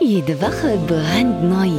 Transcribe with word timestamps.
Jede 0.00 0.40
Woche 0.40 0.76
brandneu. 0.88 1.70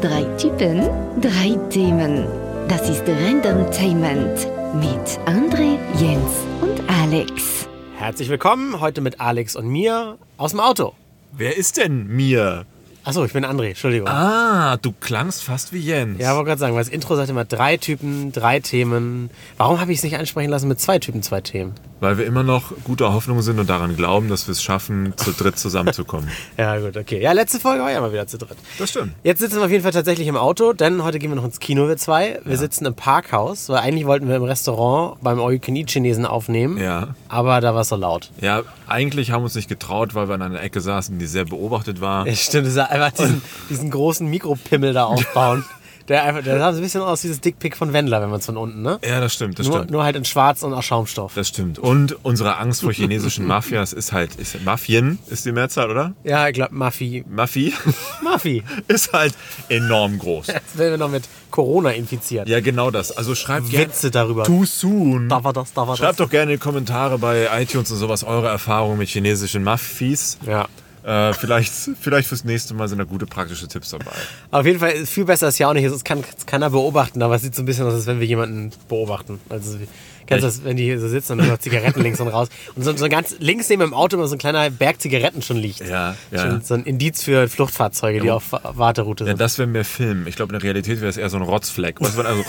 Drei 0.00 0.22
Typen, 0.36 0.88
drei 1.20 1.58
Themen. 1.68 2.26
Das 2.68 2.88
ist 2.88 3.02
Randomtainment 3.08 4.46
mit 4.74 5.18
André, 5.26 5.76
Jens 5.98 6.30
und 6.60 6.80
Alex. 6.88 7.68
Herzlich 7.96 8.28
willkommen 8.28 8.80
heute 8.80 9.00
mit 9.00 9.20
Alex 9.20 9.56
und 9.56 9.66
mir 9.68 10.16
aus 10.36 10.52
dem 10.52 10.60
Auto. 10.60 10.92
Wer 11.32 11.56
ist 11.56 11.76
denn 11.76 12.06
mir? 12.06 12.66
Achso, 13.06 13.24
ich 13.24 13.32
bin 13.32 13.44
André, 13.44 13.68
Entschuldigung. 13.68 14.08
Ah, 14.08 14.78
du 14.78 14.90
klangst 14.90 15.44
fast 15.44 15.72
wie 15.72 15.78
Jens. 15.78 16.18
Ja, 16.20 16.34
wollte 16.34 16.48
gerade 16.48 16.58
sagen, 16.58 16.74
weil 16.74 16.82
das 16.82 16.92
Intro 16.92 17.14
sagt 17.14 17.30
immer 17.30 17.44
drei 17.44 17.76
Typen, 17.76 18.32
drei 18.32 18.58
Themen. 18.58 19.30
Warum 19.58 19.78
habe 19.80 19.92
ich 19.92 19.98
es 19.98 20.02
nicht 20.02 20.16
ansprechen 20.16 20.50
lassen 20.50 20.66
mit 20.66 20.80
zwei 20.80 20.98
Typen, 20.98 21.22
zwei 21.22 21.40
Themen? 21.40 21.74
Weil 22.00 22.18
wir 22.18 22.26
immer 22.26 22.42
noch 22.42 22.72
guter 22.82 23.12
Hoffnung 23.14 23.42
sind 23.42 23.60
und 23.60 23.70
daran 23.70 23.96
glauben, 23.96 24.28
dass 24.28 24.48
wir 24.48 24.52
es 24.52 24.60
schaffen, 24.60 25.14
zu 25.16 25.30
dritt 25.30 25.56
zusammenzukommen. 25.56 26.28
Ja, 26.58 26.78
gut, 26.78 26.96
okay. 26.96 27.20
Ja, 27.20 27.32
letzte 27.32 27.60
Folge 27.60 27.82
war 27.82 27.90
ja 27.90 28.00
mal 28.00 28.12
wieder 28.12 28.26
zu 28.26 28.38
dritt. 28.38 28.56
Das 28.78 28.90
stimmt. 28.90 29.12
Jetzt 29.22 29.40
sitzen 29.40 29.56
wir 29.56 29.64
auf 29.64 29.70
jeden 29.70 29.82
Fall 29.82 29.92
tatsächlich 29.92 30.26
im 30.26 30.36
Auto, 30.36 30.72
denn 30.72 31.04
heute 31.04 31.18
gehen 31.18 31.30
wir 31.30 31.36
noch 31.36 31.44
ins 31.44 31.60
Kino, 31.60 31.86
wir 31.86 31.96
zwei. 31.96 32.40
Wir 32.44 32.56
sitzen 32.56 32.86
im 32.86 32.94
Parkhaus, 32.94 33.68
weil 33.68 33.78
eigentlich 33.78 34.06
wollten 34.06 34.28
wir 34.28 34.36
im 34.36 34.42
Restaurant 34.42 35.20
beim 35.22 35.38
All-You-Can-Eat-Chinesen 35.38 36.24
aufnehmen. 36.24 36.78
Ja. 36.78 37.14
Aber 37.28 37.60
da 37.60 37.74
war 37.74 37.82
es 37.82 37.88
so 37.88 37.96
laut. 37.96 38.30
Ja, 38.40 38.62
eigentlich 38.88 39.30
haben 39.30 39.42
wir 39.42 39.44
uns 39.44 39.54
nicht 39.54 39.68
getraut, 39.68 40.14
weil 40.14 40.28
wir 40.28 40.34
an 40.34 40.42
einer 40.42 40.62
Ecke 40.62 40.80
saßen, 40.80 41.18
die 41.18 41.26
sehr 41.26 41.44
beobachtet 41.44 42.00
war. 42.00 42.26
Ja, 42.26 42.34
stimmt, 42.34 42.68
einfach 43.02 43.16
diesen, 43.18 43.42
diesen 43.70 43.90
großen 43.90 44.26
Mikropimmel 44.28 44.92
da 44.92 45.04
aufbauen. 45.04 45.64
Der, 46.08 46.22
einfach, 46.22 46.44
der 46.44 46.56
sah 46.60 46.70
so 46.72 46.78
ein 46.78 46.82
bisschen 46.84 47.00
aus 47.00 47.24
wie 47.24 47.28
das 47.28 47.40
Dickpick 47.40 47.76
von 47.76 47.92
Wendler, 47.92 48.22
wenn 48.22 48.30
man 48.30 48.38
es 48.38 48.46
von 48.46 48.56
unten, 48.56 48.80
ne? 48.80 49.00
Ja, 49.04 49.18
das 49.18 49.34
stimmt, 49.34 49.58
das 49.58 49.66
Nur, 49.66 49.78
stimmt. 49.78 49.90
nur 49.90 50.04
halt 50.04 50.14
in 50.14 50.24
schwarz 50.24 50.62
und 50.62 50.72
aus 50.72 50.84
Schaumstoff. 50.84 51.32
Das 51.34 51.48
stimmt. 51.48 51.80
Und 51.80 52.24
unsere 52.24 52.58
Angst 52.58 52.82
vor 52.82 52.92
chinesischen 52.92 53.44
Mafias 53.48 53.92
ist 53.92 54.12
halt, 54.12 54.36
ist 54.36 54.64
Mafien 54.64 55.18
ist 55.26 55.44
die 55.46 55.50
Mehrzahl, 55.50 55.90
oder? 55.90 56.12
Ja, 56.22 56.46
ich 56.46 56.54
glaube, 56.54 56.76
Maffi. 56.76 57.24
Mafia 57.28 57.72
Maffi. 58.22 58.62
ist 58.86 59.12
halt 59.12 59.34
enorm 59.68 60.20
groß. 60.20 60.46
Jetzt 60.46 60.78
werden 60.78 60.92
wir 60.92 60.98
noch 60.98 61.10
mit 61.10 61.24
Corona 61.50 61.90
infiziert. 61.90 62.48
Ja, 62.48 62.60
genau 62.60 62.92
das. 62.92 63.10
Also 63.10 63.34
schreibt 63.34 63.70
gerne. 63.70 63.86
Witze 63.86 64.12
darüber. 64.12 64.44
Too 64.44 64.64
soon. 64.64 65.28
Da 65.28 65.42
war 65.42 65.52
das, 65.52 65.72
da 65.72 65.88
war 65.88 65.96
Schreibt 65.96 66.20
das. 66.20 66.26
doch 66.26 66.30
gerne 66.30 66.52
in 66.52 66.58
die 66.60 66.62
Kommentare 66.62 67.18
bei 67.18 67.48
iTunes 67.60 67.90
und 67.90 67.96
sowas 67.96 68.22
eure 68.22 68.46
Erfahrungen 68.46 68.98
mit 68.98 69.08
chinesischen 69.08 69.64
Mafis. 69.64 70.38
Ja. 70.46 70.68
Äh, 71.06 71.34
vielleicht, 71.34 71.72
vielleicht 72.00 72.26
fürs 72.26 72.42
nächste 72.42 72.74
Mal 72.74 72.88
sind 72.88 72.98
da 72.98 73.04
gute 73.04 73.26
praktische 73.26 73.68
Tipps 73.68 73.90
dabei. 73.90 74.10
Auf 74.50 74.66
jeden 74.66 74.80
Fall, 74.80 75.06
viel 75.06 75.24
besser 75.24 75.46
ist 75.46 75.58
ja 75.58 75.68
auch 75.68 75.72
nicht. 75.72 75.84
Es 75.84 76.02
kann 76.02 76.24
es 76.36 76.46
keiner 76.46 76.68
beobachten, 76.68 77.22
aber 77.22 77.36
es 77.36 77.42
sieht 77.42 77.54
so 77.54 77.62
ein 77.62 77.64
bisschen 77.64 77.86
aus, 77.86 77.94
als 77.94 78.06
wenn 78.06 78.18
wir 78.18 78.26
jemanden 78.26 78.72
beobachten. 78.88 79.38
Also, 79.48 79.78
kennst 80.26 80.42
du 80.42 80.46
das, 80.48 80.64
wenn 80.64 80.76
die 80.76 80.84
hier 80.84 81.00
so 81.00 81.08
sitzen 81.08 81.32
und 81.32 81.46
immer 81.46 81.58
Zigaretten 81.58 82.02
links 82.02 82.20
und 82.20 82.28
raus. 82.28 82.48
Und 82.74 82.82
so, 82.82 82.96
so 82.96 83.08
ganz 83.08 83.36
links 83.38 83.68
neben 83.68 83.80
dem 83.82 83.94
Auto 83.94 84.16
immer 84.16 84.28
so 84.28 84.34
ein 84.34 84.38
kleiner 84.38 84.68
Berg 84.70 85.00
Zigaretten 85.00 85.42
schon 85.42 85.56
liegt. 85.56 85.80
Ja, 85.80 86.14
ja. 86.30 86.38
Schon 86.38 86.60
so 86.62 86.74
ein 86.74 86.84
Indiz 86.84 87.22
für 87.22 87.48
Fluchtfahrzeuge, 87.48 88.20
die 88.20 88.30
auf 88.30 88.52
Warteroute 88.52 89.24
Ja, 89.24 89.28
sind. 89.28 89.40
das 89.40 89.58
wäre 89.58 89.68
mehr 89.68 89.84
Film. 89.84 90.26
Ich 90.26 90.36
glaube, 90.36 90.52
in 90.54 90.58
der 90.58 90.64
Realität 90.64 91.00
wäre 91.00 91.08
es 91.08 91.16
eher 91.16 91.30
so 91.30 91.36
ein 91.36 91.42
Rotzfleck. 91.42 92.00
Was 92.00 92.18
also, 92.18 92.42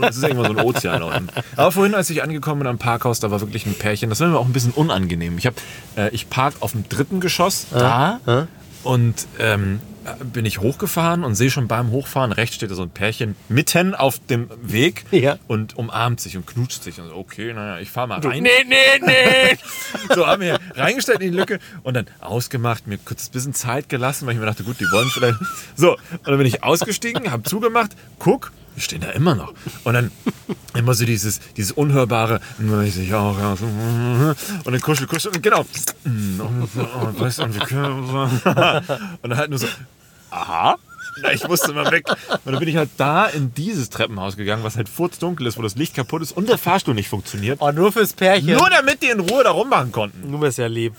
das 0.00 0.16
ist 0.16 0.22
irgendwann 0.22 0.54
so 0.54 0.58
ein 0.58 0.64
Ozean 0.64 1.02
unten. 1.02 1.28
Aber 1.56 1.72
vorhin, 1.72 1.94
als 1.94 2.10
ich 2.10 2.22
angekommen 2.22 2.60
bin 2.60 2.68
am 2.68 2.78
Parkhaus, 2.78 3.20
da 3.20 3.30
war 3.30 3.40
wirklich 3.40 3.66
ein 3.66 3.74
Pärchen. 3.74 4.10
Das 4.10 4.20
war 4.20 4.28
mir 4.28 4.38
auch 4.38 4.46
ein 4.46 4.52
bisschen 4.52 4.72
unangenehm. 4.72 5.38
Ich, 5.38 5.46
hab, 5.46 5.54
äh, 5.96 6.10
ich 6.10 6.30
park 6.30 6.54
auf 6.60 6.72
dem 6.72 6.88
dritten 6.88 7.20
Geschoss 7.20 7.66
da 7.72 8.20
und 8.82 9.26
ähm, 9.38 9.80
bin 10.32 10.44
ich 10.46 10.60
hochgefahren 10.60 11.24
und 11.24 11.34
sehe 11.34 11.50
schon 11.50 11.68
beim 11.68 11.90
Hochfahren, 11.90 12.32
rechts 12.32 12.56
steht 12.56 12.70
da 12.70 12.74
so 12.74 12.82
ein 12.82 12.90
Pärchen 12.90 13.36
mitten 13.48 13.94
auf 13.94 14.18
dem 14.26 14.48
Weg 14.62 15.04
Ja. 15.10 15.38
und 15.48 15.76
umarmt 15.78 16.20
sich 16.20 16.36
und 16.36 16.46
knutscht 16.46 16.82
sich. 16.82 17.00
Und 17.00 17.08
so, 17.08 17.16
okay, 17.16 17.52
naja, 17.52 17.78
ich 17.80 17.90
fahre 17.90 18.08
mal 18.08 18.20
rein. 18.20 18.42
nee, 18.42 18.50
nee, 18.66 18.76
nee. 19.00 19.56
So 20.14 20.26
haben 20.26 20.42
wir 20.42 20.58
reingestellt 20.74 21.20
in 21.20 21.32
die 21.32 21.36
Lücke 21.38 21.58
und 21.82 21.94
dann 21.94 22.06
ausgemacht, 22.20 22.86
mir 22.86 22.98
kurz 22.98 23.28
ein 23.28 23.32
bisschen 23.32 23.54
Zeit 23.54 23.88
gelassen, 23.88 24.26
weil 24.26 24.34
ich 24.34 24.40
mir 24.40 24.46
dachte, 24.46 24.64
gut, 24.64 24.78
die 24.80 24.90
wollen 24.90 25.08
vielleicht. 25.10 25.38
So, 25.76 25.92
und 25.92 26.26
dann 26.26 26.38
bin 26.38 26.46
ich 26.46 26.62
ausgestiegen, 26.62 27.30
habe 27.30 27.42
zugemacht, 27.44 27.92
guck, 28.18 28.52
die 28.76 28.80
stehen 28.80 29.00
da 29.00 29.10
immer 29.10 29.34
noch. 29.34 29.54
Und 29.84 29.94
dann 29.94 30.10
immer 30.76 30.94
so 30.94 31.04
dieses, 31.04 31.40
dieses 31.56 31.72
unhörbare, 31.72 32.40
und 32.58 32.70
dann 32.70 32.84
ich 32.84 32.94
so, 32.94 33.00
ja, 33.00 33.32
ja, 33.32 33.56
so, 33.56 33.64
und 33.66 34.36
dann 34.66 34.80
kuschel, 34.80 35.06
kuschel, 35.06 35.30
und 35.32 35.42
genau. 35.42 35.64
Wir 36.04 36.44
und 39.22 39.30
dann 39.30 39.36
halt 39.38 39.50
nur 39.50 39.58
so, 39.58 39.66
aha. 40.30 40.76
Na, 41.22 41.32
ich 41.32 41.46
musste 41.46 41.72
mal 41.72 41.90
weg. 41.92 42.06
Und 42.08 42.52
dann 42.52 42.58
bin 42.58 42.68
ich 42.68 42.76
halt 42.76 42.90
da 42.96 43.26
in 43.26 43.54
dieses 43.54 43.88
Treppenhaus 43.88 44.36
gegangen, 44.36 44.64
was 44.64 44.76
halt 44.76 44.88
furzdunkel 44.88 45.46
ist, 45.46 45.56
wo 45.56 45.62
das 45.62 45.76
Licht 45.76 45.94
kaputt 45.94 46.22
ist 46.22 46.32
und 46.32 46.48
der 46.48 46.58
Fahrstuhl 46.58 46.94
nicht 46.94 47.08
funktioniert. 47.08 47.60
Oh, 47.60 47.70
nur 47.70 47.92
fürs 47.92 48.14
Pärchen. 48.14 48.56
Nur 48.56 48.68
damit 48.68 49.02
die 49.02 49.10
in 49.10 49.20
Ruhe 49.20 49.44
da 49.44 49.52
rummachen 49.52 49.92
konnten. 49.92 50.32
Du 50.32 50.38
bist 50.38 50.58
ja 50.58 50.66
lieb. 50.66 50.94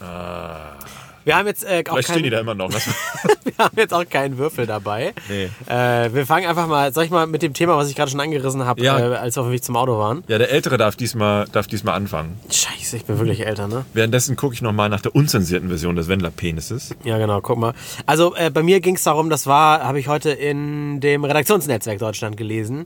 Wir 1.26 1.36
haben 1.36 1.48
jetzt 1.48 1.64
äh, 1.66 1.84
auch 1.88 1.94
Vielleicht 1.94 2.10
stehen 2.10 2.24
die 2.24 2.30
keinen, 2.30 2.32
da 2.32 2.40
immer 2.40 2.54
noch. 2.56 2.70
Das- 2.72 2.86
wir 3.44 3.54
haben 3.58 3.76
jetzt 3.78 3.94
auch 3.94 4.08
keinen 4.08 4.38
Würfel 4.38 4.68
dabei. 4.68 5.14
Nee. 5.28 5.50
Äh, 5.68 6.14
wir 6.14 6.26
fangen 6.26 6.46
einfach 6.48 6.68
mal, 6.68 6.94
soll 6.94 7.04
ich 7.06 7.10
mal 7.10 7.26
mit 7.26 7.42
dem 7.42 7.54
Thema, 7.54 7.76
was 7.78 7.90
ich 7.90 7.96
gerade 7.96 8.12
schon 8.12 8.20
angerissen 8.20 8.64
habe, 8.66 8.82
Ja. 8.84 9.00
äh, 9.00 9.16
als 9.16 9.36
wir 9.36 9.42
auf 9.42 9.48
dem 9.48 9.52
Weg 9.54 9.64
zum 9.64 9.76
Auto 9.76 9.98
waren? 9.98 10.24
Ja, 10.28 10.38
der 10.38 10.52
Ältere 10.52 10.78
darf 10.78 10.96
diesmal, 10.96 11.46
darf 11.52 11.66
diesmal 11.68 11.96
anfangen. 11.96 12.40
Scheiße, 12.50 12.96
ich 12.98 13.06
bin 13.06 13.18
wirklich 13.18 13.46
älter, 13.46 13.68
ne? 13.68 13.86
Währenddessen 13.94 14.36
gucke 14.36 14.54
ich 14.54 14.62
nochmal 14.62 14.88
nach 14.90 15.02
der 15.02 15.16
unzensierten 15.16 15.68
Version 15.70 15.96
des 15.96 16.08
Wendler-Penises. 16.08 16.96
Ja, 17.04 17.18
genau, 17.18 17.42
guck 17.42 17.58
mal. 17.58 17.74
Also 18.06 18.36
äh, 18.36 18.52
bei 18.52 18.62
mir 18.62 18.80
ging 18.80 18.96
es 18.96 19.04
darum, 19.04 19.30
das 19.32 19.48
war, 19.48 19.82
habe 19.84 20.00
ich 20.00 20.08
heute 20.08 20.30
in 20.30 21.00
dem 21.00 21.24
Redaktionsnetzwerk 21.26 21.98
Deutschland 22.00 22.38
gelesen. 22.38 22.86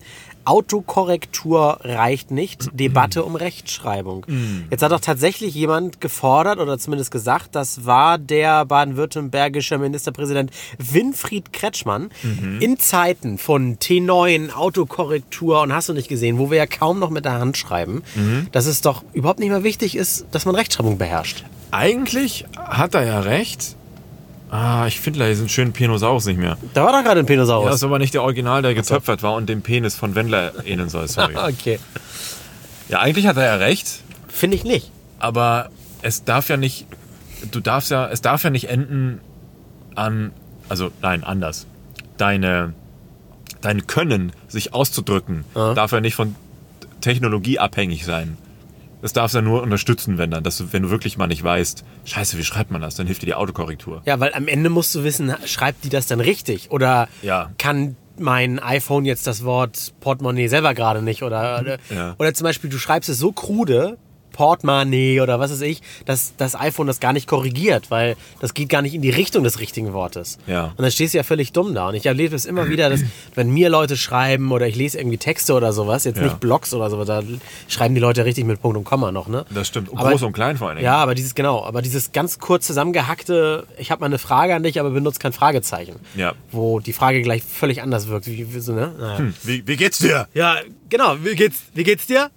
Autokorrektur 0.50 1.80
reicht 1.84 2.32
nicht. 2.32 2.70
Debatte 2.74 3.24
um 3.24 3.36
Rechtschreibung. 3.36 4.26
Jetzt 4.72 4.82
hat 4.82 4.92
doch 4.92 5.00
tatsächlich 5.00 5.54
jemand 5.54 6.02
gefordert 6.02 6.60
oder 6.60 6.80
zumindest 6.80 7.12
gesagt, 7.12 7.56
das 7.56 7.86
war 7.86 8.18
der 8.18 8.66
baden-württembergische 8.66 9.78
Ministerpräsident 9.78 10.52
Winfried 10.80 11.54
Kretschmann. 11.54 12.10
In 12.60 12.80
Zeiten 12.80 13.38
von 13.38 13.78
T9, 13.78 14.52
Autokorrektur 14.54 15.62
und 15.62 15.72
hast 15.72 15.90
du 15.90 15.94
nicht 15.94 16.10
gesehen, 16.10 16.40
wo 16.40 16.50
wir 16.50 16.58
ja 16.58 16.66
kaum 16.66 16.98
noch 17.00 17.12
mit 17.12 17.26
der 17.26 17.34
Hand 17.34 17.56
schreiben, 17.56 18.02
dass 18.52 18.66
es 18.66 18.82
doch 18.82 19.04
überhaupt 19.14 19.40
nicht 19.40 19.50
mehr 19.50 19.64
wichtig 19.64 19.96
ist, 19.96 20.26
dass 20.32 20.46
man 20.46 20.56
Rechtschreibung 20.56 20.98
beherrscht. 20.98 21.44
Eigentlich 21.72 22.46
hat 22.58 22.96
er 22.96 23.06
ja 23.06 23.20
recht. 23.20 23.76
Ah, 24.50 24.86
ich 24.88 25.00
finde 25.00 25.20
leider 25.20 25.32
diesen 25.32 25.50
schönen 25.50 25.74
Penosaurus 25.74 26.26
nicht 26.26 26.40
mehr. 26.40 26.58
Da 26.74 26.84
war 26.84 26.92
doch 26.92 27.04
gerade 27.04 27.20
ein 27.20 27.26
Penosaurus. 27.26 27.66
Ja, 27.66 27.70
das 27.72 27.80
ist 27.82 27.84
aber 27.84 28.00
nicht 28.00 28.14
der 28.16 28.24
Original, 28.24 28.62
der 28.64 28.74
getöpfert 28.74 29.22
war 29.22 29.36
und 29.36 29.48
dem 29.48 29.62
Penis 29.62 29.96
von 29.96 30.16
Wendler 30.16 30.54
ähneln 30.66 30.90
soll. 30.90 31.08
Sorry. 31.08 31.36
Okay. 31.38 31.80
Ja, 32.88 33.00
eigentlich 33.00 33.28
hat 33.28 33.38
er 33.38 33.46
ja 33.46 33.56
recht, 33.56 34.02
Finde 34.28 34.56
ich 34.58 34.64
nicht. 34.64 34.92
aber 35.20 35.70
es 36.02 36.24
darf 36.24 36.50
ja 36.50 36.58
nicht, 36.58 36.88
du 37.52 37.60
darfst 37.60 37.92
ja, 37.92 38.08
es 38.10 38.22
darf 38.22 38.44
ja 38.44 38.50
nicht 38.50 38.68
enden 38.70 39.20
an, 39.94 40.32
also 40.70 40.90
nein, 41.02 41.24
anders. 41.24 41.68
Deine, 42.18 42.74
dein 43.62 43.86
Können, 43.86 44.32
sich 44.48 44.74
auszudrücken, 44.74 45.46
darf 45.54 45.92
ja 45.92 46.02
nicht 46.02 46.16
von 46.16 46.36
Technologie 47.02 47.60
abhängig 47.60 48.06
sein. 48.06 48.38
Das 49.02 49.14
darfst 49.14 49.34
ja 49.36 49.42
nur 49.42 49.62
unterstützen, 49.62 50.18
wenn 50.18 50.30
dann, 50.32 50.44
dass 50.44 50.58
du, 50.58 50.74
wenn 50.74 50.84
du 50.84 50.90
wirklich 50.90 51.18
mal 51.18 51.28
nicht 51.28 51.44
weißt, 51.44 51.84
scheiße, 52.06 52.38
wie 52.38 52.44
schreibt 52.44 52.70
man 52.72 52.82
das, 52.82 52.96
dann 52.96 53.08
hilft 53.08 53.22
dir 53.22 53.28
die 53.28 53.34
Autokorrektur. 53.36 54.02
Ja, 54.06 54.20
weil 54.20 54.34
am 54.34 54.48
Ende 54.48 54.70
musst 54.70 54.94
du 54.96 55.04
wissen, 55.04 55.34
schreibt 55.46 55.84
die 55.86 55.90
das 55.90 56.08
dann 56.08 56.20
richtig? 56.20 56.70
Oder 56.72 57.08
Ja. 57.22 57.52
kann 57.58 57.96
mein 58.18 58.60
iPhone 58.60 59.06
jetzt 59.06 59.26
das 59.28 59.46
Wort 59.46 59.94
Portemonnaie 60.02 60.48
selber 60.50 60.74
gerade 60.74 61.02
nicht? 61.02 61.24
Oder, 61.24 61.60
oder, 61.62 61.78
Ja. 61.90 62.16
oder 62.20 62.34
zum 62.34 62.44
Beispiel, 62.44 62.70
du 62.70 62.78
schreibst 62.78 63.10
es 63.10 63.18
so 63.18 63.32
krude, 63.32 63.98
Portemonnaie 64.40 65.20
oder 65.20 65.38
was 65.40 65.52
weiß 65.52 65.62
ich, 65.62 65.82
dass 66.06 66.34
das 66.38 66.56
iPhone 66.56 66.88
das 66.88 67.02
gar 67.02 67.12
nicht 67.12 67.28
korrigiert, 67.28 67.92
weil 67.92 68.16
das 68.40 68.54
geht 68.54 68.70
gar 68.70 68.82
nicht 68.82 68.94
in 68.94 69.02
die 69.02 69.10
Richtung 69.10 69.44
des 69.44 69.60
richtigen 69.60 69.92
Wortes. 69.92 70.38
Ja. 70.48 70.68
Und 70.78 70.80
dann 70.82 70.92
stehst 70.92 71.14
du 71.14 71.18
ja 71.18 71.24
völlig 71.24 71.52
dumm 71.52 71.76
da. 71.76 71.90
Und 71.90 71.96
ich 71.96 72.06
erlebe 72.06 72.38
es 72.38 72.46
immer 72.46 72.70
wieder, 72.70 72.90
dass 72.90 73.02
wenn 73.36 73.50
mir 73.50 73.70
Leute 73.70 73.98
schreiben 73.98 74.52
oder 74.54 74.66
ich 74.66 74.78
lese 74.78 74.98
irgendwie 74.98 75.18
Texte 75.18 75.54
oder 75.54 75.74
sowas, 75.74 76.06
jetzt 76.06 76.18
Ja. 76.20 76.24
nicht 76.24 76.40
Blogs 76.40 76.74
oder 76.74 76.90
sowas, 76.90 77.06
da 77.08 77.22
schreiben 77.68 77.96
die 77.96 78.02
Leute 78.02 78.24
richtig 78.24 78.46
mit 78.46 78.62
Punkt 78.62 78.78
und 78.78 78.86
Komma 78.86 79.12
noch, 79.12 79.28
ne? 79.28 79.46
Das 79.50 79.68
stimmt. 79.68 79.90
Aber- 79.94 80.12
Groß 80.12 80.24
und 80.24 80.32
klein 80.32 80.56
vor 80.56 80.70
allen 80.70 80.78
Dingen. 80.78 80.86
Ja, 80.86 80.96
aber 80.98 81.16
dieses, 81.16 81.36
genau, 81.36 81.64
aber 81.66 81.82
dieses 81.82 82.14
ganz 82.14 82.40
kurz 82.40 82.66
zusammengehackte, 82.66 83.68
ich 83.78 83.92
habe 83.92 84.00
mal 84.00 84.06
eine 84.06 84.20
Frage 84.20 84.56
an 84.56 84.64
dich, 84.64 84.80
aber 84.80 84.92
benutzt 84.92 85.20
kein 85.20 85.34
Fragezeichen. 85.34 85.96
Ja. 86.16 86.34
Wo 86.52 86.80
die 86.80 86.94
Frage 86.94 87.22
gleich 87.22 87.44
völlig 87.44 87.82
anders 87.82 88.08
wirkt. 88.08 88.26
Wie, 88.28 88.48
so, 88.62 88.72
ne? 88.72 88.94
Naja. 88.98 89.20
Wie, 89.44 89.68
wie 89.68 89.76
geht's 89.76 89.98
dir? 90.00 90.28
Ja, 90.34 90.58
genau. 90.90 91.16
Wie 91.24 91.36
geht's, 91.36 91.58
wie 91.74 91.84
geht's 91.84 92.08
dir? 92.08 92.30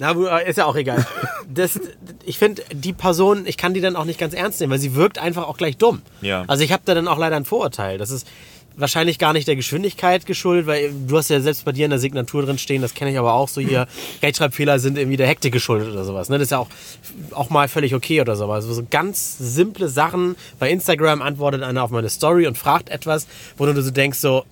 Na, 0.00 0.16
wo- 0.16 0.26
ist 0.26 0.56
ja 0.58 0.64
auch 0.66 0.74
egal. 0.76 1.06
Das, 1.52 1.80
ich 2.24 2.38
finde, 2.38 2.62
die 2.72 2.92
Person, 2.92 3.44
ich 3.44 3.56
kann 3.56 3.74
die 3.74 3.80
dann 3.80 3.96
auch 3.96 4.04
nicht 4.04 4.20
ganz 4.20 4.34
ernst 4.34 4.60
nehmen, 4.60 4.70
weil 4.70 4.78
sie 4.78 4.94
wirkt 4.94 5.18
einfach 5.18 5.48
auch 5.48 5.56
gleich 5.56 5.76
dumm. 5.78 6.00
Ja. 6.20 6.44
Also 6.46 6.62
ich 6.62 6.70
habe 6.70 6.82
da 6.84 6.94
dann 6.94 7.08
auch 7.08 7.18
leider 7.18 7.34
ein 7.34 7.44
Vorurteil. 7.44 7.98
Das 7.98 8.10
ist 8.10 8.24
wahrscheinlich 8.76 9.18
gar 9.18 9.32
nicht 9.32 9.48
der 9.48 9.56
Geschwindigkeit 9.56 10.26
geschuldet, 10.26 10.68
weil 10.68 10.92
du 11.08 11.18
hast 11.18 11.28
ja 11.28 11.40
selbst 11.40 11.64
bei 11.64 11.72
dir 11.72 11.86
in 11.86 11.90
der 11.90 11.98
Signatur 11.98 12.44
drin 12.44 12.56
stehen, 12.56 12.82
das 12.82 12.94
kenne 12.94 13.10
ich 13.10 13.18
aber 13.18 13.32
auch 13.34 13.48
so 13.48 13.60
hier, 13.60 13.88
Rechtschreibfehler 14.22 14.78
sind 14.78 14.96
irgendwie 14.96 15.16
der 15.16 15.26
Hektik 15.26 15.52
geschuldet 15.52 15.92
oder 15.92 16.04
sowas. 16.04 16.28
Ne? 16.28 16.38
Das 16.38 16.44
ist 16.46 16.50
ja 16.52 16.58
auch, 16.60 16.68
auch 17.32 17.50
mal 17.50 17.66
völlig 17.66 17.96
okay 17.96 18.20
oder 18.20 18.36
sowas. 18.36 18.64
Also 18.64 18.74
so 18.74 18.86
ganz 18.88 19.36
simple 19.38 19.88
Sachen. 19.88 20.36
Bei 20.60 20.70
Instagram 20.70 21.20
antwortet 21.20 21.64
einer 21.64 21.82
auf 21.82 21.90
meine 21.90 22.10
Story 22.10 22.46
und 22.46 22.56
fragt 22.56 22.90
etwas, 22.90 23.26
wo 23.56 23.66
du 23.66 23.82
so 23.82 23.90
denkst 23.90 24.20
so, 24.20 24.44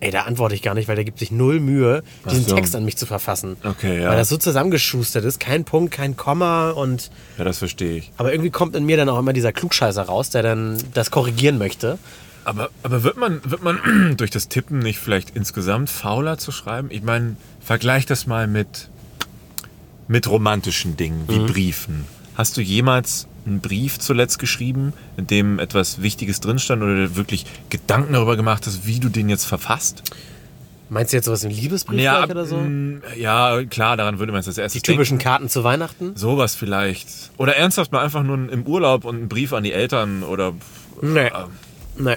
ey, 0.00 0.10
da 0.10 0.22
antworte 0.22 0.54
ich 0.54 0.62
gar 0.62 0.74
nicht, 0.74 0.88
weil 0.88 0.96
der 0.96 1.04
gibt 1.04 1.18
sich 1.18 1.30
null 1.30 1.60
Mühe, 1.60 2.02
diesen 2.30 2.44
so. 2.46 2.54
Text 2.54 2.74
an 2.76 2.84
mich 2.84 2.96
zu 2.96 3.06
verfassen. 3.06 3.56
Okay, 3.64 4.02
ja. 4.02 4.10
Weil 4.10 4.16
das 4.16 4.28
so 4.28 4.36
zusammengeschustert 4.36 5.24
ist, 5.24 5.40
kein 5.40 5.64
Punkt, 5.64 5.92
kein 5.92 6.16
Komma 6.16 6.70
und 6.70 7.10
Ja, 7.36 7.44
das 7.44 7.58
verstehe 7.58 7.96
ich. 7.98 8.12
aber 8.16 8.32
irgendwie 8.32 8.50
kommt 8.50 8.76
in 8.76 8.84
mir 8.84 8.96
dann 8.96 9.08
auch 9.08 9.18
immer 9.18 9.32
dieser 9.32 9.52
Klugscheißer 9.52 10.02
raus, 10.02 10.30
der 10.30 10.42
dann 10.42 10.78
das 10.94 11.10
korrigieren 11.10 11.58
möchte. 11.58 11.98
Aber, 12.44 12.70
aber 12.82 13.02
wird, 13.02 13.16
man, 13.18 13.40
wird 13.44 13.62
man 13.62 14.14
durch 14.16 14.30
das 14.30 14.48
Tippen 14.48 14.78
nicht 14.78 14.98
vielleicht 14.98 15.30
insgesamt 15.36 15.90
fauler 15.90 16.38
zu 16.38 16.50
schreiben? 16.52 16.88
Ich 16.90 17.02
meine, 17.02 17.36
vergleich 17.60 18.06
das 18.06 18.26
mal 18.26 18.46
mit, 18.46 18.88
mit 20.06 20.28
romantischen 20.28 20.96
Dingen 20.96 21.24
wie 21.28 21.40
Briefen. 21.40 22.06
Hast 22.34 22.56
du 22.56 22.60
jemals 22.62 23.26
einen 23.48 23.60
Brief 23.60 23.98
zuletzt 23.98 24.38
geschrieben, 24.38 24.92
in 25.16 25.26
dem 25.26 25.58
etwas 25.58 26.02
Wichtiges 26.02 26.40
drin 26.40 26.58
stand 26.58 26.82
oder 26.82 27.16
wirklich 27.16 27.46
Gedanken 27.70 28.12
darüber 28.12 28.36
gemacht 28.36 28.66
hast, 28.66 28.86
wie 28.86 29.00
du 29.00 29.08
den 29.08 29.28
jetzt 29.28 29.44
verfasst? 29.44 30.02
Meinst 30.90 31.12
du 31.12 31.18
jetzt 31.18 31.26
sowas 31.26 31.44
im 31.44 31.50
Liebesbrief 31.50 32.00
Ja, 32.00 32.24
oder 32.24 32.46
so? 32.46 32.56
mm, 32.56 33.02
ja, 33.18 33.62
klar, 33.64 33.98
daran 33.98 34.18
würde 34.18 34.32
man 34.32 34.40
es 34.40 34.48
als 34.48 34.56
erstes 34.56 34.82
Die 34.82 34.90
typischen 34.92 35.18
Karten 35.18 35.48
zu 35.50 35.62
Weihnachten? 35.62 36.04
denken. 36.06 36.18
Sowas 36.18 36.54
vielleicht. 36.54 37.08
Oder 37.36 37.56
ernsthaft 37.56 37.92
mal 37.92 38.02
einfach 38.02 38.22
nur 38.22 38.50
im 38.50 38.62
Urlaub 38.66 39.04
und 39.04 39.16
einen 39.16 39.28
Brief 39.28 39.52
an 39.52 39.64
die 39.64 39.72
Eltern 39.72 40.22
oder 40.22 40.54
Nee. 41.02 41.26
äh, 41.26 41.30
Nee. 41.98 42.16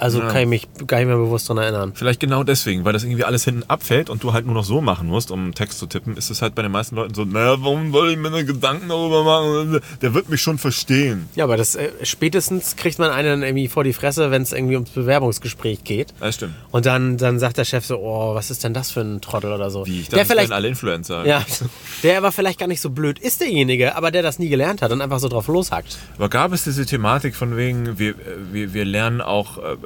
Also 0.00 0.20
Ja. 0.20 0.28
kann 0.28 0.42
ich 0.42 0.48
mich 0.48 0.68
gar 0.86 0.98
nicht 0.98 1.08
mehr 1.08 1.16
bewusst 1.16 1.48
daran 1.50 1.62
erinnern. 1.62 1.92
Vielleicht 1.94 2.20
genau 2.20 2.42
deswegen, 2.42 2.84
weil 2.84 2.92
das 2.94 3.04
irgendwie 3.04 3.24
alles 3.24 3.44
hinten 3.44 3.64
abfällt 3.68 4.08
und 4.10 4.22
du 4.22 4.32
halt 4.32 4.46
nur 4.46 4.54
noch 4.54 4.64
so 4.64 4.80
machen 4.80 5.08
musst, 5.08 5.30
um 5.30 5.44
einen 5.44 5.54
Text 5.54 5.78
zu 5.78 5.86
tippen, 5.86 6.16
ist 6.16 6.30
es 6.30 6.40
halt 6.42 6.54
bei 6.54 6.62
den 6.62 6.72
meisten 6.72 6.96
Leuten 6.96 7.12
so, 7.14 7.24
naja, 7.24 7.56
warum 7.60 7.92
soll 7.92 8.10
ich 8.12 8.16
mir 8.16 8.28
eine 8.28 8.44
Gedanken 8.44 8.88
darüber 8.88 9.22
machen? 9.24 9.80
Der 10.00 10.14
wird 10.14 10.28
mich 10.30 10.40
schon 10.40 10.58
verstehen. 10.58 11.28
Ja, 11.36 11.44
aber 11.44 11.56
das 11.56 11.74
äh, 11.76 11.90
spätestens 12.02 12.76
kriegt 12.76 12.98
man 12.98 13.10
einen 13.10 13.28
dann 13.28 13.42
irgendwie 13.42 13.68
vor 13.68 13.84
die 13.84 13.92
Fresse, 13.92 14.30
wenn 14.30 14.42
es 14.42 14.52
irgendwie 14.52 14.74
ums 14.76 14.90
Bewerbungsgespräch 14.90 15.84
geht. 15.84 16.14
Das 16.18 16.36
stimmt. 16.36 16.54
Und 16.70 16.86
dann, 16.86 17.16
dann 17.18 17.38
sagt 17.38 17.58
der 17.58 17.64
Chef 17.64 17.84
so, 17.84 17.98
oh, 17.98 18.34
was 18.34 18.50
ist 18.50 18.64
denn 18.64 18.72
das 18.74 18.90
für 18.90 19.00
ein 19.00 19.20
Trottel 19.20 19.52
oder 19.52 19.70
so. 19.70 19.86
Wie 19.86 20.00
ich 20.00 20.08
der 20.08 20.20
dachte, 20.20 20.32
vielleicht, 20.32 20.52
alle 20.52 20.68
Influencer. 20.68 21.26
ja, 21.26 21.44
der 22.02 22.18
aber 22.18 22.32
vielleicht 22.32 22.58
gar 22.58 22.66
nicht 22.68 22.80
so 22.80 22.90
blöd 22.90 23.18
ist 23.18 23.40
derjenige, 23.40 23.96
aber 23.96 24.10
der 24.10 24.22
das 24.22 24.38
nie 24.38 24.48
gelernt 24.48 24.80
hat 24.82 24.92
und 24.92 25.02
einfach 25.02 25.18
so 25.18 25.28
drauf 25.28 25.46
loshackt. 25.48 25.98
Aber 26.16 26.28
gab 26.28 26.52
es 26.52 26.64
diese 26.64 26.86
Thematik 26.86 27.36
von 27.36 27.56
wegen, 27.56 27.98
wir, 27.98 28.14
wir, 28.52 28.72
wir 28.72 28.84
lernen 28.84 29.20
auch, 29.20 29.58
äh, 29.58 29.76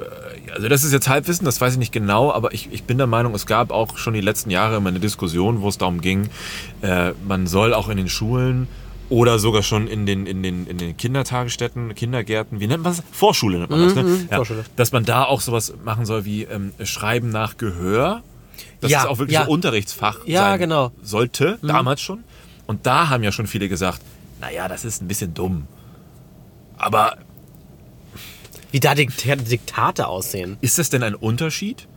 also 0.53 0.67
das 0.69 0.83
ist 0.83 0.93
jetzt 0.93 1.07
Halbwissen, 1.09 1.45
das 1.45 1.59
weiß 1.59 1.73
ich 1.73 1.79
nicht 1.79 1.91
genau, 1.91 2.31
aber 2.31 2.53
ich, 2.53 2.69
ich 2.71 2.83
bin 2.83 2.97
der 2.97 3.07
Meinung, 3.07 3.33
es 3.35 3.45
gab 3.45 3.71
auch 3.71 3.97
schon 3.97 4.13
die 4.13 4.21
letzten 4.21 4.49
Jahre 4.49 4.77
immer 4.77 4.89
eine 4.89 4.99
Diskussion, 4.99 5.61
wo 5.61 5.69
es 5.69 5.77
darum 5.77 6.01
ging, 6.01 6.29
äh, 6.81 7.11
man 7.27 7.47
soll 7.47 7.73
auch 7.73 7.89
in 7.89 7.97
den 7.97 8.09
Schulen 8.09 8.67
oder 9.09 9.37
sogar 9.37 9.61
schon 9.63 9.87
in 9.87 10.05
den, 10.05 10.25
in 10.25 10.41
den, 10.43 10.65
in 10.67 10.77
den 10.77 10.97
Kindertagesstätten, 10.97 11.93
Kindergärten, 11.95 12.59
wie 12.59 12.67
nennt 12.67 12.83
man 12.83 12.95
das? 12.95 13.03
Vorschule 13.11 13.59
nennt 13.59 13.69
man 13.69 13.83
das, 13.83 13.95
ne? 13.95 14.27
Ja, 14.31 14.37
Vorschule. 14.37 14.65
dass 14.75 14.91
man 14.91 15.05
da 15.05 15.25
auch 15.25 15.41
sowas 15.41 15.73
machen 15.83 16.05
soll 16.05 16.25
wie 16.25 16.43
ähm, 16.43 16.71
Schreiben 16.83 17.29
nach 17.29 17.57
Gehör. 17.57 18.21
Dass 18.81 18.89
Ja, 18.89 19.01
es 19.01 19.05
auch 19.07 19.17
wirklich 19.19 19.35
ja. 19.35 19.45
so 19.45 19.51
Unterrichtsfach 19.51 20.19
Ja, 20.25 20.49
sein 20.51 20.59
genau. 20.59 20.91
sollte, 21.03 21.59
damals 21.61 22.01
schon. 22.01 22.23
Und 22.67 22.85
da 22.85 23.09
haben 23.09 23.21
ja 23.23 23.31
schon 23.31 23.47
viele 23.47 23.69
gesagt, 23.69 24.01
naja, 24.41 24.67
das 24.67 24.85
ist 24.85 25.01
ein 25.01 25.07
bisschen 25.07 25.33
dumm. 25.33 25.67
Aber 26.77 27.17
Wie 28.71 28.79
da 28.79 28.95
Dikta 28.95 29.35
Diktate 29.35 30.07
aussehen. 30.07 30.57
ist 30.61 30.77
das 30.77 30.89
denn 30.89 31.03
ein 31.03 31.15
Unterschied? 31.15 31.87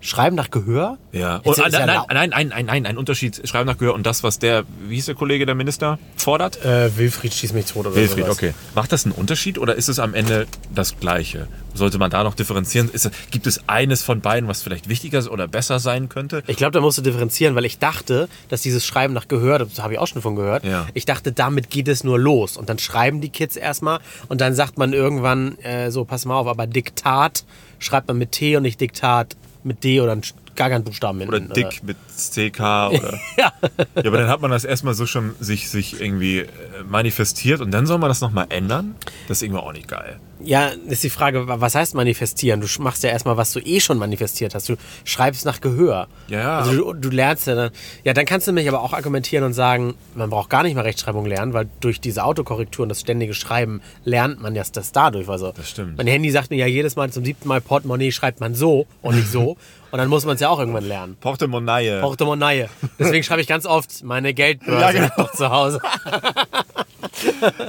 Schreiben 0.00 0.36
nach 0.36 0.50
Gehör? 0.50 0.98
Ja. 1.12 1.38
Und, 1.38 1.52
ist 1.52 1.58
ja 1.58 1.68
nein, 1.68 1.86
lau- 1.88 2.06
nein, 2.12 2.30
nein, 2.30 2.48
nein, 2.48 2.66
nein, 2.66 2.86
ein 2.86 2.98
Unterschied. 2.98 3.40
Schreiben 3.48 3.66
nach 3.66 3.78
Gehör 3.78 3.94
und 3.94 4.06
das, 4.06 4.22
was 4.22 4.38
der, 4.38 4.64
wie 4.86 4.94
hieß 4.96 5.06
der 5.06 5.14
Kollege, 5.14 5.46
der 5.46 5.54
Minister, 5.54 5.98
fordert? 6.16 6.64
Äh, 6.64 6.96
Wilfried 6.96 7.32
schießt 7.34 7.54
mich 7.54 7.66
tot 7.66 7.86
oder 7.86 7.96
Wilfried, 7.96 8.24
sowas. 8.26 8.36
okay. 8.36 8.54
Macht 8.74 8.92
das 8.92 9.04
einen 9.04 9.12
Unterschied 9.12 9.58
oder 9.58 9.74
ist 9.74 9.88
es 9.88 9.98
am 9.98 10.14
Ende 10.14 10.46
das 10.74 10.98
Gleiche? 11.00 11.48
Sollte 11.74 11.98
man 11.98 12.10
da 12.10 12.22
noch 12.24 12.34
differenzieren? 12.34 12.88
Ist, 12.90 13.10
gibt 13.30 13.46
es 13.46 13.68
eines 13.68 14.02
von 14.02 14.20
beiden, 14.20 14.48
was 14.48 14.62
vielleicht 14.62 14.88
wichtiger 14.88 15.30
oder 15.30 15.48
besser 15.48 15.78
sein 15.80 16.08
könnte? 16.08 16.42
Ich 16.46 16.56
glaube, 16.56 16.72
da 16.72 16.80
musst 16.80 16.98
du 16.98 17.02
differenzieren, 17.02 17.54
weil 17.54 17.64
ich 17.64 17.78
dachte, 17.78 18.28
dass 18.48 18.62
dieses 18.62 18.86
Schreiben 18.86 19.12
nach 19.14 19.28
Gehör, 19.28 19.58
das 19.58 19.78
habe 19.82 19.94
ich 19.94 19.98
auch 19.98 20.06
schon 20.06 20.22
von 20.22 20.36
gehört, 20.36 20.64
Ja. 20.64 20.86
ich 20.94 21.04
dachte, 21.06 21.32
damit 21.32 21.70
geht 21.70 21.88
es 21.88 22.04
nur 22.04 22.18
los. 22.18 22.56
Und 22.56 22.68
dann 22.68 22.78
schreiben 22.78 23.20
die 23.20 23.30
Kids 23.30 23.56
erstmal 23.56 24.00
und 24.28 24.40
dann 24.40 24.54
sagt 24.54 24.78
man 24.78 24.92
irgendwann, 24.92 25.58
äh, 25.58 25.90
so, 25.90 26.04
pass 26.04 26.24
mal 26.26 26.34
auf, 26.36 26.46
aber 26.46 26.66
Diktat 26.66 27.44
schreibt 27.78 28.08
man 28.08 28.18
mit 28.18 28.32
T 28.32 28.56
und 28.56 28.62
nicht 28.62 28.80
Diktat 28.80 29.36
mit 29.66 29.84
D 29.84 30.00
oder 30.00 30.12
ein- 30.12 30.22
gar 30.56 30.68
keinen 30.70 30.84
Buchstaben 30.84 31.20
Oder 31.22 31.38
hinten. 31.38 31.54
dick 31.54 31.82
mit 31.82 31.96
CK 32.16 32.60
oder. 32.92 33.18
Ja. 33.36 33.52
Ja, 33.94 34.04
aber 34.06 34.18
dann 34.18 34.28
hat 34.28 34.40
man 34.40 34.50
das 34.50 34.64
erstmal 34.64 34.94
so 34.94 35.06
schon 35.06 35.34
sich, 35.40 35.68
sich 35.70 36.00
irgendwie 36.00 36.40
äh, 36.40 36.46
manifestiert 36.88 37.60
und 37.60 37.70
dann 37.70 37.86
soll 37.86 37.98
man 37.98 38.08
das 38.08 38.20
nochmal 38.20 38.46
ändern? 38.48 38.94
Das 39.28 39.38
ist 39.38 39.42
irgendwie 39.42 39.62
auch 39.62 39.72
nicht 39.72 39.88
geil. 39.88 40.18
Ja, 40.40 40.66
ist 40.86 41.02
die 41.02 41.08
Frage, 41.10 41.48
was 41.48 41.74
heißt 41.74 41.94
manifestieren? 41.94 42.60
Du 42.60 42.66
machst 42.82 43.02
ja 43.02 43.08
erstmal, 43.08 43.38
was 43.38 43.52
du 43.52 43.60
eh 43.60 43.80
schon 43.80 43.96
manifestiert 43.96 44.54
hast. 44.54 44.68
Du 44.68 44.76
schreibst 45.04 45.46
nach 45.46 45.62
Gehör. 45.62 46.08
Ja. 46.28 46.58
Also 46.58 46.72
du, 46.72 46.92
du 46.92 47.08
lernst 47.08 47.46
ja 47.46 47.54
dann. 47.54 47.70
Ja, 48.04 48.12
dann 48.12 48.26
kannst 48.26 48.46
du 48.46 48.52
mich 48.52 48.68
aber 48.68 48.82
auch 48.82 48.92
argumentieren 48.92 49.44
und 49.44 49.54
sagen, 49.54 49.94
man 50.14 50.28
braucht 50.28 50.50
gar 50.50 50.62
nicht 50.62 50.74
mehr 50.74 50.84
Rechtschreibung 50.84 51.24
lernen, 51.24 51.54
weil 51.54 51.68
durch 51.80 52.00
diese 52.02 52.22
Autokorrektur 52.22 52.82
und 52.82 52.90
das 52.90 53.00
ständige 53.00 53.32
Schreiben 53.32 53.80
lernt 54.04 54.40
man 54.42 54.54
ja 54.54 54.62
das 54.70 54.92
dadurch. 54.92 55.26
Also 55.28 55.52
Das 55.52 55.70
stimmt. 55.70 55.96
Mein 55.96 56.06
Handy 56.06 56.30
sagt 56.30 56.50
mir 56.50 56.56
ja 56.58 56.66
jedes 56.66 56.96
Mal 56.96 57.10
zum 57.10 57.24
siebten 57.24 57.48
Mal 57.48 57.62
Portemonnaie 57.62 58.12
schreibt 58.12 58.40
man 58.40 58.54
so 58.54 58.86
und 59.00 59.16
nicht 59.16 59.30
so. 59.30 59.56
und 59.90 59.98
dann 59.98 60.08
muss 60.08 60.24
man 60.24 60.34
es 60.34 60.40
ja 60.40 60.48
auch 60.48 60.58
irgendwann 60.58 60.84
lernen. 60.84 61.16
Portemonnaie. 61.20 62.00
Portemonnaie. 62.00 62.66
Deswegen 62.98 63.22
schreibe 63.24 63.40
ich 63.40 63.46
ganz 63.46 63.66
oft 63.66 64.02
meine 64.04 64.34
Geldbörse 64.34 64.80
Ja, 64.80 64.92
genau. 64.92 65.08
noch 65.16 65.32
zu 65.32 65.50
Hause. 65.50 65.80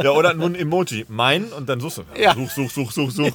Ja, 0.04 0.12
oder 0.12 0.34
nur 0.34 0.48
ein 0.48 0.56
Emoji. 0.56 1.06
Mein 1.08 1.46
und 1.46 1.70
dann 1.70 1.80
suchst 1.80 2.00
du. 2.00 2.04
Ja. 2.20 2.34
Such, 2.34 2.52
such, 2.52 2.72
such, 2.72 2.92
such, 2.92 3.12
such. 3.12 3.32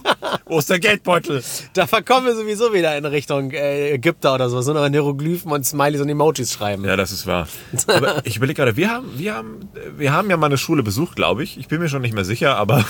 Wo 0.46 0.58
ist 0.58 0.68
der 0.68 0.78
Geldbeutel? 0.78 1.42
Da 1.72 1.86
verkommen 1.86 2.26
wir 2.26 2.36
sowieso 2.36 2.72
wieder 2.72 2.96
in 2.96 3.04
Richtung 3.06 3.50
äh, 3.50 3.92
Ägypter 3.92 4.34
oder 4.34 4.50
so. 4.50 4.60
So 4.60 4.72
noch 4.72 4.86
Hieroglyphen 4.88 5.50
und 5.50 5.64
Smileys 5.64 6.00
und 6.00 6.08
Emojis 6.08 6.52
schreiben. 6.52 6.84
Ja, 6.84 6.96
das 6.96 7.12
ist 7.12 7.26
wahr. 7.26 7.48
Aber 7.86 8.20
ich 8.26 8.36
überlege 8.36 8.62
gerade, 8.62 8.76
wir 8.76 8.90
haben, 8.90 9.06
wir, 9.16 9.34
haben, 9.34 9.68
wir 9.96 10.12
haben 10.12 10.28
ja 10.30 10.36
mal 10.36 10.46
eine 10.46 10.58
Schule 10.58 10.82
besucht, 10.82 11.16
glaube 11.16 11.42
ich. 11.44 11.58
Ich 11.58 11.68
bin 11.68 11.80
mir 11.80 11.88
schon 11.88 12.02
nicht 12.02 12.14
mehr 12.14 12.24
sicher, 12.24 12.56
aber 12.56 12.84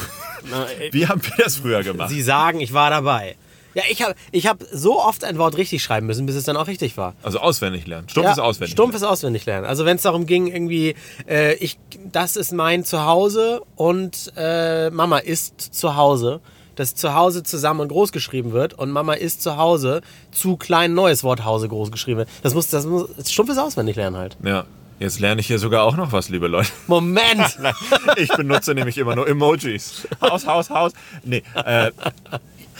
Na, 0.50 0.66
äh, 0.80 0.92
wie 0.92 1.06
haben 1.06 1.22
wir 1.22 1.44
das 1.44 1.56
früher 1.58 1.82
gemacht? 1.82 2.10
Sie 2.10 2.22
sagen, 2.22 2.60
ich 2.60 2.72
war 2.72 2.90
dabei. 2.90 3.36
Ja, 3.74 3.82
ich 3.90 4.02
habe 4.02 4.14
ich 4.30 4.46
hab 4.46 4.62
so 4.72 5.00
oft 5.00 5.24
ein 5.24 5.38
Wort 5.38 5.56
richtig 5.56 5.82
schreiben 5.82 6.06
müssen, 6.06 6.26
bis 6.26 6.36
es 6.36 6.44
dann 6.44 6.56
auch 6.56 6.66
richtig 6.66 6.96
war. 6.96 7.14
Also 7.22 7.38
auswendig 7.38 7.86
lernen. 7.86 8.08
Stumpf 8.08 8.26
ja, 8.26 8.32
ist 8.32 8.38
auswendig. 8.38 8.72
Stumpf 8.72 8.94
ist 8.94 9.02
auswendig 9.02 9.46
lernen. 9.46 9.66
Also 9.66 9.84
wenn 9.84 9.96
es 9.96 10.02
darum 10.02 10.26
ging, 10.26 10.46
irgendwie, 10.46 10.94
äh, 11.28 11.54
ich, 11.54 11.78
das 12.10 12.36
ist 12.36 12.52
mein 12.52 12.84
Zuhause 12.84 13.62
und 13.76 14.32
äh, 14.36 14.90
Mama 14.90 15.19
ist 15.19 15.74
zu 15.74 15.96
Hause. 15.96 16.40
Dass 16.74 16.94
Zuhause 16.94 17.42
zusammen 17.42 17.80
und 17.80 17.88
groß 17.88 18.12
geschrieben 18.12 18.52
wird 18.52 18.72
und 18.72 18.90
Mama 18.90 19.12
ist 19.12 19.42
zu 19.42 19.58
Hause 19.58 20.00
zu 20.30 20.56
klein 20.56 20.94
neues 20.94 21.22
Wort 21.22 21.44
Hause 21.44 21.69
groß 21.69 21.92
geschrieben 21.92 22.20
wird. 22.20 22.30
Das 22.42 22.54
muss, 22.54 22.70
das 22.70 22.86
muss, 22.86 23.10
Stumpf 23.30 23.50
ist 23.50 23.58
auswendig 23.58 23.96
lernen 23.96 24.16
halt. 24.16 24.38
Ja. 24.42 24.64
Jetzt 25.02 25.19
lerne 25.19 25.40
ich 25.40 25.48
hier 25.48 25.58
sogar 25.58 25.82
auch 25.82 25.96
noch 25.96 26.12
was, 26.12 26.28
liebe 26.28 26.46
Leute. 26.46 26.70
Moment! 26.86 27.58
Ich 28.16 28.28
benutze 28.28 28.72
nämlich 28.72 28.98
immer 28.98 29.16
nur 29.16 29.26
Emojis. 29.26 30.06
Haus, 30.20 30.46
Haus, 30.46 30.70
Haus. 30.70 30.92
Nee, 31.24 31.42
äh, 31.54 31.90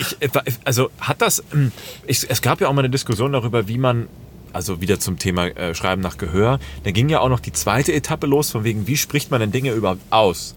ich, 0.03 0.31
also 0.65 0.91
hat 1.01 1.23
das, 1.23 1.43
ähm, 1.53 1.73
ich, 2.07 2.29
es 2.29 2.43
gab 2.43 2.61
ja 2.61 2.69
auch 2.69 2.73
mal 2.73 2.81
eine 2.81 2.91
Diskussion 2.91 3.33
darüber, 3.33 3.69
wie 3.69 3.79
man, 3.79 4.09
also 4.53 4.81
wieder 4.81 5.01
zum 5.01 5.19
Thema 5.19 5.47
äh, 5.47 5.75
Schreiben 5.75 6.03
nach 6.03 6.19
Gehör, 6.19 6.59
da 6.85 6.91
ging 6.91 7.09
ja 7.09 7.21
auch 7.21 7.29
noch 7.29 7.41
die 7.41 7.53
zweite 7.53 7.93
Etappe 7.93 8.27
los, 8.27 8.51
von 8.51 8.65
wegen, 8.65 8.87
wie 8.87 8.97
spricht 8.97 9.31
man 9.31 9.41
denn 9.41 9.53
Dinge 9.53 9.73
überhaupt 9.73 10.03
aus? 10.11 10.55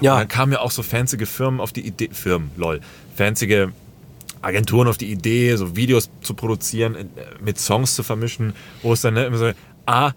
Ja. 0.00 0.14
Und 0.14 0.20
dann 0.20 0.28
kamen 0.28 0.52
ja 0.52 0.60
auch 0.60 0.70
so 0.70 0.82
fanzige 0.82 1.26
Firmen 1.26 1.60
auf 1.60 1.72
die 1.72 1.86
Idee, 1.86 2.08
Firmen, 2.12 2.50
lol, 2.56 2.80
fanzige 3.14 3.72
Agenturen 4.42 4.88
auf 4.88 4.98
die 4.98 5.10
Idee, 5.10 5.56
so 5.56 5.76
Videos 5.76 6.10
zu 6.20 6.34
produzieren, 6.34 6.94
äh, 6.94 7.04
mit 7.40 7.58
Songs 7.58 7.94
zu 7.94 8.02
vermischen, 8.02 8.54
wo 8.82 8.92
es 8.92 9.00
dann 9.00 9.14
ne, 9.14 9.26
immer 9.26 9.38
so, 9.38 9.50
A, 9.86 10.12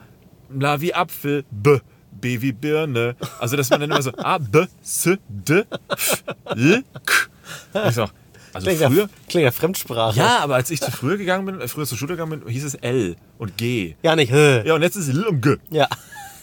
La 0.50 0.82
wie 0.82 0.94
Apfel, 0.94 1.46
B, 1.52 1.80
B 2.12 2.42
wie 2.42 2.52
Birne. 2.52 3.16
Also, 3.40 3.56
dass 3.56 3.70
man 3.70 3.82
dann 3.82 3.92
immer 3.92 4.02
so 4.02 4.12
A, 4.18 4.38
B, 4.38 4.66
S, 4.84 5.10
D, 5.28 5.64
F, 5.88 6.24
L, 6.46 6.84
K. 7.06 7.88
Ich 7.88 7.96
so, 7.96 8.08
also 8.54 8.66
Klingt 8.66 8.82
ja, 8.82 8.90
früher. 8.90 9.10
klingt 9.28 9.46
ja 9.46 9.52
Fremdsprache. 9.52 10.18
Ja, 10.18 10.40
aber 10.40 10.56
als 10.56 10.70
ich 10.72 10.82
zu 10.82 10.92
früher 10.92 11.18
gegangen 11.18 11.46
bin, 11.46 11.62
äh, 11.62 11.68
früher 11.68 11.86
zur 11.86 11.98
Schule 11.98 12.14
gegangen 12.14 12.42
bin, 12.42 12.50
hieß 12.50 12.64
es 12.64 12.76
L 12.76 13.16
und 13.38 13.58
G. 13.58 13.96
Ja, 14.04 14.16
nicht. 14.16 14.32
Hä. 14.32 14.68
Ja, 14.68 14.76
und 14.76 14.82
jetzt 14.82 14.96
ist 14.96 15.08
es 15.08 15.16
L 15.16 15.24
und 15.26 15.42
G. 15.42 15.56
Ja. 15.70 15.88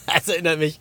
Das 0.07 0.29
erinnert 0.29 0.61
mich. 0.61 0.79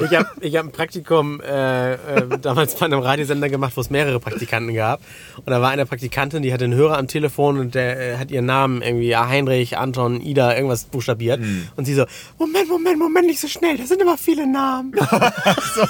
Ich 0.00 0.16
habe 0.16 0.30
ich 0.40 0.56
hab 0.56 0.64
ein 0.64 0.72
Praktikum 0.72 1.42
äh, 1.42 1.92
äh, 1.92 2.38
damals 2.40 2.74
bei 2.76 2.86
einem 2.86 3.00
Radiosender 3.00 3.50
gemacht, 3.50 3.74
wo 3.76 3.82
es 3.82 3.90
mehrere 3.90 4.18
Praktikanten 4.18 4.74
gab. 4.74 5.02
Und 5.36 5.50
da 5.50 5.60
war 5.60 5.70
eine 5.70 5.84
Praktikantin, 5.84 6.42
die 6.42 6.54
hatte 6.54 6.64
einen 6.64 6.74
Hörer 6.74 6.96
am 6.96 7.06
Telefon 7.06 7.58
und 7.58 7.74
der 7.74 8.14
äh, 8.14 8.16
hat 8.16 8.30
ihren 8.30 8.46
Namen 8.46 8.80
irgendwie 8.80 9.08
ja, 9.08 9.28
Heinrich, 9.28 9.76
Anton, 9.76 10.22
Ida, 10.22 10.54
irgendwas 10.56 10.84
buchstabiert. 10.84 11.42
Und 11.76 11.84
sie 11.84 11.92
so, 11.94 12.06
Moment, 12.38 12.70
Moment, 12.70 12.98
Moment, 12.98 13.26
nicht 13.26 13.40
so 13.40 13.48
schnell, 13.48 13.76
das 13.76 13.88
sind 13.88 14.00
immer 14.00 14.16
viele 14.16 14.50
Namen. 14.50 14.94
so, 15.74 15.82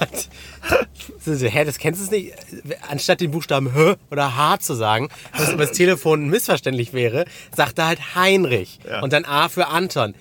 so, 1.24 1.32
hä, 1.46 1.64
das 1.64 1.78
kennst 1.78 2.06
du 2.10 2.14
nicht? 2.14 2.32
Anstatt 2.88 3.20
den 3.20 3.30
Buchstaben 3.30 3.74
H 3.74 3.96
oder 4.10 4.36
H 4.36 4.60
zu 4.60 4.74
sagen, 4.74 5.08
was 5.36 5.52
über 5.52 5.66
das 5.66 5.76
Telefon 5.76 6.28
missverständlich 6.28 6.92
wäre, 6.92 7.24
sagt 7.54 7.78
er 7.78 7.86
halt 7.86 8.14
Heinrich. 8.14 8.80
Ja. 8.88 9.00
Und 9.02 9.12
dann 9.12 9.24
A 9.24 9.48
für 9.48 9.68
Anton. 9.68 10.14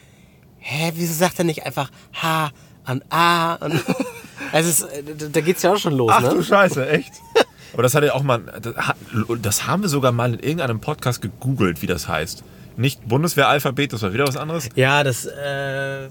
Hä, 0.60 0.92
wieso 0.96 1.14
sagt 1.14 1.40
er 1.40 1.46
nicht 1.46 1.66
einfach 1.66 1.90
H 2.22 2.52
und 2.88 3.04
A? 3.10 3.56
Und 3.56 3.82
es 4.54 4.68
ist, 4.68 4.82
äh, 4.84 5.04
da- 5.32 5.42
geht's 5.42 5.62
ja 5.64 5.74
auch 5.74 5.78
schon 5.78 5.94
los, 5.94 6.12
Ach 6.14 6.22
ne? 6.22 6.30
du 6.30 6.44
Scheiße, 6.44 6.88
echt? 6.90 7.12
Aber 7.74 7.84
das 7.84 7.94
hat 7.94 8.04
ja 8.04 8.14
auch 8.14 8.24
mal, 8.24 8.42
das 9.42 9.68
haben 9.68 9.84
wir 9.84 9.90
sogar 9.90 10.12
mal 10.12 10.34
in 10.34 10.40
irgendeinem 10.40 10.82
Podcast 10.82 11.22
gegoogelt, 11.22 11.82
wie 11.82 11.88
das 11.88 12.08
heißt. 12.08 12.44
Nicht 12.78 13.08
Bundeswehralphabet, 13.08 13.94
das 13.94 14.02
war 14.02 14.12
wieder 14.14 14.28
was 14.28 14.38
anderes. 14.38 14.70
Ja, 14.76 15.04
das, 15.04 15.26
äh, 15.26 16.10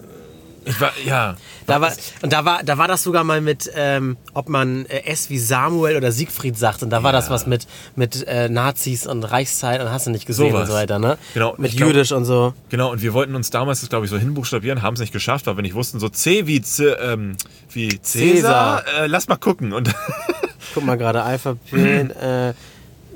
Ich 0.69 0.81
war, 0.81 0.93
ja. 1.05 1.37
Da 1.67 1.81
war, 1.81 1.93
und 2.23 2.33
da 2.33 2.45
war, 2.45 2.63
da 2.63 2.79
war 2.79 2.89
das 2.89 3.03
sogar 3.03 3.25
mal 3.25 3.41
mit, 3.41 3.71
ähm, 3.75 4.17
ob 4.35 4.49
man 4.49 4.87
äh, 4.87 5.05
S 5.07 5.31
wie 5.31 5.39
Samuel 5.39 5.97
oder 5.97 6.13
Siegfried 6.13 6.57
sagt. 6.59 6.83
Und 6.83 6.91
da 6.91 7.03
war 7.03 7.13
Ja. 7.13 7.19
das 7.19 7.31
was 7.31 7.47
mit, 7.47 7.67
mit 7.97 8.27
äh, 8.27 8.49
Nazis 8.49 9.07
und 9.07 9.25
Reichszeit 9.25 9.81
und 9.81 9.91
hast 9.91 10.07
du 10.07 10.11
nicht 10.11 10.27
gesehen 10.27 10.51
Sowas. 10.53 10.63
und 10.63 10.67
so 10.69 10.73
weiter, 10.75 10.99
ne? 10.99 11.19
Genau, 11.35 11.55
Mit 11.59 11.73
glaub- 11.77 11.89
Jüdisch 11.89 12.13
und 12.13 12.25
so. 12.25 12.55
Genau, 12.69 12.91
und 12.93 13.03
wir 13.03 13.13
wollten 13.15 13.35
uns 13.35 13.51
damals 13.51 13.81
das, 13.81 13.89
glaube 13.89 14.05
ich, 14.05 14.11
so 14.11 14.19
hinbuchstabieren, 14.19 14.83
haben 14.83 14.95
es 14.95 15.01
nicht 15.01 15.13
geschafft, 15.13 15.47
weil 15.47 15.57
wir 15.57 15.63
nicht 15.63 15.75
wussten, 15.75 16.01
so 16.01 16.09
C 16.09 16.47
wie, 16.47 16.61
C, 16.63 16.87
ähm, 16.89 17.37
wie 17.73 18.01
Cäsar, 18.01 18.85
Äh, 19.01 19.07
lass 19.07 19.29
mal 19.29 19.37
gucken. 19.37 19.73
Und 19.73 19.91
Guck 20.75 20.85
mal 20.85 20.97
gerade, 20.97 21.23
Alphabet, 21.23 22.15
äh, 22.17 22.53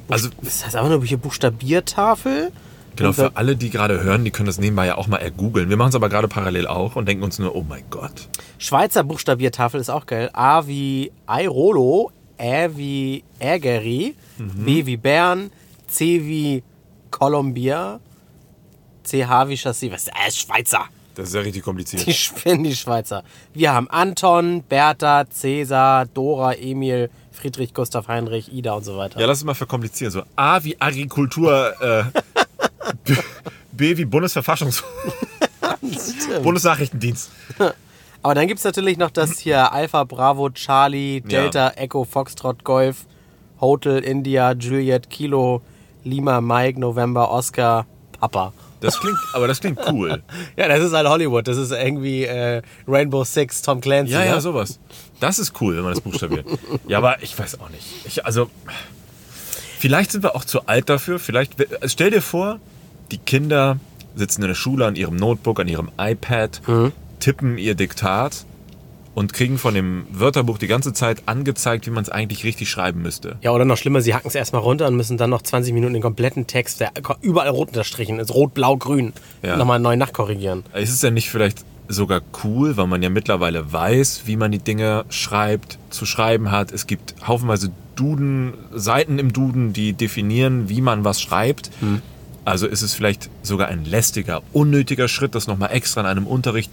also, 0.09 0.29
das 0.43 0.65
heißt 0.65 0.77
einfach 0.77 0.89
nur 0.91 1.05
hier 1.05 1.17
Buchstabiertafel. 1.19 2.51
Genau, 2.97 3.13
für 3.13 3.37
alle, 3.37 3.57
die 3.57 3.71
gerade 3.71 4.03
hören, 4.03 4.25
die 4.25 4.31
können 4.31 4.47
das 4.47 4.59
nebenbei 4.59 4.87
ja 4.87 4.99
auch 4.99 5.07
mal 5.07 5.19
ergoogeln. 5.19 5.69
Wir 5.69 5.77
machen 5.77 5.91
es 5.91 5.95
aber 5.95 6.09
gerade 6.09 6.29
parallel 6.29 6.67
auch 6.67 6.97
und 6.97 7.07
denken 7.09 7.25
uns 7.25 7.39
nur, 7.39 7.55
oh 7.55 7.65
mein 7.69 7.85
Gott. 7.91 8.29
Schweizer 8.59 9.05
Buchstabiertafel 9.05 9.81
ist 9.81 9.91
auch 9.91 10.07
geil. 10.07 10.31
A 10.33 10.67
wie 10.67 11.13
Airolo, 11.27 12.11
Ä 12.39 12.71
wie 12.77 13.25
Ägeri, 13.39 14.15
Mhm. 14.39 14.65
B 14.65 14.87
wie 14.87 14.97
Bern, 14.97 15.51
C 15.87 16.23
wie 16.25 16.63
Columbia, 17.11 18.01
CH 19.05 19.49
wie 19.49 19.57
Chassis. 19.57 19.91
Was 19.93 20.03
ist 20.05 20.11
das? 20.27 20.37
Schweizer. 20.39 20.85
Das 21.15 21.29
ist 21.29 21.35
ja 21.35 21.43
richtig 21.43 21.63
kompliziert. 21.63 22.07
Die 22.07 22.13
spinnen 22.15 22.65
die 22.65 22.75
Schweizer. 22.75 23.23
Wir 23.53 23.73
haben 23.75 23.89
Anton, 23.91 24.63
Bertha, 24.67 25.25
Cäsar, 25.29 26.07
Dora, 26.07 26.55
Emil, 26.55 27.11
Friedrich, 27.31 27.75
Gustav, 27.75 28.09
Heinrich, 28.09 28.53
Ida 28.53 28.73
und 28.73 28.85
so 28.85 28.97
weiter. 28.97 29.21
Ja, 29.21 29.27
lass 29.27 29.39
es 29.39 29.45
mal 29.45 29.55
verkomplizieren. 29.55 30.11
So 30.11 30.23
A 30.37 30.65
wie 30.65 30.81
Agrikultur, 30.81 31.75
äh, 31.83 32.05
B, 33.05 33.15
B 33.73 33.97
wie 33.97 34.05
Bundesverfassungs... 34.05 34.83
Bundesnachrichtendienst. 36.43 37.31
Aber 38.23 38.35
dann 38.35 38.47
gibt 38.47 38.59
es 38.59 38.65
natürlich 38.65 38.99
noch 38.99 39.11
das 39.11 39.39
hier 39.39 39.73
Alpha, 39.73 40.05
Bravo, 40.05 40.51
Charlie, 40.51 41.21
Delta, 41.21 41.71
Echo, 41.71 42.05
Foxtrot, 42.05 42.65
Golf, 42.65 43.07
Hotel, 43.61 43.99
India, 43.99 44.53
Juliet, 44.53 45.11
Kilo, 45.11 45.63
Lima, 46.05 46.41
Mike, 46.41 46.79
November, 46.79 47.31
Oscar, 47.31 47.87
Papa. 48.19 48.53
Das 48.81 48.99
klingt, 48.99 49.19
aber 49.33 49.47
das 49.47 49.61
klingt 49.61 49.79
cool. 49.89 50.23
Ja, 50.57 50.69
das 50.69 50.81
ist 50.81 50.93
halt 50.93 51.09
Hollywood. 51.09 51.47
Das 51.47 51.57
ist 51.57 51.71
irgendwie 51.71 52.25
äh, 52.25 52.63
Rainbow 52.89 53.25
Six, 53.25 53.63
Tom 53.63 53.81
Clancy. 53.81 54.13
Ja, 54.13 54.21
ne? 54.21 54.27
ja, 54.27 54.41
sowas. 54.41 54.81
Das 55.21 55.39
ist 55.39 55.61
cool, 55.61 55.77
wenn 55.77 55.85
man 55.85 55.95
das 55.95 56.01
buchstabiert. 56.01 56.47
ja, 56.89 56.99
aber 56.99 57.23
ich 57.23 57.39
weiß 57.39 57.61
auch 57.61 57.71
nicht. 57.71 57.85
Ich, 58.05 58.27
also, 58.27 58.51
vielleicht 59.79 60.11
sind 60.11 60.25
wir 60.25 60.35
auch 60.35 60.45
zu 60.45 60.67
alt 60.67 60.89
dafür. 60.89 61.21
Vielleicht, 61.21 61.55
stell 61.87 62.11
dir 62.11 62.23
vor, 62.23 62.59
die 63.13 63.19
Kinder 63.19 63.79
sitzen 64.15 64.43
in 64.43 64.49
der 64.49 64.55
Schule 64.55 64.87
an 64.87 64.97
ihrem 64.97 65.17
Notebook, 65.17 65.61
an 65.61 65.69
ihrem 65.69 65.91
iPad, 65.99 66.61
tippen 67.21 67.57
ihr 67.59 67.75
Diktat 67.75 68.45
und 69.15 69.33
kriegen 69.35 69.59
von 69.59 69.75
dem 69.75 70.07
Wörterbuch 70.11 70.59
die 70.59 70.67
ganze 70.67 70.93
Zeit 70.93 71.23
angezeigt, 71.27 71.87
wie 71.87 71.91
man 71.91 72.03
es 72.03 72.09
eigentlich 72.09 72.45
richtig 72.45 72.71
schreiben 72.71 73.03
müsste. 73.03 73.37
Ja, 73.43 73.53
oder 73.53 73.65
noch 73.67 73.77
schlimmer, 73.77 74.01
sie 74.01 74.15
hacken 74.15 74.29
es 74.29 74.35
erstmal 74.35 74.63
runter 74.63 74.87
und 74.89 74.97
müssen 74.97 75.19
dann 75.19 75.31
noch 75.31 75.43
20 75.43 75.75
Minuten 75.75 75.93
den 75.93 76.03
kompletten 76.03 76.47
Text, 76.47 76.81
der 76.81 76.93
überall 77.21 77.49
rot 77.51 77.69
unterstrichen 77.69 78.19
ist, 78.19 78.33
rot, 78.35 78.55
blau, 78.55 78.77
grün, 78.77 79.13
Ja. 79.43 79.57
nochmal 79.57 79.79
neu 79.79 79.97
nachkorrigieren. 79.97 80.65
Ist 80.75 80.91
es 80.91 81.01
denn 81.01 81.15
nicht 81.15 81.29
vielleicht 81.31 81.65
sogar 81.89 82.23
cool, 82.43 82.77
weil 82.79 82.87
man 82.87 83.03
ja 83.03 83.11
mittlerweile 83.11 83.71
weiß, 83.71 84.23
wie 84.25 84.37
man 84.37 84.51
die 84.51 84.61
Dinge 84.61 85.05
schreibt, 85.11 85.79
zu 85.91 86.07
schreiben 86.07 86.51
hat. 86.51 86.73
Es 86.73 86.87
gibt 86.87 87.15
haufenweise 87.27 87.71
Duden, 87.97 88.55
Seiten 88.73 89.19
im 89.19 89.35
Duden, 89.35 89.75
die 89.75 89.93
definieren, 89.93 90.71
wie 90.71 90.81
man 90.81 91.05
was 91.05 91.21
schreibt. 91.21 91.71
Also 92.45 92.67
ist 92.67 92.83
es 92.83 92.95
vielleicht 92.95 93.31
sogar 93.43 93.69
ein 93.69 93.85
lästiger, 93.85 94.43
unnötiger 94.53 95.09
Schritt, 95.09 95.35
das 95.35 95.47
nochmal 95.47 95.71
extra 95.73 96.01
in 96.01 96.07
einem 96.07 96.27
Unterricht 96.27 96.73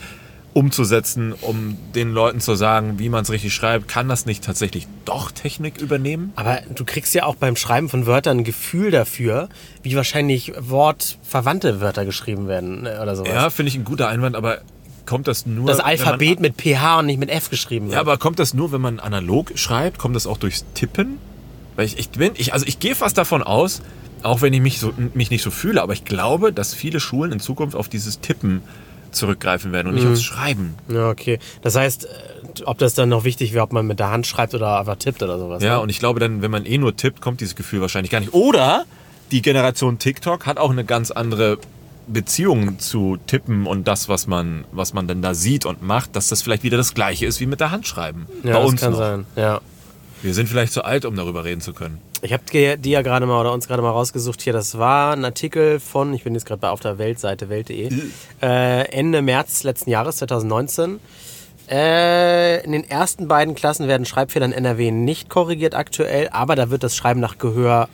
umzusetzen, 0.54 1.34
um 1.42 1.78
den 1.94 2.12
Leuten 2.12 2.40
zu 2.40 2.56
sagen, 2.56 2.98
wie 2.98 3.10
man 3.10 3.22
es 3.22 3.30
richtig 3.30 3.54
schreibt. 3.54 3.88
Kann 3.88 4.10
das 4.10 4.26
nicht 4.26 4.44
tatsächlich 4.44 4.88
doch 5.06 5.32
Technik 5.32 5.80
übernehmen? 5.80 6.34
Aber 6.36 6.60
du 6.74 6.86
kriegst 6.86 7.14
ja 7.14 7.26
auch 7.26 7.36
beim 7.36 7.56
Schreiben 7.56 7.88
von 7.88 8.08
Wörtern 8.08 8.40
ein 8.40 8.44
Gefühl 8.44 8.90
dafür, 8.90 9.48
wie 9.84 9.96
wahrscheinlich 9.96 10.54
wortverwandte 10.60 11.82
Wörter 11.82 12.04
geschrieben 12.04 12.48
werden 12.48 12.88
äh, 12.88 12.98
oder 13.02 13.16
sowas. 13.16 13.32
Ja, 13.32 13.50
finde 13.52 13.70
ich 13.70 13.76
ein 13.76 13.84
guter 13.84 14.08
Einwand, 14.08 14.36
aber 14.36 14.62
kommt 15.06 15.28
das 15.28 15.46
nur... 15.46 15.68
das 15.68 15.78
wenn 15.78 15.84
man- 15.84 15.92
Alphabet 15.92 16.40
mit 16.40 16.56
PH 16.60 17.00
und 17.00 17.06
nicht 17.06 17.20
mit 17.20 17.30
F 17.30 17.50
geschrieben 17.52 17.86
wird. 17.86 17.94
Ja, 17.96 18.00
aber 18.02 18.18
kommt 18.18 18.40
das 18.40 18.54
nur, 18.56 18.72
wenn 18.72 18.82
man 18.82 19.00
analog 19.00 19.52
schreibt? 19.56 20.00
Kommt 20.00 20.16
das 20.16 20.26
auch 20.26 20.38
durchs 20.38 20.66
Tippen? 20.74 21.20
Weil 21.76 21.86
ich, 21.86 21.98
ich 22.00 22.10
bin, 22.10 22.32
ich, 22.36 22.54
also 22.54 22.66
ich 22.66 22.80
gehe 22.80 22.96
fast 22.96 23.18
davon 23.18 23.44
aus, 23.44 23.82
auch 24.24 24.42
wenn 24.42 24.54
ich 24.54 24.62
mich, 24.62 24.80
so, 24.80 24.94
mich 25.14 25.30
nicht 25.32 25.44
so 25.44 25.52
fühle, 25.52 25.82
aber 25.82 25.94
ich 25.94 26.06
glaube, 26.06 26.54
dass 26.54 26.74
viele 26.74 27.00
Schulen 27.00 27.32
in 27.32 27.40
Zukunft 27.40 27.76
auf 27.76 27.90
dieses 27.90 28.20
Tippen 28.20 28.62
zurückgreifen 29.12 29.72
werden 29.72 29.88
und 29.88 29.96
nicht 29.96 30.08
aufs 30.08 30.22
Schreiben. 30.24 30.76
Ja, 30.88 31.10
okay. 31.10 31.40
Das 31.62 31.76
heißt, 31.76 32.06
äh, 32.06 32.64
ob 32.66 32.78
das 32.78 32.94
dann 32.94 33.10
noch 33.10 33.24
wichtig 33.24 33.54
wäre, 33.54 33.64
ob 33.64 33.74
man 33.74 33.88
mit 33.88 34.00
der 34.00 34.12
Hand 34.12 34.28
schreibt 34.28 34.54
oder 34.54 34.80
einfach 34.80 34.98
tippt 34.98 35.24
oder 35.24 35.40
sowas. 35.40 35.64
Ja, 35.64 35.76
ne? 35.76 35.82
und 35.82 35.90
ich 35.90 36.00
glaube 36.00 36.20
dann, 36.20 36.42
wenn 36.42 36.52
man 36.52 36.66
eh 36.66 36.78
nur 36.78 36.96
tippt, 36.96 37.22
kommt 37.22 37.42
dieses 37.42 37.56
Gefühl 37.56 37.82
wahrscheinlich 37.82 38.12
gar 38.12 38.20
nicht. 38.20 38.34
Oder 38.34 38.86
die 39.32 39.42
Generation 39.42 40.00
TikTok 40.00 40.46
hat 40.46 40.58
auch 40.58 40.72
eine 40.72 40.86
ganz 40.86 41.12
andere 41.12 41.58
Beziehung 42.08 42.80
zu 42.80 43.18
Tippen 43.28 43.68
und 43.68 43.88
das, 43.88 44.10
was 44.10 44.28
man, 44.28 44.66
was 44.72 44.94
man 44.94 45.08
denn 45.08 45.22
da 45.22 45.34
sieht 45.34 45.66
und 45.66 45.84
macht, 45.84 46.16
dass 46.16 46.28
das 46.28 46.42
vielleicht 46.42 46.64
wieder 46.64 46.78
das 46.78 46.94
Gleiche 46.94 47.26
ist 47.26 47.40
wie 47.40 47.46
mit 47.46 47.60
der 47.60 47.72
Hand 47.72 47.88
schreiben. 47.88 48.26
ja, 48.44 48.54
Bei 48.54 48.60
das 48.60 48.70
uns 48.70 48.82
kann 48.82 48.92
noch. 48.92 48.98
sein. 49.00 49.26
Ja. 49.36 49.62
Wir 50.22 50.34
sind 50.34 50.50
vielleicht 50.50 50.74
zu 50.74 50.84
alt, 50.84 51.06
um 51.06 51.16
darüber 51.16 51.46
reden 51.46 51.62
zu 51.62 51.74
können. 51.74 52.00
Ich 52.22 52.34
habe 52.34 52.44
die 52.78 52.90
ja 52.90 53.02
gerade 53.02 53.26
mal 53.26 53.40
oder 53.40 53.54
uns 53.54 53.68
gerade 53.68 53.82
mal 53.82 53.92
rausgesucht 53.92 54.42
hier. 54.42 54.54
Das 54.54 54.78
war 54.78 55.14
ein 55.14 55.24
Artikel 55.24 55.80
von, 55.80 56.14
ich 56.14 56.24
bin 56.24 56.34
jetzt 56.34 56.46
gerade 56.46 56.60
bei 56.60 56.70
auf 56.70 56.82
der 56.82 56.98
Weltseite, 56.98 57.50
welt.de, 57.50 57.92
äh, 58.42 58.92
Ende 58.92 59.22
März 59.22 59.64
letzten 59.64 59.90
Jahres, 59.90 60.18
2019. 60.18 61.00
Äh, 61.70 62.64
in 62.66 62.72
den 62.72 62.90
ersten 62.90 63.28
beiden 63.28 63.56
Klassen 63.56 63.88
werden 63.88 64.06
Schreibfehler 64.06 64.46
in 64.46 64.52
NRW 64.52 64.92
nicht 64.92 65.30
korrigiert 65.30 65.76
aktuell, 65.76 66.28
aber 66.32 66.56
da 66.56 66.72
wird 66.72 66.84
das 66.84 66.96
Schreiben 66.96 67.20
nach 67.20 67.38
Gehör 67.38 67.88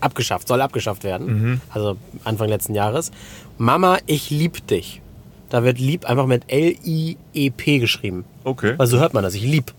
abgeschafft, 0.00 0.48
soll 0.48 0.60
abgeschafft 0.60 1.04
werden. 1.04 1.60
Also 1.70 1.96
Anfang 2.24 2.48
letzten 2.48 2.74
Jahres. 2.74 3.10
Mama, 3.58 3.98
ich 4.06 4.30
lieb 4.30 4.66
dich. 4.66 5.02
Da 5.50 5.64
wird 5.64 5.78
lieb 5.78 6.06
einfach 6.06 6.26
mit 6.26 6.44
L-I-E-P 6.46 7.78
geschrieben. 7.78 8.24
Okay. 8.44 8.74
Also 8.78 8.96
so 8.96 9.02
hört 9.02 9.12
man 9.12 9.22
das. 9.22 9.34
Ich 9.34 9.42
lieb. 9.42 9.74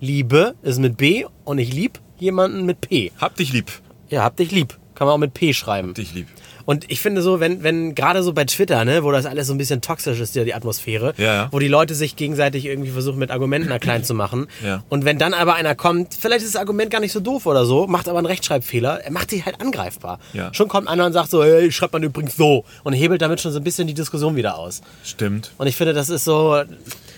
Liebe 0.00 0.54
ist 0.62 0.78
mit 0.78 0.96
B 0.96 1.24
und 1.44 1.58
ich 1.58 1.74
lieb 1.74 1.98
jemanden 2.20 2.66
mit 2.66 2.80
P. 2.80 3.12
Hab 3.18 3.36
dich 3.36 3.52
lieb. 3.52 3.70
Ja, 4.08 4.22
hab 4.24 4.36
dich 4.36 4.50
lieb. 4.50 4.76
Kann 4.94 5.06
man 5.06 5.14
auch 5.14 5.18
mit 5.18 5.34
P 5.34 5.54
schreiben. 5.54 5.94
Dich 5.94 6.12
lieb. 6.14 6.26
Und 6.66 6.88
ich 6.90 7.00
finde 7.00 7.22
so, 7.22 7.40
wenn, 7.40 7.62
wenn 7.64 7.94
gerade 7.96 8.22
so 8.22 8.32
bei 8.32 8.44
Twitter, 8.44 8.84
ne, 8.84 9.02
wo 9.02 9.10
das 9.10 9.26
alles 9.26 9.46
so 9.48 9.54
ein 9.54 9.58
bisschen 9.58 9.80
toxisch 9.80 10.20
ist, 10.20 10.36
ja, 10.36 10.44
die 10.44 10.54
Atmosphäre, 10.54 11.14
Ja, 11.16 11.24
ja. 11.24 11.48
wo 11.50 11.58
die 11.58 11.66
Leute 11.68 11.94
sich 11.96 12.14
gegenseitig 12.16 12.66
irgendwie 12.66 12.90
versuchen, 12.90 13.18
mit 13.18 13.30
Argumenten 13.30 13.76
klein 13.80 14.04
zu 14.04 14.14
machen. 14.14 14.46
Ja. 14.64 14.84
Und 14.90 15.04
wenn 15.06 15.18
dann 15.18 15.32
aber 15.32 15.54
einer 15.54 15.74
kommt, 15.74 16.14
vielleicht 16.14 16.44
ist 16.44 16.54
das 16.54 16.60
Argument 16.60 16.90
gar 16.90 17.00
nicht 17.00 17.12
so 17.12 17.18
doof 17.20 17.46
oder 17.46 17.64
so, 17.64 17.86
macht 17.86 18.08
aber 18.08 18.18
einen 18.18 18.26
Rechtschreibfehler, 18.26 19.00
er 19.02 19.10
macht 19.10 19.30
sich 19.30 19.46
halt 19.46 19.60
angreifbar. 19.60 20.20
Ja. 20.34 20.52
Schon 20.52 20.68
kommt 20.68 20.86
einer 20.86 21.06
und 21.06 21.12
sagt 21.14 21.30
so, 21.30 21.42
hey, 21.42 21.72
schreibt 21.72 21.94
man 21.94 22.02
übrigens 22.02 22.36
so. 22.36 22.64
Und 22.84 22.92
hebelt 22.92 23.22
damit 23.22 23.40
schon 23.40 23.52
so 23.52 23.58
ein 23.58 23.64
bisschen 23.64 23.88
die 23.88 23.94
Diskussion 23.94 24.36
wieder 24.36 24.58
aus. 24.58 24.82
Stimmt. 25.02 25.50
Und 25.56 25.66
ich 25.66 25.76
finde, 25.76 25.94
das 25.94 26.10
ist 26.10 26.24
so, 26.24 26.62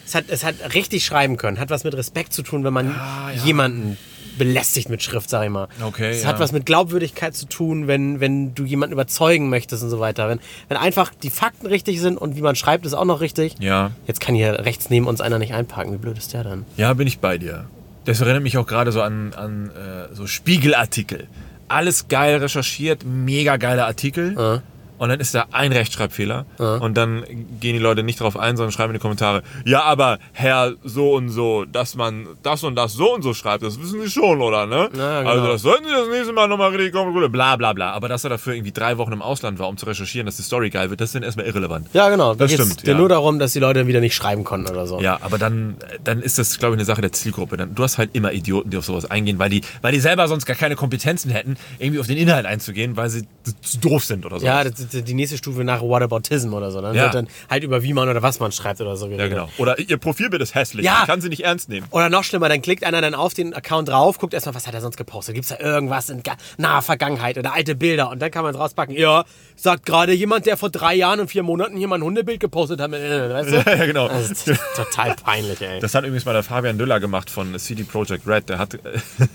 es 0.07 0.15
hat, 0.15 0.27
es 0.29 0.45
hat 0.45 0.55
richtig 0.73 1.05
schreiben 1.05 1.37
können, 1.37 1.59
hat 1.59 1.69
was 1.71 1.83
mit 1.85 1.95
Respekt 1.95 2.33
zu 2.33 2.43
tun, 2.43 2.63
wenn 2.65 2.73
man 2.73 2.95
jemanden 3.45 3.99
belästigt 4.39 4.89
mit 4.89 5.03
Schrift, 5.03 5.31
sag 5.31 5.45
ich 5.45 5.51
mal. 5.51 5.69
Okay, 5.83 6.11
Es 6.11 6.23
ja. 6.23 6.29
hat 6.29 6.39
was 6.41 6.53
mit 6.53 6.67
Glaubwürdigkeit 6.67 7.35
zu 7.35 7.47
tun, 7.47 7.87
wenn, 7.87 8.21
wenn 8.21 8.55
du 8.55 8.65
jemanden 8.65 8.93
überzeugen 8.93 9.49
möchtest 9.49 9.83
und 9.83 9.91
so 9.91 10.01
weiter. 10.01 10.29
Wenn, 10.29 10.41
wenn 10.69 10.77
einfach 10.77 11.13
die 11.23 11.31
Fakten 11.31 11.67
richtig 11.67 12.01
sind 12.01 12.17
und 12.19 12.37
wie 12.37 12.43
man 12.43 12.57
schreibt, 12.57 12.87
ist 12.87 12.95
auch 12.95 13.05
noch 13.05 13.21
richtig. 13.21 13.55
Ja. 13.61 13.91
Jetzt 14.07 14.21
kann 14.21 14.35
hier 14.35 14.65
rechts 14.65 14.91
neben 14.91 15.07
uns 15.07 15.21
einer 15.21 15.39
nicht 15.39 15.55
einparken. 15.55 15.93
Wie 15.93 15.99
blöd 15.99 16.19
ist 16.19 16.33
der 16.33 16.45
dann? 16.45 16.65
Ja, 16.77 16.93
bin 16.95 17.07
ich 17.07 17.19
bei 17.21 17.39
dir. 17.39 17.67
Das 18.05 18.21
erinnert 18.21 18.43
mich 18.43 18.59
auch 18.59 18.67
gerade 18.67 18.91
so 18.93 19.01
an, 19.03 19.33
an 19.35 19.71
äh, 19.71 20.15
so 20.15 20.27
Spiegelartikel. 20.27 21.29
Alles 21.69 22.09
geil 22.09 22.37
recherchiert, 22.37 23.05
mega 23.05 23.57
geile 23.57 23.87
Artikel. 23.87 24.63
Und 25.03 25.09
dann 25.09 25.19
ist 25.19 25.35
da 25.35 25.47
ein 25.51 25.73
Rechtschreibfehler. 25.73 26.47
Und 26.59 26.97
dann 26.97 27.25
gehen 27.59 27.73
die 27.75 27.81
Leute 27.81 28.05
nicht 28.05 28.21
drauf 28.21 28.37
ein, 28.37 28.57
sondern 28.57 28.71
schreiben 28.71 28.91
in 28.91 29.01
die 29.01 29.03
Kommentare, 29.03 29.43
ja, 29.65 29.83
aber 29.83 30.21
Herr 30.33 30.75
so 30.85 31.15
und 31.15 31.29
so, 31.29 31.65
dass 31.65 31.97
man 31.97 32.29
das 32.45 32.63
und 32.63 32.77
das 32.77 32.93
so 32.93 33.13
und 33.13 33.23
so 33.23 33.35
schreibt, 33.35 33.65
das 33.65 33.81
wissen 33.81 34.01
Sie 34.01 34.09
schon, 34.09 34.41
oder? 34.41 34.65
Ne? 34.67 34.91
Ja, 34.97 35.23
genau. 35.23 35.33
Also 35.33 35.47
das 35.49 35.63
sollten 35.63 35.87
Sie 35.87 35.91
das 35.91 36.07
nächste 36.07 36.33
Mal 36.33 36.47
nochmal 36.47 36.71
richtig 36.71 36.93
kommen. 36.93 37.33
Bla 37.33 37.57
bla 37.57 37.73
bla. 37.73 37.91
Aber 37.91 38.09
dass 38.09 38.23
er 38.23 38.31
dafür 38.31 38.55
irgendwie 38.55 38.71
drei 38.71 38.97
Wochen 38.97 39.11
im 39.11 39.23
Ausland 39.23 39.59
war, 39.59 39.69
um 39.69 39.77
zu 39.77 39.87
recherchieren, 39.87 40.25
dass 40.25 40.37
die 40.37 40.45
Story 40.45 40.71
geil 40.71 40.89
wird, 40.91 41.01
das 41.01 41.09
ist 41.09 41.17
dann 41.17 41.25
erstmal 41.25 41.47
irrelevant. 41.47 41.89
Ja, 41.95 42.09
genau. 42.09 42.35
Da 42.37 42.45
Das 42.45 42.53
stimmt, 42.53 42.87
ja. 42.87 42.95
nur 42.95 43.09
darum, 43.09 43.41
dass 43.41 43.55
die 43.55 43.59
Leute 43.59 43.89
wieder 43.89 43.99
nicht 43.99 44.15
schreiben 44.15 44.45
konnten 44.45 44.71
oder 44.71 44.87
so. 44.87 45.01
Ja, 45.01 45.19
aber 45.21 45.37
dann, 45.37 45.79
dann 46.05 46.23
ist 46.23 46.39
das, 46.39 46.61
glaube 46.61 46.77
ich, 46.77 46.79
eine 46.79 46.85
Sache 46.85 47.01
der 47.01 47.11
Zielgruppe. 47.11 47.57
Dann, 47.57 47.75
du 47.75 47.83
hast 47.83 47.99
halt 47.99 48.11
immer 48.13 48.33
Idioten, 48.33 48.71
die 48.71 48.77
auf 48.77 48.85
sowas 48.85 49.11
eingehen, 49.11 49.41
weil 49.41 49.51
die, 49.51 49.63
weil 49.81 49.91
die 49.91 49.99
selber 49.99 50.29
sonst 50.29 50.47
gar 50.47 50.57
keine 50.57 50.77
Kompetenzen 50.77 51.33
hätten, 51.33 51.57
irgendwie 51.81 51.99
auf 51.99 52.07
den 52.07 52.19
Inhalt 52.19 52.47
einzugehen, 52.47 52.97
weil 52.97 53.11
sie 53.11 53.27
zu 53.63 53.79
doof 53.79 54.05
sind 54.05 54.25
oder 54.25 54.39
so. 54.39 54.47
Ja, 54.47 54.63
das, 54.63 54.92
die, 54.93 55.15
nächste 55.15 55.37
Stufe 55.39 55.65
nach 55.65 55.81
Whataboutism 55.83 56.53
oder 56.55 56.71
so. 56.71 56.81
Dann 56.81 56.95
Ja. 56.95 57.05
wird 57.05 57.15
dann 57.15 57.29
halt 57.51 57.65
über 57.65 57.83
wie 57.83 57.93
man 57.93 58.09
oder 58.09 58.23
was 58.23 58.39
man 58.41 58.53
schreibt 58.53 58.81
oder 58.81 58.97
so 58.97 59.07
Ja, 59.07 59.17
geredet. 59.17 59.31
genau. 59.39 59.49
Oder 59.59 59.79
ihr 59.79 59.97
Profilbild 59.97 60.43
ist 60.43 60.55
hässlich. 60.55 60.85
Ja. 60.85 60.99
Ich 61.03 61.07
kann 61.07 61.21
sie 61.21 61.29
nicht 61.29 61.45
ernst 61.45 61.69
nehmen. 61.69 61.87
Oder 61.91 62.09
noch 62.11 62.25
schlimmer, 62.25 62.49
dann 62.49 62.63
klickt 62.63 62.85
einer 62.85 63.01
dann 63.01 63.15
auf 63.15 63.35
den 63.35 63.55
Account 63.55 63.89
drauf, 63.89 64.19
guckt 64.19 64.35
erstmal, 64.35 64.55
was 64.55 64.67
hat 64.67 64.75
er 64.75 64.81
sonst 64.81 64.97
gepostet. 64.97 65.35
Gibt 65.35 65.45
es 65.51 65.57
da 65.57 65.65
irgendwas 65.65 66.11
in 66.11 66.23
naher 66.59 66.83
Vergangenheit 66.83 67.39
oder 67.39 67.53
alte 67.55 67.75
Bilder? 67.75 68.11
Und 68.11 68.21
dann 68.21 68.31
kann 68.31 68.43
man 68.45 68.55
es 68.55 68.61
rauspacken. 68.61 68.95
Ja, 68.97 69.25
sagt 69.57 69.87
gerade 69.87 70.13
jemand, 70.13 70.47
der 70.47 70.57
vor 70.57 70.71
drei 70.71 70.95
Jahren 70.95 71.21
und 71.21 71.29
vier 71.29 71.43
Monaten 71.43 71.77
hier 71.77 71.89
mal 71.89 71.97
ein 71.97 72.03
Hundebild 72.03 72.41
gepostet 72.41 72.81
hat. 72.81 72.91
Weißt 72.93 73.51
du? 73.51 73.63
Ja, 73.73 73.87
genau. 73.87 74.09
Das 74.09 74.31
ist 74.31 74.51
total 74.77 75.15
peinlich, 75.17 75.61
ey. 75.63 75.81
Das 75.81 75.95
hat 75.95 76.05
übrigens 76.05 76.25
mal 76.25 76.33
der 76.35 76.43
Fabian 76.43 76.77
Düller 76.79 77.01
gemacht 77.01 77.31
von 77.31 77.59
CD 77.59 77.85
Projekt 77.85 78.27
Red. 78.27 78.49
Der 78.49 78.59
hat 78.59 78.79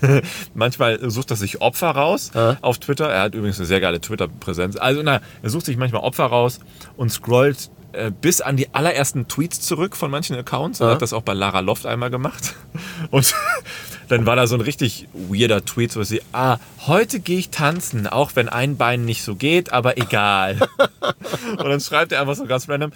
manchmal 0.54 0.98
sucht 1.10 1.30
er 1.30 1.36
sich 1.36 1.60
Opfer 1.60 1.90
raus 1.90 2.30
auf 2.60 2.78
Twitter. 2.78 3.08
Er 3.10 3.22
hat 3.22 3.34
übrigens 3.34 3.58
eine 3.58 3.66
sehr 3.66 3.80
geile 3.80 4.00
Twitter-Präsenz. 4.00 4.76
Also 4.76 5.02
na, 5.02 5.20
er 5.48 5.50
sucht 5.50 5.64
sich 5.64 5.78
manchmal 5.78 6.02
Opfer 6.02 6.26
raus 6.26 6.60
und 6.98 7.10
scrollt 7.10 7.70
äh, 7.92 8.10
bis 8.10 8.42
an 8.42 8.58
die 8.58 8.74
allerersten 8.74 9.28
Tweets 9.28 9.62
zurück 9.62 9.96
von 9.96 10.10
manchen 10.10 10.36
Accounts. 10.36 10.80
Er 10.80 10.90
hat 10.90 11.00
das 11.00 11.14
auch 11.14 11.22
bei 11.22 11.32
Lara 11.32 11.60
Loft 11.60 11.86
einmal 11.86 12.10
gemacht. 12.10 12.54
Und 13.10 13.34
dann 14.08 14.26
war 14.26 14.36
da 14.36 14.46
so 14.46 14.56
ein 14.56 14.60
richtig 14.60 15.08
weirder 15.14 15.64
Tweet, 15.64 15.92
so 15.92 16.02
sie, 16.02 16.20
ah, 16.32 16.58
heute 16.86 17.20
gehe 17.20 17.38
ich 17.38 17.48
tanzen, 17.48 18.06
auch 18.06 18.32
wenn 18.34 18.50
ein 18.50 18.76
Bein 18.76 19.06
nicht 19.06 19.22
so 19.22 19.36
geht, 19.36 19.72
aber 19.72 19.96
egal. 19.96 20.58
und 21.58 21.64
dann 21.64 21.80
schreibt 21.80 22.12
er 22.12 22.20
einfach 22.20 22.34
so 22.34 22.44
ganz 22.44 22.68
random, 22.68 22.92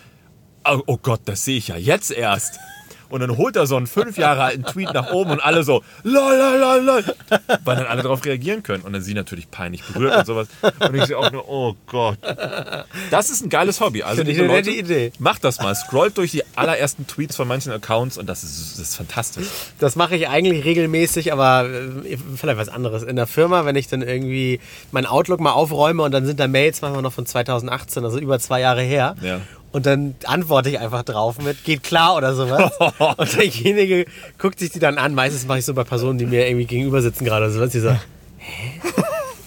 oh, 0.65 0.83
oh 0.87 0.99
Gott, 0.99 1.21
das 1.25 1.45
sehe 1.45 1.57
ich 1.57 1.69
ja 1.69 1.77
jetzt 1.77 2.11
erst. 2.11 2.59
Und 3.13 3.21
dann 3.21 3.37
holt 3.37 3.57
er 3.57 3.67
so 3.67 3.77
einen 3.77 3.87
fünf 3.87 4.17
Jahre 4.17 4.43
alten 4.43 4.65
Tweet 4.65 4.95
nach 4.95 5.13
oben 5.13 5.33
und 5.33 5.41
alle 5.41 5.65
so, 5.65 5.85
lol. 6.03 7.05
Weil 7.63 7.77
dann 7.77 7.87
alle 7.87 8.03
darauf 8.03 8.25
reagieren 8.25 8.63
können. 8.63 8.83
Und 8.85 8.95
dann 8.95 9.03
sie 9.03 9.13
natürlich 9.13 9.51
peinlich 9.51 9.85
berührt 9.85 10.17
und 10.17 10.27
sowas. 10.27 10.49
Und 10.81 10.95
ich 10.95 11.05
sehe 11.05 11.19
auch 11.19 11.31
nur, 11.31 11.47
oh 11.47 11.75
Gott. 11.87 12.19
Das 13.11 13.29
ist 13.29 13.45
ein 13.45 13.51
geiles 13.51 13.83
Hobby. 13.83 14.03
Also 14.03 14.17
Finde 14.17 14.33
ich 14.33 14.39
eine 14.39 14.49
nette 14.49 14.71
Idee. 14.71 15.13
Macht 15.19 15.45
das 15.45 15.61
mal. 15.61 15.75
Scrollt 15.75 16.17
durch 16.17 16.31
die 16.31 16.43
allerersten 16.57 17.07
Tweets 17.07 17.37
von 17.37 17.47
manchen 17.47 17.71
Accounts 17.71 18.17
und 18.17 18.27
das 18.27 18.45
ist, 18.45 18.79
das 18.79 18.89
ist 18.89 18.97
fantastisch. 18.97 19.47
Das 19.79 19.95
mache 19.95 20.17
ich 20.17 20.29
eigentlich 20.29 20.65
regelmäßig, 20.65 21.35
aber 21.35 21.69
äh, 21.69 22.17
vielleicht 22.37 22.59
was 22.59 22.71
anderes. 22.71 23.03
In 23.03 23.17
der 23.17 23.27
Firma, 23.27 23.67
wenn 23.67 23.77
ich 23.77 23.89
dann 23.89 24.01
irgendwie 24.01 24.59
mein 24.91 25.05
Outlook 25.05 25.41
mal 25.41 25.53
aufräume 25.53 26.03
und 26.03 26.13
dann 26.13 26.25
sind 26.25 26.41
da 26.41 26.49
Mails 26.49 26.81
manchmal 26.81 27.03
noch 27.03 27.13
von 27.13 27.27
2018, 27.27 28.05
also 28.05 28.19
über 28.19 28.39
zwei 28.39 28.61
Jahre 28.61 28.81
her. 28.81 29.17
Ja. 29.21 29.43
Und 29.73 29.87
dann 29.87 30.15
antworte 30.25 30.69
ich 30.69 30.79
einfach 30.79 31.03
drauf 31.03 31.39
mit, 31.39 31.65
geht 31.65 31.83
klar 31.83 32.17
oder 32.17 32.35
sowas. 32.35 32.73
und 33.17 33.37
derjenige 33.37 34.05
guckt 34.39 34.59
sich 34.59 34.71
die 34.71 34.79
dann 34.79 34.99
an. 34.99 35.15
Meistens 35.15 35.47
mache 35.47 35.59
ich 35.59 35.65
so 35.65 35.75
bei 35.75 35.85
Personen, 35.85 36.19
die 36.19 36.27
mir 36.27 36.47
irgendwie 36.47 36.67
gegenüber 36.67 37.01
sitzen 37.01 37.25
gerade. 37.25 37.47
oder 37.47 37.55
sowas. 37.55 37.71
Die 37.71 37.81
so, 37.81 37.91
hä? 37.91 37.99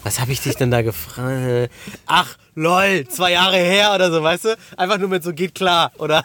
Was 0.04 0.20
habe 0.20 0.32
ich 0.32 0.42
dich 0.42 0.56
denn 0.56 0.70
da 0.70 0.84
gefragt? 0.84 1.72
Ach, 2.06 2.38
lol, 2.54 3.08
zwei 3.08 3.32
Jahre 3.32 3.58
her 3.58 3.94
oder 3.96 4.12
so, 4.12 4.22
weißt 4.22 4.46
du? 4.46 4.58
Einfach 4.78 5.00
nur 5.00 5.10
mit 5.10 5.24
so, 5.24 5.34
geht 5.34 5.56
klar, 5.56 5.92
oder? 5.98 6.24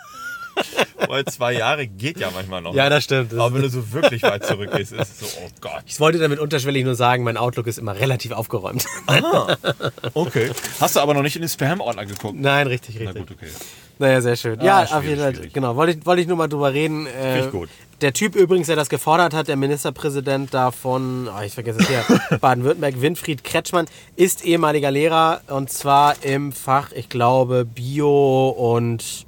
Weil 1.09 1.25
zwei 1.25 1.53
Jahre 1.53 1.87
geht 1.87 2.19
ja 2.21 2.31
manchmal 2.33 2.63
noch. 2.63 2.75
Ja, 2.75 2.89
das 2.89 3.05
stimmt. 3.05 3.33
Aber 3.35 3.55
wenn 3.55 3.63
du 3.63 3.69
so 3.69 3.93
wirklich 3.93 4.23
weit 4.23 4.45
zurückgehst, 4.45 4.93
ist 4.93 5.21
es 5.21 5.33
so, 5.33 5.39
oh 5.45 5.49
Gott. 5.61 5.83
Ich 5.87 5.99
wollte 5.99 6.19
damit 6.19 6.39
unterschwellig 6.39 6.85
nur 6.85 6.95
sagen, 6.95 7.25
mein 7.25 7.37
Outlook 7.37 7.67
ist 7.67 7.79
immer 7.79 7.99
relativ 7.99 8.33
aufgeräumt. 8.33 8.85
Okay. 10.15 10.51
Hast 10.81 10.97
du 10.97 11.01
aber 11.01 11.15
noch 11.15 11.23
nicht 11.23 11.37
in 11.37 11.43
den 11.43 11.49
Spam-Ordner 11.49 12.07
geguckt? 12.07 12.39
Nein, 12.39 12.67
richtig, 12.67 12.97
Na 12.99 13.11
richtig. 13.11 13.27
gut, 13.27 13.37
okay. 13.37 13.51
Naja, 13.99 14.21
sehr 14.23 14.37
schön. 14.37 14.59
Ah, 14.61 14.65
ja, 14.65 14.83
auf 14.85 15.05
jeden 15.05 15.21
Fall. 15.21 15.33
Genau, 15.53 15.77
wollte 15.77 15.99
ich, 15.99 16.07
wollte 16.07 16.23
ich 16.23 16.29
nur 16.29 16.37
mal 16.37 16.49
drüber 16.49 16.73
reden. 16.73 17.07
Äh, 17.07 17.11
Finde 17.11 17.47
ich 17.47 17.51
gut. 17.51 17.69
Der 18.01 18.15
Typ 18.15 18.35
übrigens, 18.35 18.67
der 18.67 18.77
das 18.77 18.89
gefordert 18.89 19.35
hat, 19.35 19.49
der 19.49 19.57
Ministerpräsident 19.57 20.55
da 20.55 20.71
von, 20.71 21.29
oh, 21.29 21.43
ich 21.43 21.53
vergesse 21.53 21.81
es 21.81 21.89
hier, 21.89 22.03
Baden-Württemberg, 22.41 23.03
Winfried 23.03 23.45
Kretschmann, 23.45 23.87
ist 24.17 24.43
ehemaliger 24.43 24.91
Lehrer 24.91 25.43
und 25.49 25.71
zwar 25.71 26.15
im 26.25 26.53
Fach, 26.53 26.93
ich 26.93 27.11
glaube, 27.11 27.67
Bio 27.67 28.49
und 28.49 29.27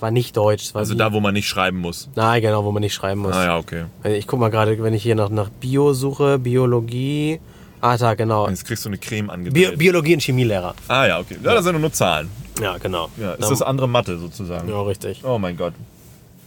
es 0.00 0.02
war 0.02 0.10
nicht 0.10 0.34
Deutsch. 0.34 0.62
Es 0.64 0.74
war 0.74 0.78
Also 0.80 0.94
da, 0.94 1.12
wo 1.12 1.20
man 1.20 1.34
nicht 1.34 1.46
schreiben 1.46 1.76
muss. 1.76 2.08
Nein, 2.14 2.40
genau, 2.40 2.64
wo 2.64 2.72
man 2.72 2.80
nicht 2.80 2.94
schreiben 2.94 3.20
muss. 3.20 3.34
Ah 3.36 3.44
ja, 3.44 3.58
okay. 3.58 3.84
Ich 4.04 4.26
guck 4.26 4.40
mal 4.40 4.48
gerade, 4.50 4.82
wenn 4.82 4.94
ich 4.94 5.02
hier 5.02 5.14
noch 5.14 5.28
nach 5.28 5.50
Bio 5.50 5.92
suche, 5.92 6.38
Biologie. 6.38 7.38
Ah, 7.82 7.98
da, 7.98 8.14
genau. 8.14 8.48
Jetzt 8.48 8.64
kriegst 8.64 8.82
du 8.86 8.88
eine 8.88 8.96
Creme 8.96 9.26
Bio, 9.26 9.34
angedreht. 9.34 9.78
Biologie 9.78 10.14
und 10.14 10.22
Chemielehrer. 10.22 10.74
ah 10.88 11.06
ja, 11.06 11.18
okay. 11.18 11.36
Ja, 11.42 11.52
das 11.54 11.64
sind 11.64 11.78
nur 11.78 11.92
Zahlen. 11.92 12.30
Ja, 12.62 12.78
genau. 12.78 13.10
Ja, 13.18 13.32
ist 13.34 13.42
Da- 13.42 13.50
das 13.50 13.60
andere 13.60 13.88
Mathe 13.90 14.18
sozusagen. 14.18 14.68
ja, 14.70 14.80
richtig. 14.82 15.22
Oh 15.22 15.38
mein 15.38 15.56
Gott. 15.58 15.74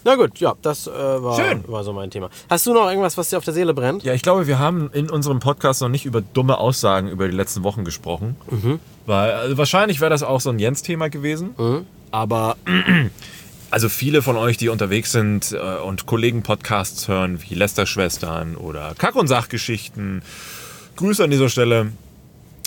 Na 0.03 0.15
gut, 0.15 0.39
ja, 0.39 0.53
das 0.63 0.87
äh, 0.87 0.91
war, 0.91 1.35
Schön. 1.39 1.63
war 1.67 1.83
so 1.83 1.93
mein 1.93 2.09
Thema. 2.09 2.29
Hast 2.49 2.65
du 2.65 2.73
noch 2.73 2.89
irgendwas, 2.89 3.17
was 3.17 3.29
dir 3.29 3.37
auf 3.37 3.45
der 3.45 3.53
Seele 3.53 3.73
brennt? 3.75 4.03
Ja, 4.03 4.13
ich 4.13 4.21
glaube, 4.23 4.47
wir 4.47 4.57
haben 4.57 4.89
in 4.93 5.09
unserem 5.11 5.39
Podcast 5.39 5.81
noch 5.81 5.89
nicht 5.89 6.05
über 6.05 6.21
dumme 6.21 6.57
Aussagen 6.57 7.07
über 7.07 7.27
die 7.29 7.35
letzten 7.35 7.63
Wochen 7.63 7.85
gesprochen. 7.85 8.35
Weil 9.05 9.31
also 9.31 9.57
wahrscheinlich 9.59 10.01
wäre 10.01 10.09
das 10.09 10.23
auch 10.23 10.41
so 10.41 10.49
ein 10.49 10.57
Jens-Thema 10.59 11.09
gewesen. 11.09 11.51
Aber 12.11 12.57
also 13.73 13.89
viele 13.89 14.21
von 14.21 14.37
euch, 14.37 14.57
die 14.57 14.69
unterwegs 14.69 15.11
sind 15.11 15.51
äh, 15.51 15.57
und 15.57 16.05
Kollegen-Podcasts 16.05 17.07
hören, 17.07 17.39
wie 17.41 17.55
Lester-Schwestern 17.55 18.55
oder 18.55 18.93
Kack- 18.95 19.15
und 19.15 19.27
Sachgeschichten, 19.27 20.21
Grüße 20.95 21.23
an 21.23 21.31
dieser 21.31 21.49
Stelle. 21.49 21.91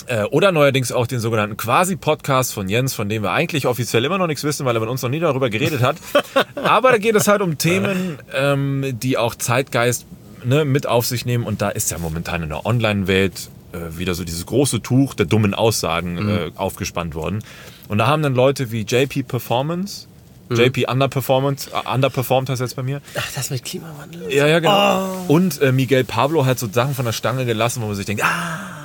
Äh, 0.07 0.23
Oder 0.23 0.51
neuerdings 0.51 0.91
auch 0.91 1.07
den 1.07 1.19
sogenannten 1.19 1.55
Quasi-Podcast 1.55 2.53
von 2.53 2.67
Jens, 2.67 2.93
von 2.93 3.07
dem 3.07 3.23
wir 3.23 3.31
eigentlich 3.31 3.67
offiziell 3.67 4.03
immer 4.03 4.17
noch 4.17 4.27
nichts 4.27 4.43
wissen, 4.43 4.65
weil 4.65 4.75
er 4.75 4.81
mit 4.81 4.89
uns 4.89 5.01
noch 5.01 5.09
nie 5.09 5.19
darüber 5.19 5.49
geredet 5.49 5.81
hat. 5.81 5.95
Aber 6.55 6.91
da 6.91 6.97
geht 6.97 7.15
es 7.15 7.29
halt 7.29 7.41
um 7.41 7.57
Themen, 7.57 8.19
ähm, 8.33 8.97
die 9.01 9.17
auch 9.17 9.35
Zeitgeist 9.35 10.05
ne, 10.43 10.65
mit 10.65 10.87
auf 10.87 11.05
sich 11.05 11.25
nehmen. 11.25 11.45
Und 11.45 11.61
da 11.61 11.69
ist 11.69 11.89
ja 11.89 11.97
momentan 11.99 12.43
in 12.43 12.49
der 12.49 12.65
Online-Welt 12.65 13.49
äh, 13.71 13.97
wieder 13.97 14.13
so 14.13 14.25
dieses 14.25 14.45
große 14.45 14.81
Tuch 14.81 15.13
der 15.13 15.25
dummen 15.25 15.53
Aussagen 15.53 16.29
äh, 16.29 16.51
aufgespannt 16.55 17.15
worden. 17.15 17.43
Und 17.87 17.97
da 17.97 18.07
haben 18.07 18.23
dann 18.23 18.35
Leute 18.35 18.71
wie 18.71 18.81
JP 18.81 19.23
Performance, 19.23 20.07
JP 20.49 20.87
Underperformance, 20.89 21.69
äh, 21.71 21.93
Underperformed 21.93 22.49
heißt 22.49 22.61
jetzt 22.61 22.75
bei 22.75 22.83
mir, 22.83 23.01
Ach, 23.17 23.31
das 23.35 23.49
mit 23.49 23.63
Klimawandel. 23.63 24.31
ja, 24.31 24.47
ja, 24.47 24.59
genau. 24.59 25.25
Und 25.27 25.61
äh, 25.61 25.71
Miguel 25.71 26.03
Pablo 26.03 26.45
hat 26.45 26.59
so 26.59 26.67
Sachen 26.71 26.95
von 26.95 27.05
der 27.05 27.13
Stange 27.13 27.45
gelassen, 27.45 27.81
wo 27.81 27.87
man 27.87 27.95
sich 27.95 28.05
denkt, 28.05 28.23
ah, 28.23 28.77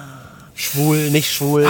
Schwul, 0.54 1.10
nicht 1.10 1.32
schwul. 1.32 1.66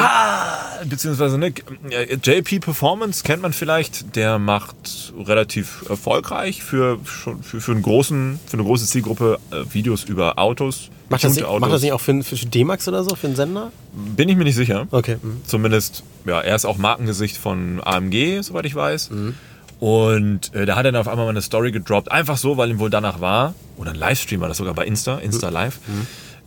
beziehungsweise 0.84 1.38
ne, 1.38 1.52
äh, 1.90 2.16
JP 2.16 2.60
Performance 2.60 3.22
kennt 3.22 3.40
man 3.40 3.52
vielleicht, 3.52 4.16
der 4.16 4.38
macht 4.38 5.12
relativ 5.16 5.84
erfolgreich 5.88 6.62
für, 6.62 6.98
für, 7.04 7.36
für, 7.42 7.72
einen 7.72 7.82
großen, 7.82 8.40
für 8.44 8.54
eine 8.54 8.64
große 8.64 8.86
Zielgruppe 8.86 9.38
äh, 9.50 9.72
Videos 9.72 10.04
über 10.04 10.38
Autos. 10.38 10.90
macht, 11.08 11.22
das 11.22 11.36
nicht, 11.36 11.44
Autos. 11.44 11.60
macht 11.60 11.72
das 11.72 11.82
nicht 11.82 11.92
auch 11.92 12.00
für, 12.00 12.22
für 12.24 12.34
D-Max 12.34 12.88
oder 12.88 13.04
so, 13.04 13.14
für 13.14 13.28
einen 13.28 13.36
Sender? 13.36 13.70
Bin 13.92 14.28
ich 14.28 14.36
mir 14.36 14.44
nicht 14.44 14.56
sicher. 14.56 14.88
Okay. 14.90 15.16
mhm. 15.22 15.42
Zumindest, 15.46 16.02
ja, 16.26 16.40
er 16.40 16.56
ist 16.56 16.64
auch 16.64 16.76
Markengesicht 16.76 17.36
von 17.36 17.80
AMG, 17.84 18.42
soweit 18.42 18.66
ich 18.66 18.74
weiß. 18.74 19.10
Mhm. 19.10 19.34
Und 19.82 20.54
äh, 20.54 20.64
da 20.64 20.76
hat 20.76 20.84
er 20.86 20.92
dann 20.92 21.00
auf 21.00 21.08
einmal 21.08 21.26
mal 21.26 21.30
eine 21.30 21.42
Story 21.42 21.72
gedroppt, 21.72 22.08
einfach 22.12 22.36
so, 22.36 22.56
weil 22.56 22.70
ihm 22.70 22.78
wohl 22.78 22.88
danach 22.88 23.20
war. 23.20 23.56
Oder 23.76 23.90
ein 23.90 23.96
Livestream 23.96 24.40
war 24.40 24.46
das 24.46 24.58
sogar 24.58 24.74
bei 24.74 24.84
Insta, 24.86 25.18
Insta 25.18 25.48
Mhm. 25.48 25.54
Live, 25.54 25.80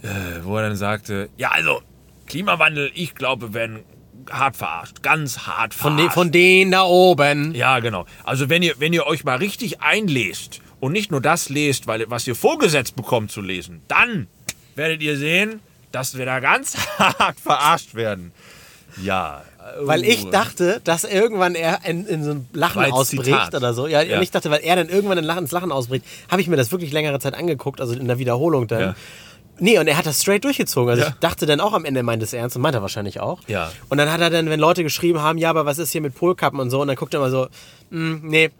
äh, 0.04 0.08
wo 0.44 0.56
er 0.56 0.70
dann 0.70 0.78
sagte, 0.78 1.28
ja, 1.36 1.52
also 1.52 1.82
Klimawandel, 2.28 2.92
ich 2.94 3.14
glaube, 3.14 3.48
wir 3.50 3.54
werden 3.54 3.80
hart 4.32 4.56
verarscht, 4.56 5.04
ganz 5.04 5.40
hart 5.40 5.74
verarscht. 5.74 5.82
Von, 5.82 5.98
de, 5.98 6.10
von 6.10 6.32
denen 6.32 6.72
da 6.72 6.84
oben. 6.84 7.54
Ja, 7.54 7.80
genau. 7.82 8.06
Also 8.24 8.48
wenn 8.48 8.64
ihr, 8.64 8.76
wenn 8.80 8.94
ihr 8.94 9.06
euch 9.06 9.26
mal 9.26 9.36
richtig 9.36 9.82
einlest 9.82 10.62
und 10.80 10.94
nicht 10.94 11.12
nur 11.12 11.20
das 11.20 11.50
lest, 11.50 11.88
weil, 11.88 12.10
was 12.10 12.26
ihr 12.28 12.36
vorgesetzt 12.36 12.96
bekommt 12.96 13.32
zu 13.32 13.42
lesen, 13.42 13.82
dann 13.90 14.28
werdet 14.76 15.02
ihr 15.02 15.18
sehen, 15.18 15.60
dass 15.92 16.18
wir 16.18 16.26
da 16.26 16.40
ganz 16.40 16.78
hart 16.98 17.38
verarscht 17.38 17.96
werden. 17.96 18.32
Ja. 19.04 19.44
Weil 19.82 20.04
ich 20.04 20.26
uh. 20.26 20.30
dachte, 20.30 20.80
dass 20.84 21.04
irgendwann 21.04 21.56
er 21.56 21.80
in, 21.86 22.06
in 22.06 22.24
so 22.24 22.32
ein 22.32 22.48
Lachen 22.54 22.78
War 22.78 22.86
als 22.86 22.94
ausbricht 22.94 23.26
Zitat. 23.26 23.56
oder 23.56 23.74
so. 23.74 23.88
Ja, 23.88 24.02
Ja. 24.02 24.22
Ich 24.22 24.32
dachte, 24.32 24.52
weil 24.52 24.62
er 24.64 24.76
dann 24.76 24.90
irgendwann 24.90 25.18
in 25.18 25.24
Lachen, 25.24 25.44
ins 25.44 25.52
Lachen 25.52 25.72
ausbricht, 25.72 26.06
habe 26.30 26.42
ich 26.42 26.48
mir 26.48 26.56
das 26.56 26.72
wirklich 26.72 26.92
längere 26.92 27.20
Zeit 27.20 27.34
angeguckt, 27.34 27.82
also 27.82 27.94
in 27.94 28.08
der 28.08 28.18
Wiederholung 28.20 28.68
dann. 28.68 28.80
Ja. 28.80 28.96
Nee, 29.58 29.80
und 29.80 29.88
er 29.88 29.98
hat 29.98 30.06
das 30.06 30.22
straight 30.22 30.44
durchgezogen. 30.44 30.90
Also 30.90 31.04
Ja. 31.04 31.10
ich 31.10 31.16
dachte 31.16 31.46
dann 31.46 31.62
auch 31.62 31.74
am 31.74 31.86
Ende, 31.86 32.02
er 32.02 32.04
meint 32.04 32.22
es 32.22 32.34
ernst 32.34 32.56
und 32.58 32.62
meint 32.62 32.76
er 32.76 32.82
wahrscheinlich 32.82 33.20
auch. 33.22 33.40
Ja. 33.48 33.72
Und 33.90 33.98
dann 33.98 34.12
hat 34.12 34.20
er 34.22 34.30
dann, 34.30 34.50
wenn 34.50 34.60
Leute 34.60 34.84
geschrieben 34.84 35.22
haben, 35.22 35.38
ja, 35.38 35.50
aber 35.50 35.66
was 35.66 35.78
ist 35.78 35.92
hier 35.92 36.02
mit 36.02 36.14
Polkappen 36.14 36.60
und 36.60 36.70
so, 36.70 36.82
und 36.82 36.88
dann 36.88 36.98
guckt 36.98 37.14
er 37.14 37.22
mal 37.22 37.32
so, 37.32 37.48
"Mm, 37.90 38.16
nee, 38.24 38.52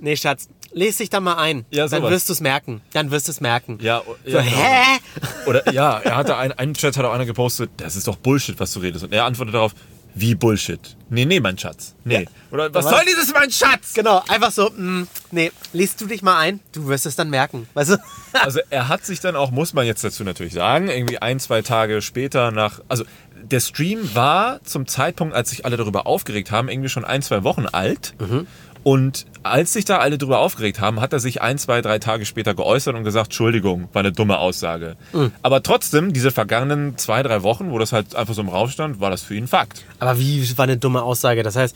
nee, 0.00 0.16
Schatz, 0.16 0.48
lese 0.72 0.98
dich 0.98 1.10
da 1.10 1.18
mal 1.20 1.34
ein. 1.38 1.64
Ja, 1.70 1.88
dann 1.88 2.02
wirst 2.04 2.28
du 2.28 2.32
es 2.32 2.40
merken. 2.40 2.80
Dann 2.92 3.10
wirst 3.10 3.26
du 3.28 3.32
es 3.32 3.40
merken. 3.40 3.78
Ja, 3.82 4.02
So, 4.24 4.30
ja, 4.30 4.42
genau. 4.42 4.56
hä? 4.56 4.98
Oder 5.46 5.72
ja, 5.72 5.98
er 5.98 6.16
hatte 6.16 6.36
einen, 6.36 6.52
einen 6.52 6.74
Chat 6.74 6.96
hat 6.96 7.04
auch 7.04 7.12
einer 7.12 7.26
gepostet, 7.26 7.70
das 7.78 7.96
ist 7.96 8.06
doch 8.06 8.16
Bullshit, 8.16 8.58
was 8.60 8.72
du 8.72 8.80
redest. 8.80 9.04
Und 9.04 9.12
er 9.12 9.24
antwortet 9.24 9.54
darauf, 9.54 9.74
wie 10.14 10.34
Bullshit? 10.34 10.96
Nee, 11.10 11.24
nee, 11.24 11.40
mein 11.40 11.58
Schatz. 11.58 11.94
Nee. 12.04 12.22
Ja. 12.22 12.30
Oder 12.50 12.72
was 12.72 12.84
soll 12.88 13.02
dieses 13.08 13.32
mein 13.32 13.50
Schatz? 13.50 13.94
Genau, 13.94 14.22
einfach 14.28 14.50
so, 14.50 14.70
mm, 14.70 15.06
nee, 15.32 15.52
liest 15.72 16.00
du 16.00 16.06
dich 16.06 16.22
mal 16.22 16.38
ein, 16.38 16.60
du 16.72 16.86
wirst 16.86 17.06
es 17.06 17.16
dann 17.16 17.30
merken. 17.30 17.68
Weißt 17.74 17.90
du? 17.90 17.96
Also 18.42 18.58
er 18.68 18.88
hat 18.88 19.06
sich 19.06 19.20
dann 19.20 19.36
auch, 19.36 19.52
muss 19.52 19.74
man 19.74 19.86
jetzt 19.86 20.02
dazu 20.02 20.24
natürlich 20.24 20.54
sagen, 20.54 20.88
irgendwie 20.88 21.18
ein, 21.18 21.38
zwei 21.38 21.62
Tage 21.62 22.02
später 22.02 22.50
nach, 22.50 22.80
also 22.88 23.04
der 23.44 23.60
Stream 23.60 24.12
war 24.14 24.62
zum 24.64 24.88
Zeitpunkt, 24.88 25.34
als 25.34 25.50
sich 25.50 25.64
alle 25.64 25.76
darüber 25.76 26.06
aufgeregt 26.08 26.50
haben, 26.50 26.68
irgendwie 26.68 26.88
schon 26.88 27.04
ein, 27.04 27.22
zwei 27.22 27.44
Wochen 27.44 27.66
alt. 27.66 28.14
Und 28.84 29.24
als 29.42 29.72
sich 29.72 29.84
da 29.84 29.98
alle 29.98 30.18
drüber 30.18 30.38
aufgeregt 30.38 30.78
haben, 30.78 31.00
hat 31.00 31.12
er 31.12 31.18
sich 31.18 31.42
ein, 31.42 31.58
zwei, 31.58 31.80
drei 31.80 31.98
Tage 31.98 32.26
später 32.26 32.54
geäußert 32.54 32.94
und 32.94 33.02
gesagt, 33.02 33.28
Entschuldigung, 33.28 33.88
war 33.92 34.00
eine 34.00 34.12
dumme 34.12 34.38
Aussage. 34.38 34.96
Aber 35.42 35.62
trotzdem, 35.62 36.12
diese 36.12 36.30
vergangenen 36.30 36.96
zwei, 36.98 37.22
drei 37.22 37.42
Wochen, 37.42 37.70
wo 37.70 37.78
das 37.78 37.92
halt 37.92 38.14
einfach 38.14 38.34
so 38.34 38.42
im 38.42 38.48
Raum 38.50 38.68
stand, 38.68 39.00
war 39.00 39.10
das 39.10 39.22
für 39.22 39.34
ihn 39.34 39.48
Fakt. 39.48 39.84
Aber 39.98 40.18
wie 40.18 40.56
war 40.56 40.64
eine 40.64 40.76
dumme 40.76 41.02
Aussage? 41.02 41.42
Das 41.42 41.56
heißt, 41.56 41.74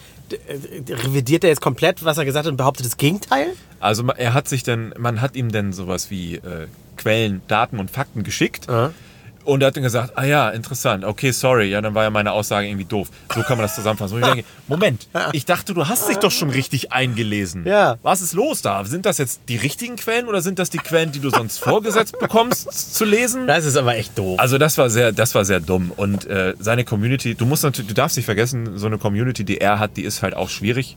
revidiert 0.88 1.44
er 1.44 1.50
jetzt 1.50 1.62
komplett, 1.62 2.04
was 2.04 2.18
er 2.18 2.26
gesagt 2.26 2.44
hat 2.46 2.50
und 2.50 2.58
behauptet 2.58 2.86
das 2.86 2.96
Gegenteil? 2.98 3.48
Also 3.80 4.06
er 4.06 4.34
hat 4.34 4.48
sich 4.48 4.62
dann, 4.62 4.92
man 4.98 5.20
hat 5.20 5.34
ihm 5.34 5.50
dann 5.50 5.72
sowas 5.72 6.10
wie 6.10 6.36
äh, 6.36 6.66
Quellen, 6.96 7.40
Daten 7.48 7.78
und 7.78 7.90
Fakten 7.90 8.22
geschickt. 8.22 8.66
Ja. 8.68 8.90
Und 9.48 9.62
er 9.62 9.68
hat 9.68 9.76
dann 9.76 9.82
gesagt, 9.82 10.12
ah 10.14 10.24
ja, 10.24 10.50
interessant, 10.50 11.06
okay, 11.06 11.30
sorry, 11.30 11.70
ja, 11.70 11.80
dann 11.80 11.94
war 11.94 12.02
ja 12.02 12.10
meine 12.10 12.32
Aussage 12.32 12.66
irgendwie 12.66 12.84
doof. 12.84 13.08
So 13.34 13.40
kann 13.40 13.56
man 13.56 13.64
das 13.64 13.76
zusammenfassen. 13.76 14.16
Und 14.16 14.20
ich 14.20 14.28
denke, 14.28 14.44
Moment, 14.68 15.08
ich 15.32 15.46
dachte, 15.46 15.72
du 15.72 15.88
hast 15.88 16.06
dich 16.06 16.18
doch 16.18 16.30
schon 16.30 16.50
richtig 16.50 16.92
eingelesen. 16.92 17.64
Ja. 17.64 17.96
Was 18.02 18.20
ist 18.20 18.34
los 18.34 18.60
da? 18.60 18.84
Sind 18.84 19.06
das 19.06 19.16
jetzt 19.16 19.40
die 19.48 19.56
richtigen 19.56 19.96
Quellen 19.96 20.28
oder 20.28 20.42
sind 20.42 20.58
das 20.58 20.68
die 20.68 20.76
Quellen, 20.76 21.12
die 21.12 21.20
du 21.20 21.30
sonst 21.30 21.58
vorgesetzt 21.64 22.18
bekommst 22.18 22.94
zu 22.94 23.06
lesen? 23.06 23.46
Das 23.46 23.64
ist 23.64 23.78
aber 23.78 23.96
echt 23.96 24.18
doof. 24.18 24.38
Also 24.38 24.58
das 24.58 24.76
war 24.76 24.90
sehr, 24.90 25.12
das 25.12 25.34
war 25.34 25.46
sehr 25.46 25.60
dumm. 25.60 25.92
Und 25.96 26.26
äh, 26.26 26.52
seine 26.58 26.84
Community, 26.84 27.34
du 27.34 27.46
musst 27.46 27.62
natürlich, 27.62 27.88
du 27.88 27.94
darfst 27.94 28.18
nicht 28.18 28.26
vergessen, 28.26 28.76
so 28.76 28.86
eine 28.86 28.98
Community, 28.98 29.44
die 29.44 29.62
er 29.62 29.78
hat, 29.78 29.96
die 29.96 30.02
ist 30.02 30.22
halt 30.22 30.36
auch 30.36 30.50
schwierig. 30.50 30.94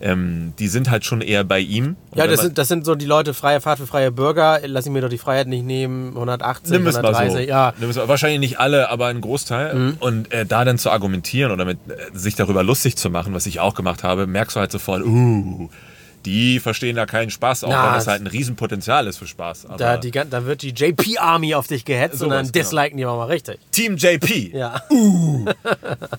Ähm, 0.00 0.52
die 0.58 0.68
sind 0.68 0.90
halt 0.90 1.04
schon 1.04 1.20
eher 1.20 1.44
bei 1.44 1.60
ihm. 1.60 1.96
Und 2.10 2.18
ja, 2.18 2.26
das 2.26 2.40
sind, 2.40 2.58
das 2.58 2.68
sind 2.68 2.84
so 2.84 2.94
die 2.94 3.06
Leute, 3.06 3.34
freie 3.34 3.60
Fahrt 3.60 3.78
für 3.78 3.86
freie 3.86 4.10
Bürger. 4.12 4.60
Lass 4.64 4.86
ich 4.86 4.92
mir 4.92 5.00
doch 5.00 5.08
die 5.08 5.18
Freiheit 5.18 5.48
nicht 5.48 5.64
nehmen. 5.64 6.08
180, 6.10 6.72
Nimm 6.72 6.86
es 6.86 6.94
mal 6.94 7.02
so. 7.02 7.08
130, 7.08 7.48
ja. 7.48 7.74
Nimm 7.78 7.90
es 7.90 7.96
mal, 7.96 8.08
wahrscheinlich 8.08 8.40
nicht 8.40 8.60
alle, 8.60 8.90
aber 8.90 9.06
ein 9.06 9.20
Großteil. 9.20 9.96
Und 10.00 10.32
äh, 10.32 10.46
da 10.46 10.64
dann 10.64 10.78
zu 10.78 10.90
argumentieren 10.90 11.52
oder 11.52 11.64
mit, 11.64 11.78
äh, 11.88 12.16
sich 12.16 12.34
darüber 12.34 12.62
lustig 12.62 12.96
zu 12.96 13.10
machen, 13.10 13.34
was 13.34 13.46
ich 13.46 13.60
auch 13.60 13.74
gemacht 13.74 14.04
habe, 14.04 14.26
merkst 14.26 14.56
du 14.56 14.60
halt 14.60 14.72
sofort, 14.72 15.04
uh, 15.04 15.68
die 16.26 16.60
verstehen 16.60 16.96
da 16.96 17.06
keinen 17.06 17.30
Spaß, 17.30 17.64
auch 17.64 17.70
Na, 17.70 17.86
wenn 17.86 17.92
das 17.94 18.02
es- 18.04 18.08
halt 18.08 18.20
ein 18.22 18.26
Riesenpotenzial 18.26 19.06
ist 19.06 19.18
für 19.18 19.26
Spaß. 19.26 19.66
Da, 19.78 19.96
die, 19.96 20.10
da 20.10 20.44
wird 20.46 20.62
die 20.62 20.70
JP 20.70 21.18
Army 21.18 21.54
auf 21.54 21.66
dich 21.66 21.84
gehetzt 21.84 22.22
und 22.22 22.30
dann 22.30 22.40
genau. 22.46 22.52
disliken 22.52 22.96
die 22.98 23.04
mal 23.04 23.24
richtig. 23.24 23.58
Team 23.72 23.96
JP. 23.96 24.50
Ja. 24.54 24.82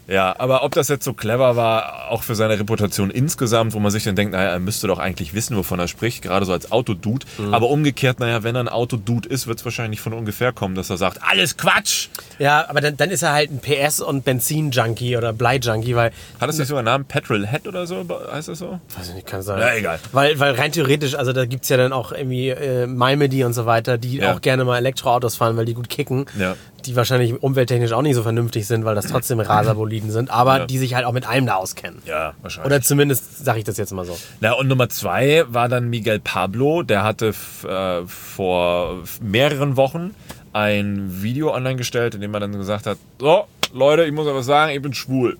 Ja, 0.07 0.35
aber 0.39 0.63
ob 0.63 0.73
das 0.73 0.87
jetzt 0.87 1.03
so 1.05 1.13
clever 1.13 1.55
war, 1.55 2.09
auch 2.09 2.23
für 2.23 2.33
seine 2.35 2.57
Reputation 2.59 3.11
insgesamt, 3.11 3.73
wo 3.73 3.79
man 3.79 3.91
sich 3.91 4.03
dann 4.03 4.15
denkt, 4.15 4.33
naja, 4.33 4.49
er 4.51 4.59
müsste 4.59 4.87
doch 4.87 4.97
eigentlich 4.99 5.33
wissen, 5.33 5.55
wovon 5.55 5.79
er 5.79 5.87
spricht, 5.87 6.23
gerade 6.23 6.45
so 6.45 6.51
als 6.53 6.71
Autodude. 6.71 7.25
Aber 7.51 7.69
umgekehrt, 7.69 8.19
naja, 8.19 8.43
wenn 8.43 8.55
er 8.55 8.61
ein 8.61 8.69
Autodude 8.69 9.29
ist, 9.29 9.47
wird 9.47 9.59
es 9.59 9.65
wahrscheinlich 9.65 10.01
von 10.01 10.13
ungefähr 10.13 10.51
kommen, 10.51 10.75
dass 10.75 10.89
er 10.89 10.97
sagt, 10.97 11.19
alles 11.21 11.57
Quatsch. 11.57 12.07
Ja, 12.39 12.67
aber 12.69 12.81
dann, 12.81 12.97
dann 12.97 13.11
ist 13.11 13.21
er 13.21 13.33
halt 13.33 13.51
ein 13.51 13.61
PS- 13.61 14.01
und 14.01 14.23
Benzin-Junkie 14.25 15.15
oder 15.17 15.31
Blei-Junkie, 15.33 15.95
weil 15.95 16.11
Hat 16.39 16.49
das 16.49 16.57
nicht 16.57 16.67
sogar 16.67 16.79
einen 16.79 16.85
Namen? 16.85 17.05
Petrolhead 17.05 17.67
oder 17.67 17.85
so? 17.85 18.03
Heißt 18.31 18.47
das 18.47 18.59
so? 18.59 18.79
Weiß 18.97 19.09
ich 19.09 19.15
nicht, 19.15 19.27
kann 19.27 19.41
sein. 19.41 19.59
Ja, 19.59 19.73
egal. 19.75 19.88
Weil, 20.11 20.39
weil 20.39 20.53
rein 20.55 20.71
theoretisch, 20.71 21.15
also 21.15 21.33
da 21.33 21.45
gibt 21.45 21.63
es 21.63 21.69
ja 21.69 21.77
dann 21.77 21.93
auch 21.93 22.11
irgendwie 22.11 22.49
äh, 22.49 22.85
Malmedy 22.87 23.43
und 23.43 23.53
so 23.53 23.65
weiter, 23.65 23.97
die 23.97 24.17
Ja. 24.17 24.33
auch 24.33 24.41
gerne 24.41 24.65
mal 24.65 24.77
Elektroautos 24.77 25.35
fahren, 25.35 25.57
weil 25.57 25.65
die 25.65 25.73
gut 25.73 25.89
kicken. 25.89 26.25
Ja. 26.37 26.55
Die 26.85 26.95
wahrscheinlich 26.95 27.41
umwelttechnisch 27.43 27.91
auch 27.91 28.01
nicht 28.01 28.15
so 28.15 28.23
vernünftig 28.23 28.65
sind, 28.67 28.85
weil 28.85 28.95
das 28.95 29.07
trotzdem 29.11 29.39
Raserboliden 29.39 30.11
sind, 30.11 30.29
aber 30.31 30.59
Ja. 30.59 30.65
die 30.65 30.77
sich 30.77 30.93
halt 30.95 31.05
auch 31.05 31.11
mit 31.13 31.27
allem 31.27 31.45
da 31.45 31.55
auskennen. 31.55 32.01
Ja, 32.05 32.33
wahrscheinlich. 32.41 32.65
Oder 32.73 32.81
zumindest 32.81 33.43
sage 33.45 33.59
ich 33.59 33.65
das 33.65 33.77
jetzt 33.77 33.91
mal 33.91 34.05
so. 34.05 34.17
Na, 34.39 34.53
und 34.53 34.67
Nummer 34.67 34.89
zwei 34.89 35.43
war 35.49 35.67
dann 35.69 35.89
Miguel 35.89 36.19
Pablo. 36.19 36.83
Der 36.83 37.03
hatte 37.03 37.33
äh, 37.67 38.01
vor 38.07 38.97
mehreren 39.21 39.75
Wochen 39.77 40.15
ein 40.53 41.21
Video 41.21 41.53
online 41.53 41.75
gestellt, 41.75 42.15
in 42.15 42.21
dem 42.21 42.33
er 42.33 42.39
dann 42.39 42.53
gesagt 42.53 42.85
hat, 42.87 42.97
so, 43.19 43.43
Leute, 43.73 44.03
ich 44.05 44.11
muss 44.11 44.27
aber 44.27 44.41
sagen, 44.41 44.71
ich 44.75 44.81
bin 44.81 44.93
schwul. 44.93 45.37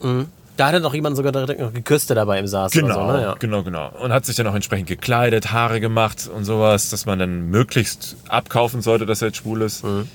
Da 0.59 0.67
hat 0.67 0.73
dann 0.73 0.83
auch 0.83 0.93
jemand 0.93 1.15
sogar 1.15 1.31
direkt 1.31 1.61
noch 1.61 1.71
geküsst, 1.71 2.09
der 2.09 2.15
dabei 2.15 2.37
im 2.37 2.45
saß. 2.45 2.73
Genau, 2.73 2.87
Oder 2.87 2.95
so, 2.95 3.17
ne? 3.17 3.21
ja. 3.23 3.35
genau, 3.39 3.63
genau. 3.63 3.93
Und 4.01 4.11
hat 4.11 4.25
sich 4.25 4.35
dann 4.35 4.45
auch 4.45 4.55
entsprechend 4.55 4.89
gekleidet, 4.89 5.53
Haare 5.53 5.79
gemacht 5.79 6.29
und 6.35 6.43
sowas, 6.43 6.89
dass 6.89 7.05
man 7.05 7.17
dann 7.17 7.49
möglichst 7.49 8.17
abkaufen 8.27 8.81
sollte, 8.81 9.05
dass 9.05 9.21
er 9.21 9.29
jetzt 9.29 9.37
schwul 9.37 9.61
ist. 9.61 9.85
Mhm. 9.85 10.09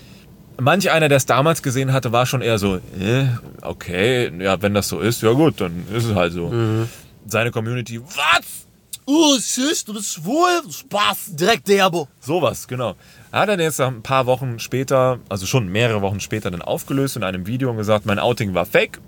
Manch 0.61 0.90
einer, 0.90 1.09
der 1.09 1.16
es 1.16 1.24
damals 1.24 1.62
gesehen 1.62 1.94
hatte, 1.94 2.12
war 2.12 2.26
schon 2.26 2.42
eher 2.42 2.59
so, 2.59 2.76
äh, 2.76 3.24
okay, 3.62 4.30
ja, 4.38 4.61
wenn 4.61 4.74
das 4.74 4.88
so 4.88 5.00
ist, 5.00 5.22
ja 5.22 5.33
gut, 5.33 5.62
dann 5.62 5.87
ist 5.94 6.04
es 6.04 6.14
halt 6.14 6.35
so. 6.35 6.48
Mhm. 6.48 6.90
Seine 7.26 7.50
Community, 7.50 8.02
was? 8.02 8.66
Oh, 9.07 9.37
tschüss, 9.38 9.83
du 9.87 9.94
bist 9.94 10.12
schwul? 10.12 10.61
Spaß, 10.70 11.37
direkt 11.37 11.68
Derbo. 11.68 12.07
Sowas, 12.20 12.68
genau. 12.68 12.96
Hat 13.33 13.48
er 13.48 13.59
jetzt 13.59 13.80
ein 13.80 14.02
paar 14.02 14.26
Wochen 14.26 14.59
später, 14.59 15.20
also 15.30 15.46
schon 15.46 15.68
mehrere 15.68 16.02
Wochen 16.02 16.20
später, 16.20 16.50
dann 16.50 16.61
aufgelöst 16.61 17.16
in 17.16 17.24
einem 17.24 17.46
Video 17.46 17.70
und 17.70 17.78
gesagt, 17.78 18.04
mein 18.04 18.18
Outing 18.18 18.52
war 18.52 18.66
fake. 18.66 19.00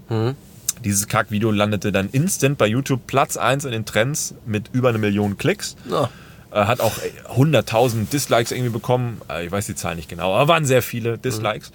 Dieses 0.85 1.09
Kackvideo 1.09 1.51
landete 1.51 1.91
dann 1.93 2.09
instant 2.11 2.59
bei 2.59 2.67
YouTube 2.67 3.07
Platz 3.07 3.37
1 3.37 3.65
in 3.65 3.73
den 3.73 3.85
Trends 3.85 4.35
mit 4.47 4.71
über 4.73 4.91
eine 4.91 4.99
Million 4.99 5.37
Klicks. 5.39 5.77
Ja. 5.91 6.11
Äh, 6.53 6.65
Hat 6.67 6.81
auch 6.81 6.99
äh, 6.99 7.33
100.000 7.35 8.09
Dislikes 8.11 8.53
irgendwie 8.53 8.71
bekommen. 8.73 9.21
Äh, 9.29 9.47
Ich 9.47 9.53
weiß 9.53 9.67
die 9.67 9.75
Zahl 9.75 9.97
nicht 9.97 10.09
genau, 10.09 10.35
aber 10.35 10.49
waren 10.49 10.65
sehr 10.65 10.83
viele 10.83 11.19
Dislikes. 11.19 11.73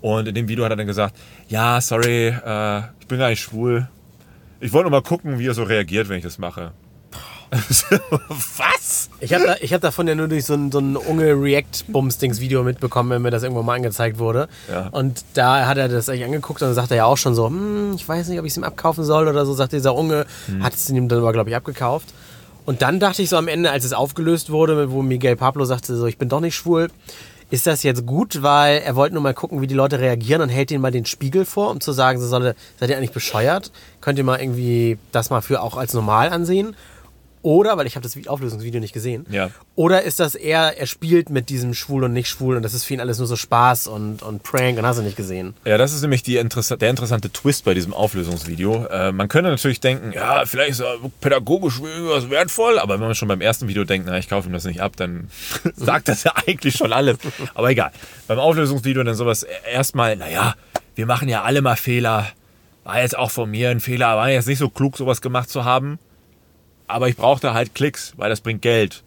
Und 0.00 0.28
in 0.28 0.34
dem 0.34 0.48
Video 0.48 0.64
hat 0.64 0.70
er 0.72 0.76
dann 0.76 0.86
gesagt, 0.86 1.16
ja, 1.48 1.80
sorry, 1.80 2.28
äh, 2.28 2.78
ich 3.00 3.06
bin 3.06 3.18
gar 3.18 3.30
nicht 3.30 3.40
schwul. 3.40 3.88
Ich 4.60 4.72
wollte 4.72 4.90
nur 4.90 5.00
mal 5.00 5.06
gucken, 5.06 5.38
wie 5.38 5.46
er 5.46 5.54
so 5.54 5.62
reagiert, 5.62 6.08
wenn 6.08 6.18
ich 6.18 6.24
das 6.24 6.38
mache. 6.38 6.72
Was? 8.28 9.10
Ich 9.20 9.32
habe 9.32 9.44
da, 9.44 9.56
ich 9.60 9.72
hab 9.72 9.80
davon 9.80 10.08
ja 10.08 10.14
nur 10.14 10.28
durch 10.28 10.44
so 10.44 10.54
ein, 10.54 10.72
so 10.72 10.78
ein 10.78 10.96
Unge-React-Bums-Dings-Video 10.96 12.62
mitbekommen, 12.62 13.10
wenn 13.10 13.22
mir 13.22 13.30
das 13.30 13.42
irgendwo 13.42 13.62
mal 13.62 13.74
angezeigt 13.74 14.18
wurde. 14.18 14.48
Ja. 14.70 14.88
Und 14.88 15.24
da 15.34 15.66
hat 15.66 15.78
er 15.78 15.88
das 15.88 16.08
eigentlich 16.08 16.24
angeguckt 16.24 16.62
und 16.62 16.68
dann 16.68 16.74
sagt 16.74 16.90
er 16.90 16.98
ja 16.98 17.04
auch 17.04 17.16
schon 17.16 17.34
so, 17.34 17.46
hm, 17.46 17.94
ich 17.94 18.08
weiß 18.08 18.28
nicht, 18.28 18.38
ob 18.38 18.44
ich 18.44 18.52
es 18.52 18.56
ihm 18.56 18.64
abkaufen 18.64 19.04
soll 19.04 19.28
oder 19.28 19.46
so, 19.46 19.54
sagt 19.54 19.72
dieser 19.72 19.94
Unge, 19.94 20.26
hat 20.60 20.74
es 20.74 20.90
ihm 20.90 21.08
dann 21.08 21.20
aber, 21.20 21.32
glaube 21.32 21.50
ich, 21.50 21.56
abgekauft. 21.56 22.08
Und 22.66 22.82
dann 22.82 22.98
dachte 22.98 23.22
ich 23.22 23.28
so 23.28 23.36
am 23.36 23.48
Ende, 23.48 23.70
als 23.70 23.84
es 23.84 23.92
aufgelöst 23.92 24.50
wurde, 24.50 24.90
wo 24.90 25.02
Miguel 25.02 25.36
Pablo 25.36 25.64
sagte 25.64 25.96
so, 25.96 26.06
ich 26.06 26.18
bin 26.18 26.28
doch 26.28 26.40
nicht 26.40 26.54
schwul, 26.54 26.88
ist 27.50 27.66
das 27.66 27.82
jetzt 27.82 28.06
gut, 28.06 28.42
weil 28.42 28.78
er 28.78 28.96
wollte 28.96 29.14
nur 29.14 29.22
mal 29.22 29.34
gucken, 29.34 29.60
wie 29.60 29.66
die 29.66 29.74
Leute 29.74 30.00
reagieren 30.00 30.42
und 30.42 30.48
hält 30.48 30.70
ihnen 30.70 30.80
mal 30.80 30.90
den 30.90 31.04
Spiegel 31.04 31.44
vor, 31.44 31.70
um 31.70 31.80
zu 31.80 31.92
sagen, 31.92 32.18
so 32.18 32.26
solle, 32.26 32.56
seid 32.80 32.90
ihr 32.90 32.96
eigentlich 32.96 33.12
bescheuert? 33.12 33.70
Könnt 34.00 34.18
ihr 34.18 34.24
mal 34.24 34.40
irgendwie 34.40 34.98
das 35.12 35.30
mal 35.30 35.42
für 35.42 35.62
auch 35.62 35.76
als 35.76 35.92
normal 35.92 36.30
ansehen? 36.30 36.74
Oder, 37.44 37.76
weil 37.76 37.86
ich 37.86 37.94
habe 37.94 38.02
das 38.02 38.16
Vi- 38.16 38.26
Auflösungsvideo 38.26 38.80
nicht 38.80 38.94
gesehen, 38.94 39.26
Ja. 39.30 39.50
oder 39.76 40.02
ist 40.02 40.18
das 40.18 40.34
eher, 40.34 40.78
er 40.78 40.86
spielt 40.86 41.28
mit 41.28 41.50
diesem 41.50 41.74
schwul 41.74 42.02
und 42.04 42.14
nicht 42.14 42.26
schwul 42.28 42.56
und 42.56 42.62
das 42.62 42.72
ist 42.72 42.84
für 42.84 42.94
ihn 42.94 43.00
alles 43.00 43.18
nur 43.18 43.26
so 43.26 43.36
Spaß 43.36 43.86
und, 43.86 44.22
und 44.22 44.42
Prank 44.42 44.78
und 44.78 44.86
hast 44.86 44.98
du 44.98 45.02
nicht 45.02 45.16
gesehen? 45.16 45.52
Ja, 45.66 45.76
das 45.76 45.92
ist 45.92 46.00
nämlich 46.00 46.22
die 46.22 46.36
interessa 46.38 46.76
der 46.76 46.88
interessante 46.88 47.30
Twist 47.30 47.66
bei 47.66 47.74
diesem 47.74 47.92
Auflösungsvideo. 47.92 48.86
Äh, 48.86 49.12
man 49.12 49.28
könnte 49.28 49.50
natürlich 49.50 49.78
denken, 49.80 50.12
ja, 50.12 50.46
vielleicht 50.46 50.70
ist 50.70 50.80
er 50.80 50.96
pädagogisch 51.20 51.82
was 51.82 52.30
wertvoll, 52.30 52.78
aber 52.78 52.94
wenn 52.94 53.06
man 53.06 53.14
schon 53.14 53.28
beim 53.28 53.42
ersten 53.42 53.68
Video 53.68 53.84
denkt, 53.84 54.06
na, 54.08 54.16
ich 54.16 54.28
kaufe 54.30 54.48
ihm 54.48 54.54
das 54.54 54.64
nicht 54.64 54.80
ab, 54.80 54.92
dann 54.96 55.28
sagt 55.76 56.08
das 56.08 56.24
ja 56.24 56.32
eigentlich 56.46 56.74
schon 56.76 56.94
alles. 56.94 57.18
Aber 57.54 57.68
egal. 57.70 57.92
Beim 58.26 58.38
Auflösungsvideo 58.38 59.02
dann 59.04 59.16
sowas 59.16 59.44
erstmal, 59.70 60.16
naja, 60.16 60.54
wir 60.94 61.04
machen 61.04 61.28
ja 61.28 61.42
alle 61.42 61.60
mal 61.60 61.76
Fehler. 61.76 62.26
War 62.84 63.02
jetzt 63.02 63.18
auch 63.18 63.30
von 63.30 63.50
mir 63.50 63.68
ein 63.68 63.80
Fehler, 63.80 64.16
war 64.16 64.30
jetzt 64.30 64.46
nicht 64.48 64.58
so 64.58 64.70
klug, 64.70 64.96
sowas 64.96 65.20
gemacht 65.20 65.50
zu 65.50 65.64
haben. 65.66 65.98
Aber 66.94 67.08
ich 67.08 67.16
brauchte 67.16 67.54
halt 67.54 67.74
Klicks, 67.74 68.12
weil 68.16 68.30
das 68.30 68.40
bringt 68.40 68.62
Geld. 68.62 69.02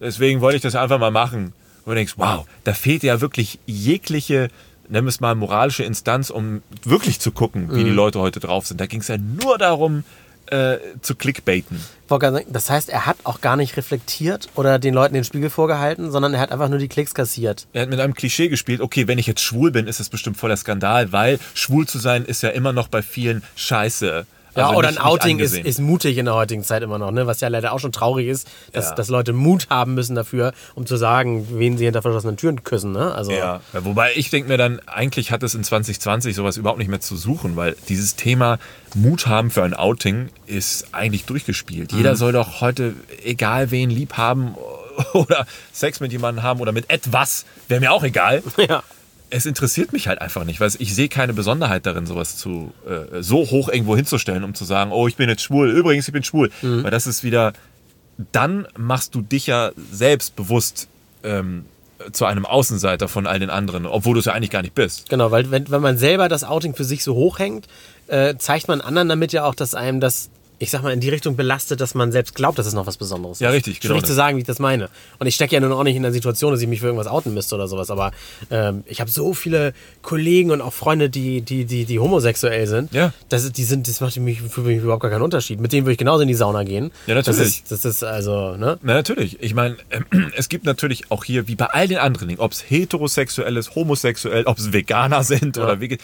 Deswegen 0.00 0.40
wollte 0.40 0.56
ich 0.56 0.62
das 0.62 0.74
einfach 0.74 0.98
mal 0.98 1.10
machen. 1.10 1.52
Und 1.84 1.90
du 1.90 1.94
denkst, 1.94 2.14
wow, 2.16 2.46
da 2.64 2.72
fehlt 2.72 3.02
ja 3.02 3.20
wirklich 3.20 3.58
jegliche, 3.66 4.48
nennen 4.88 5.06
wir 5.06 5.10
es 5.10 5.20
mal, 5.20 5.34
moralische 5.34 5.84
Instanz, 5.84 6.30
um 6.30 6.62
wirklich 6.82 7.20
zu 7.20 7.32
gucken, 7.32 7.68
wie 7.74 7.84
die 7.84 7.90
Leute 7.90 8.20
heute 8.20 8.40
drauf 8.40 8.66
sind. 8.66 8.80
Da 8.80 8.86
ging 8.86 9.00
es 9.00 9.08
ja 9.08 9.18
nur 9.18 9.58
darum, 9.58 10.04
äh, 10.46 10.78
zu 11.02 11.14
clickbaiten. 11.14 11.78
Das 12.48 12.70
heißt, 12.70 12.88
er 12.88 13.04
hat 13.04 13.16
auch 13.24 13.42
gar 13.42 13.56
nicht 13.56 13.76
reflektiert 13.76 14.48
oder 14.54 14.78
den 14.78 14.94
Leuten 14.94 15.12
den 15.12 15.24
Spiegel 15.24 15.50
vorgehalten, 15.50 16.10
sondern 16.10 16.32
er 16.32 16.40
hat 16.40 16.52
einfach 16.52 16.70
nur 16.70 16.78
die 16.78 16.88
Klicks 16.88 17.14
kassiert. 17.14 17.66
Er 17.74 17.82
hat 17.82 17.90
mit 17.90 18.00
einem 18.00 18.14
Klischee 18.14 18.48
gespielt, 18.48 18.80
okay, 18.80 19.08
wenn 19.08 19.18
ich 19.18 19.26
jetzt 19.26 19.42
schwul 19.42 19.72
bin, 19.72 19.88
ist 19.88 20.00
das 20.00 20.08
bestimmt 20.08 20.38
voller 20.38 20.56
Skandal, 20.56 21.12
weil 21.12 21.38
schwul 21.52 21.86
zu 21.86 21.98
sein 21.98 22.24
ist 22.24 22.42
ja 22.42 22.48
immer 22.50 22.72
noch 22.72 22.88
bei 22.88 23.02
vielen 23.02 23.42
scheiße. 23.56 24.24
Ja, 24.56 24.66
Also 24.68 24.78
oder 24.78 24.88
ein 24.88 24.98
Outing 24.98 25.38
ist, 25.38 25.54
ist 25.56 25.78
mutig 25.80 26.16
in 26.18 26.24
der 26.24 26.34
heutigen 26.34 26.64
Zeit 26.64 26.82
immer 26.82 26.98
noch, 26.98 27.10
ne? 27.10 27.26
was 27.26 27.40
ja 27.40 27.48
leider 27.48 27.72
auch 27.72 27.78
schon 27.80 27.92
traurig 27.92 28.26
ist, 28.28 28.48
dass, 28.72 28.90
Ja. 28.90 28.94
dass 28.94 29.08
Leute 29.08 29.32
Mut 29.32 29.66
haben 29.70 29.94
müssen 29.94 30.14
dafür, 30.16 30.52
um 30.74 30.86
zu 30.86 30.96
sagen, 30.96 31.46
wen 31.58 31.76
sie 31.78 31.84
hinter 31.84 32.02
verschlossenen 32.02 32.36
Türen 32.36 32.64
küssen. 32.64 32.92
Ne? 32.92 33.14
Also, 33.14 33.32
Ja, 33.32 33.60
ja, 33.72 33.84
wobei 33.84 34.12
ich 34.14 34.30
denke 34.30 34.48
mir 34.48 34.56
dann, 34.58 34.80
eigentlich 34.86 35.30
hat 35.30 35.42
es 35.42 35.54
in 35.54 35.62
2020 35.64 36.34
sowas 36.34 36.56
überhaupt 36.56 36.78
nicht 36.78 36.88
mehr 36.88 37.00
zu 37.00 37.16
suchen, 37.16 37.56
weil 37.56 37.76
dieses 37.88 38.16
Thema 38.16 38.58
Mut 38.94 39.26
haben 39.26 39.50
für 39.50 39.62
ein 39.62 39.74
Outing 39.74 40.28
ist 40.46 40.88
eigentlich 40.92 41.24
durchgespielt. 41.24 41.92
Jeder 41.92 42.16
soll 42.16 42.32
doch 42.32 42.60
heute, 42.60 42.94
egal 43.24 43.70
wen 43.70 43.90
lieb 43.90 44.14
haben 44.14 44.54
oder 45.12 45.46
Sex 45.72 46.00
mit 46.00 46.12
jemandem 46.12 46.42
haben 46.42 46.60
oder 46.60 46.72
mit 46.72 46.88
etwas, 46.90 47.44
wäre 47.68 47.80
mir 47.80 47.92
auch 47.92 48.02
egal. 48.04 48.42
ja. 48.68 48.82
Es 49.36 49.44
interessiert 49.44 49.92
mich 49.92 50.08
halt 50.08 50.22
einfach 50.22 50.44
nicht, 50.44 50.60
weil 50.60 50.70
ich 50.78 50.94
sehe 50.94 51.08
keine 51.08 51.34
Besonderheit 51.34 51.84
darin, 51.84 52.06
sowas 52.06 52.38
zu 52.38 52.72
äh, 52.88 53.22
so 53.22 53.38
hoch 53.50 53.68
irgendwo 53.68 53.94
hinzustellen, 53.94 54.44
um 54.44 54.54
zu 54.54 54.64
sagen, 54.64 54.92
oh, 54.92 55.06
ich 55.08 55.16
bin 55.16 55.28
jetzt 55.28 55.42
schwul. 55.42 55.70
Übrigens, 55.70 56.08
ich 56.08 56.12
bin 56.12 56.22
schwul. 56.22 56.50
Weil 56.62 56.90
das 56.90 57.06
ist 57.06 57.22
wieder, 57.22 57.52
dann 58.32 58.66
machst 58.78 59.14
du 59.14 59.20
dich 59.20 59.46
ja 59.46 59.72
selbst 59.92 60.36
bewusst 60.36 60.88
ähm, 61.22 61.66
zu 62.12 62.24
einem 62.24 62.46
Außenseiter 62.46 63.08
von 63.08 63.26
all 63.26 63.38
den 63.38 63.50
anderen, 63.50 63.84
obwohl 63.84 64.14
du 64.14 64.20
es 64.20 64.26
ja 64.26 64.32
eigentlich 64.32 64.50
gar 64.50 64.62
nicht 64.62 64.74
bist. 64.74 65.08
Genau, 65.10 65.30
weil 65.30 65.50
wenn, 65.50 65.70
wenn 65.70 65.82
man 65.82 65.98
selber 65.98 66.28
das 66.28 66.44
Outing 66.44 66.74
für 66.74 66.84
sich 66.84 67.02
so 67.04 67.14
hochhängt, 67.14 67.66
äh, 68.06 68.36
zeigt 68.38 68.68
man 68.68 68.80
anderen 68.80 69.08
damit 69.08 69.32
ja 69.32 69.44
auch, 69.44 69.54
dass 69.54 69.74
einem 69.74 70.00
das 70.00 70.30
ich 70.58 70.70
sag 70.70 70.82
mal, 70.82 70.92
in 70.92 71.00
die 71.00 71.10
Richtung 71.10 71.36
belastet, 71.36 71.80
dass 71.80 71.94
man 71.94 72.12
selbst 72.12 72.34
glaubt, 72.34 72.58
dass 72.58 72.66
es 72.66 72.72
noch 72.72 72.86
was 72.86 72.96
Besonderes 72.96 73.40
Ja, 73.40 73.48
ist. 73.50 73.56
richtig, 73.56 73.76
Schwierig 73.76 73.96
genau 73.98 74.06
zu 74.06 74.14
sagen, 74.14 74.36
wie 74.36 74.40
ich 74.40 74.46
das 74.46 74.58
meine. 74.58 74.88
Und 75.18 75.26
ich 75.26 75.34
stecke 75.34 75.54
ja 75.54 75.60
nun 75.60 75.72
auch 75.72 75.84
nicht 75.84 75.96
in 75.96 76.02
der 76.02 76.12
Situation, 76.12 76.52
dass 76.52 76.62
ich 76.62 76.68
mich 76.68 76.80
für 76.80 76.86
irgendwas 76.86 77.06
outen 77.08 77.34
müsste 77.34 77.54
oder 77.54 77.68
sowas. 77.68 77.90
Aber 77.90 78.12
ähm, 78.50 78.82
ich 78.86 79.00
habe 79.00 79.10
so 79.10 79.34
viele 79.34 79.74
Kollegen 80.02 80.50
und 80.50 80.62
auch 80.62 80.72
Freunde, 80.72 81.10
die, 81.10 81.42
die, 81.42 81.66
die, 81.66 81.84
die 81.84 81.98
homosexuell 81.98 82.66
sind. 82.66 82.92
Ja. 82.94 83.12
Das, 83.28 83.52
die 83.52 83.64
sind, 83.64 83.86
das 83.86 84.00
macht 84.00 84.14
für 84.14 84.20
mich, 84.20 84.40
für 84.40 84.62
mich 84.62 84.78
überhaupt 84.78 85.02
gar 85.02 85.10
keinen 85.10 85.22
Unterschied. 85.22 85.60
Mit 85.60 85.72
denen 85.72 85.84
würde 85.84 85.92
ich 85.92 85.98
genauso 85.98 86.22
in 86.22 86.28
die 86.28 86.34
Sauna 86.34 86.62
gehen. 86.62 86.90
Ja, 87.06 87.14
natürlich. 87.14 87.38
Das 87.38 87.72
ist, 87.72 87.84
das 87.84 87.84
ist 87.84 88.02
also, 88.02 88.56
ne? 88.56 88.78
Na, 88.82 88.94
natürlich. 88.94 89.42
Ich 89.42 89.52
meine, 89.54 89.76
es 90.36 90.48
gibt 90.48 90.64
natürlich 90.64 91.10
auch 91.10 91.24
hier, 91.24 91.48
wie 91.48 91.54
bei 91.54 91.66
all 91.66 91.86
den 91.86 91.98
anderen 91.98 92.28
Dingen, 92.28 92.40
ob 92.40 92.52
es 92.52 92.64
heterosexuell 92.70 93.56
ist, 93.58 93.74
homosexuell, 93.74 94.44
ob 94.46 94.58
es 94.58 94.72
Veganer 94.72 95.22
sind 95.22 95.58
oder, 95.58 95.80
Vege 95.80 95.98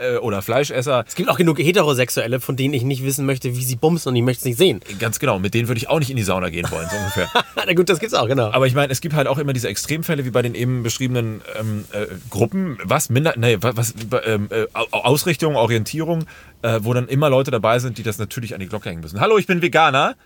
äh, 0.00 0.16
oder 0.16 0.40
Fleischesser. 0.40 1.04
Es 1.06 1.14
gibt 1.14 1.28
auch 1.28 1.36
genug 1.36 1.58
Heterosexuelle, 1.58 2.40
von 2.40 2.56
denen 2.56 2.72
ich 2.72 2.84
nicht 2.84 3.04
wissen 3.04 3.26
möchte, 3.26 3.54
wie 3.54 3.64
sie 3.64 3.76
bumsen 3.76 3.97
und 4.06 4.16
ich 4.16 4.22
möchte 4.22 4.40
es 4.40 4.44
nicht 4.44 4.58
sehen. 4.58 4.80
Ganz 4.98 5.18
genau, 5.18 5.38
mit 5.38 5.54
denen 5.54 5.68
würde 5.68 5.78
ich 5.78 5.88
auch 5.88 5.98
nicht 5.98 6.10
in 6.10 6.16
die 6.16 6.22
Sauna 6.22 6.48
gehen 6.50 6.66
wollen, 6.70 6.86
so 6.90 6.96
ungefähr. 6.98 7.28
Na 7.56 7.72
gut, 7.74 7.88
das 7.88 7.98
gibt's 7.98 8.14
auch, 8.14 8.26
genau. 8.28 8.50
Aber 8.52 8.66
ich 8.66 8.74
meine, 8.74 8.92
es 8.92 9.00
gibt 9.00 9.14
halt 9.14 9.26
auch 9.26 9.38
immer 9.38 9.52
diese 9.52 9.68
Extremfälle, 9.68 10.24
wie 10.24 10.30
bei 10.30 10.42
den 10.42 10.54
eben 10.54 10.82
beschriebenen 10.82 11.40
ähm, 11.58 11.84
äh, 11.92 12.06
Gruppen. 12.30 12.78
Was? 12.84 13.08
Minder, 13.10 13.34
nee, 13.36 13.58
was? 13.60 13.94
ähm, 14.24 14.48
äh, 14.50 14.66
Au- 14.74 14.86
Ausrichtung, 14.92 15.56
Orientierung, 15.56 16.24
äh, 16.62 16.80
wo 16.82 16.92
dann 16.94 17.08
immer 17.08 17.30
Leute 17.30 17.50
dabei 17.50 17.78
sind, 17.78 17.98
die 17.98 18.02
das 18.02 18.18
natürlich 18.18 18.54
an 18.54 18.60
die 18.60 18.66
Glocke 18.68 18.88
hängen 18.90 19.00
müssen. 19.02 19.20
Hallo, 19.20 19.38
ich 19.38 19.46
bin 19.46 19.62
Veganer. 19.62 20.16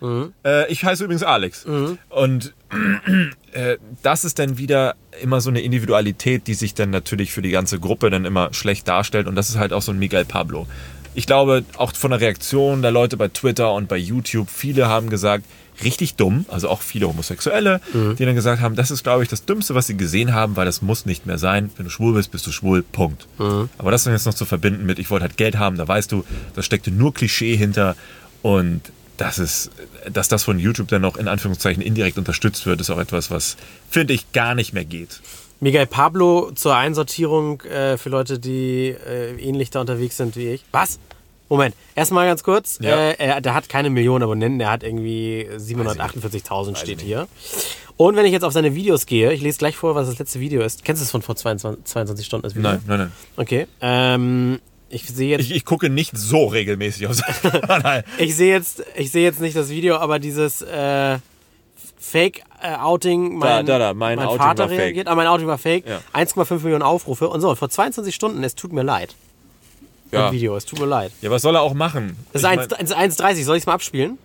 Äh, 0.44 0.70
ich 0.70 0.85
heiße 0.85 1.04
übrigens 1.04 1.22
Alex. 1.22 1.64
Und 2.08 2.54
äh, 3.52 3.76
das 4.02 4.24
ist 4.24 4.38
dann 4.38 4.58
wieder 4.58 4.94
immer 5.20 5.40
so 5.40 5.50
eine 5.50 5.61
Individualität, 5.61 6.46
die 6.46 6.54
sich 6.54 6.74
dann 6.74 6.90
natürlich 6.90 7.32
für 7.32 7.42
die 7.42 7.50
ganze 7.50 7.78
Gruppe 7.78 8.08
dann 8.11 8.24
immer 8.24 8.52
schlecht 8.54 8.88
darstellt. 8.88 9.26
Und 9.26 9.35
das 9.35 9.50
ist 9.50 9.58
halt 9.58 9.72
auch 9.72 9.82
so 9.82 9.92
ein 9.92 9.98
Miguel 9.98 10.24
Pablo. 10.24 10.66
Ich 11.14 11.27
glaube, 11.27 11.64
auch 11.77 11.94
von 11.94 12.11
der 12.11 12.20
Reaktion 12.20 12.83
der 12.83 12.90
Leute 12.90 13.16
bei 13.16 13.29
Twitter 13.29 13.72
und 13.75 13.88
bei 13.88 13.98
YouTube, 13.98 14.48
viele 14.51 14.88
haben 14.88 15.11
gesagt, 15.11 15.44
richtig 15.85 16.14
dumm, 16.14 16.44
also 16.48 16.68
auch 16.68 16.81
viele 16.83 17.09
Homosexuelle, 17.09 17.81
die 18.18 18.25
dann 18.25 18.35
gesagt 18.35 18.61
haben, 18.61 18.77
das 18.77 18.90
ist, 18.90 19.03
glaube 19.03 19.22
ich, 19.22 19.29
das 19.29 19.44
Dümmste, 19.44 19.75
was 19.75 19.87
sie 19.87 19.96
gesehen 19.96 20.33
haben, 20.33 20.57
weil 20.57 20.66
das 20.66 20.83
muss 20.83 21.07
nicht 21.07 21.27
mehr 21.27 21.38
sein. 21.38 21.70
Wenn 21.77 21.85
du 21.85 21.90
schwul 21.90 22.14
bist, 22.14 22.31
bist 22.31 22.46
du 22.46 22.53
schwul, 22.53 22.83
Punkt. 22.83 23.27
Aber 23.79 23.90
das 23.90 24.05
dann 24.05 24.12
jetzt 24.12 24.27
noch 24.27 24.35
zu 24.35 24.44
verbinden 24.44 24.87
mit, 24.87 24.98
ich 24.98 25.11
wollte 25.11 25.25
halt 25.25 25.37
Geld 25.37 25.59
haben, 25.59 25.77
da 25.77 25.87
weißt 25.88 26.12
du, 26.12 26.25
da 26.55 26.62
steckte 26.62 26.90
nur 26.90 27.12
Klischee 27.14 27.57
hinter 27.57 27.96
und 28.42 28.81
das 29.16 29.38
ist, 29.38 29.70
dass 30.12 30.29
das 30.29 30.42
von 30.44 30.59
YouTube 30.59 30.88
dann 30.88 31.03
noch 31.03 31.16
in 31.16 31.29
Anführungszeichen 31.29 31.83
indirekt 31.83 32.18
unterstützt 32.18 32.66
wird, 32.66 32.81
ist 32.81 32.90
auch 32.90 32.98
etwas, 32.98 33.31
was, 33.31 33.57
finde 33.90 34.14
ich, 34.14 34.33
gar 34.33 34.55
nicht 34.55 34.72
mehr 34.72 34.85
geht. 34.85 35.20
Miguel 35.62 35.87
Pablo 35.87 36.51
zur 36.57 36.75
Einsortierung 36.75 37.61
äh, 37.61 37.96
für 37.96 38.09
Leute, 38.09 38.40
die 38.40 38.88
äh, 38.88 39.37
ähnlich 39.40 39.70
da 39.70 39.81
unterwegs 39.81 40.16
sind 40.16 40.35
wie 40.35 40.48
ich. 40.48 40.64
Was? 40.72 40.98
Moment, 41.48 41.77
erstmal 41.94 42.27
ganz 42.27 42.42
kurz. 42.42 42.81
Ja. 42.81 43.11
Äh, 43.11 43.14
er, 43.18 43.40
der 43.40 43.55
hat 43.55 43.68
keine 43.68 43.88
Millionen 43.88 44.25
Abonnenten, 44.25 44.59
der 44.59 44.72
hat 44.72 44.83
irgendwie 44.83 45.48
748.000 45.57 46.75
steht 46.75 47.01
hier. 47.01 47.29
Und 47.96 48.16
wenn 48.16 48.27
ich 48.27 48.33
jetzt 48.33 48.42
auf 48.42 48.53
seine 48.53 48.75
Videos 48.75 49.07
gehe, 49.07 49.33
ich 49.33 49.40
lese 49.40 49.59
gleich 49.59 49.77
vor, 49.77 49.94
was 49.94 50.09
das 50.09 50.18
letzte 50.18 50.40
Video 50.40 50.62
ist. 50.62 50.83
Kennst 50.85 51.01
du 51.01 51.05
es 51.05 51.12
von 51.12 51.22
vor 51.22 51.37
22, 51.37 51.85
22 51.85 52.27
Stunden? 52.27 52.42
Das 52.42 52.57
Video? 52.57 52.68
Nein, 52.68 52.83
nein, 52.88 52.98
nein. 52.98 53.12
Okay. 53.37 53.68
Ähm, 53.81 54.59
ich 54.88 55.07
sehe 55.07 55.31
jetzt. 55.31 55.42
Ich, 55.42 55.55
ich 55.55 55.64
gucke 55.64 55.90
nicht 55.90 56.16
so 56.16 56.46
regelmäßig 56.46 57.07
auf 57.07 57.14
seinen 57.14 57.61
Kanal. 57.62 58.05
Ich 58.18 58.35
sehe 58.35 58.53
jetzt, 58.53 58.83
ich 58.96 59.12
sehe 59.12 59.22
jetzt 59.22 59.40
nicht 59.40 59.57
das 59.57 59.68
Video, 59.68 59.94
aber 59.98 60.18
dieses 60.18 60.62
äh, 60.62 61.18
Fake-Outing, 62.62 63.38
mein, 63.38 63.66
Da, 63.66 63.79
da, 63.79 63.79
da, 63.79 63.94
mein 63.94 64.18
Outing 64.18 64.38
Vater 64.38 64.70
reagiert, 64.70 65.09
ah, 65.09 65.14
mein 65.14 65.27
Outing 65.27 65.46
war 65.46 65.59
fake, 65.59 65.87
Ja. 65.87 66.01
1,5 66.12 66.62
Millionen 66.62 66.83
Aufrufe 66.83 67.29
und 67.29 67.40
so, 67.40 67.55
vor 67.55 67.68
22 67.70 68.14
Stunden, 68.14 68.42
es 68.44 68.55
tut 68.55 68.72
mir 68.72 68.83
leid. 68.83 69.14
Ja. 70.11 70.29
Im 70.29 70.35
Video, 70.35 70.57
es 70.57 70.64
tut 70.66 70.79
mir 70.79 70.87
leid. 70.87 71.12
ja, 71.22 71.31
was 71.31 71.42
soll 71.42 71.55
er 71.57 71.62
auch 71.62 71.75
machen? 71.75 72.16
Das 72.33 72.42
ist 72.42 72.48
mein- 72.48 72.59
1 72.61 72.92
1,30, 73.18 73.44
soll 73.44 73.57
ich 73.57 73.62
es 73.62 73.66
mal 73.66 73.75
abspielen? 73.75 74.18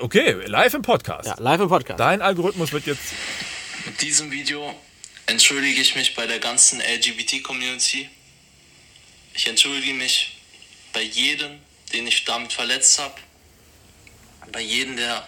okay, 0.00 0.36
live 0.46 0.74
im 0.74 0.82
Podcast. 0.82 1.28
Ja, 1.28 1.36
live 1.38 1.60
im 1.60 1.68
Podcast. 1.68 2.00
Dein 2.00 2.22
Algorithmus 2.22 2.72
wird 2.72 2.86
jetzt. 2.86 3.02
Mit 3.86 4.00
diesem 4.00 4.30
Video 4.30 4.72
entschuldige 5.26 5.80
ich 5.80 5.94
mich 5.96 6.14
bei 6.14 6.26
der 6.26 6.38
ganzen 6.38 6.80
LGBT-Community. 6.80 8.08
Ich 9.34 9.46
entschuldige 9.48 9.94
mich 9.94 10.38
bei 10.92 11.02
jedem, 11.02 11.52
den 11.92 12.06
ich 12.06 12.24
damit 12.24 12.52
verletzt 12.52 12.98
habe. 13.00 13.14
Bei 14.50 14.60
jedem, 14.60 14.96
der 14.96 15.26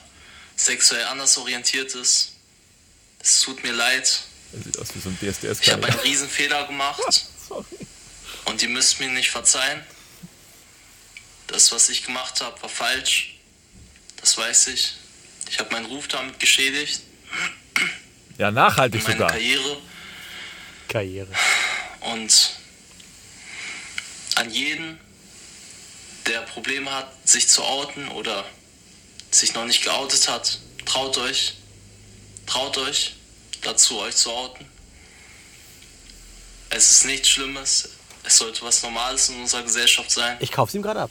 sexuell 0.57 1.05
anders 1.05 1.37
orientiert 1.37 1.95
ist. 1.95 2.33
Es 3.21 3.40
tut 3.40 3.62
mir 3.62 3.73
leid. 3.73 4.21
Er 4.53 4.62
sieht 4.62 4.79
aus 4.79 4.95
wie 4.95 5.01
so 5.01 5.09
ein 5.09 5.19
DSDS. 5.19 5.61
Ich 5.61 5.73
habe 5.73 5.87
einen 5.87 5.99
riesen 6.01 6.29
Fehler 6.29 6.67
gemacht. 6.67 7.27
Und 8.45 8.62
ihr 8.62 8.69
müsst 8.69 9.01
mir 9.01 9.09
nicht 9.09 9.31
verzeihen. 9.31 9.83
Das, 11.47 11.73
was 11.73 11.88
ich 11.88 12.05
gemacht 12.05 12.40
habe, 12.40 12.61
war 12.62 12.69
falsch. 12.69 13.37
Das 14.21 14.37
weiß 14.37 14.69
ich. 14.69 14.95
Ich 15.51 15.59
habe 15.59 15.73
meinen 15.73 15.87
Ruf 15.87 16.09
damit 16.09 16.38
geschädigt. 16.38 17.01
Ja, 18.38 18.51
nachhaltig 18.51 19.03
Meine 19.03 19.14
sogar. 19.14 19.31
Karriere. 19.31 19.79
Karriere. 20.88 21.29
Und 22.01 22.51
an 24.37 24.51
jeden, 24.51 24.99
der 26.27 26.40
Probleme 26.40 26.90
hat, 26.93 27.29
sich 27.29 27.49
zu 27.49 27.62
outen 27.62 28.09
oder 28.09 28.45
sich 29.38 29.55
noch 29.55 29.64
nicht 29.64 29.83
geoutet 29.83 30.29
hat, 30.29 30.59
traut 30.87 31.16
euch. 31.18 31.55
Traut 32.47 32.77
euch 32.79 33.14
dazu, 33.62 33.99
euch 34.01 34.14
zu 34.16 34.31
outen. 34.31 34.66
Es 36.70 36.90
ist 36.90 37.05
nichts 37.07 37.29
Schlimmes. 37.29 37.88
Es 38.23 38.38
sollte 38.38 38.62
was 38.62 38.83
Normales 38.83 39.29
in 39.29 39.40
unserer 39.40 39.62
Gesellschaft 39.62 40.11
sein. 40.11 40.37
Ich 40.40 40.53
kauf's 40.53 40.75
ihm 40.75 40.83
gerade 40.83 41.01
ab. 41.01 41.11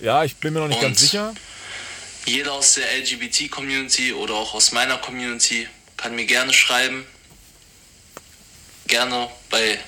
Ja, 0.00 0.24
ich 0.24 0.36
bin 0.36 0.52
mir 0.54 0.60
noch 0.60 0.68
nicht 0.68 0.80
ganz 0.80 0.98
Und- 1.00 1.06
sicher. 1.06 1.34
Jeder 2.26 2.52
aus 2.52 2.74
der 2.74 2.90
LGBT-Community 2.98 4.12
oder 4.12 4.34
auch 4.34 4.54
aus 4.54 4.72
meiner 4.72 4.98
Community 4.98 5.66
kann 5.96 6.14
mir 6.14 6.26
gerne 6.26 6.52
schreiben. 6.52 7.06
Gerne 8.86 9.30
bei 9.48 9.78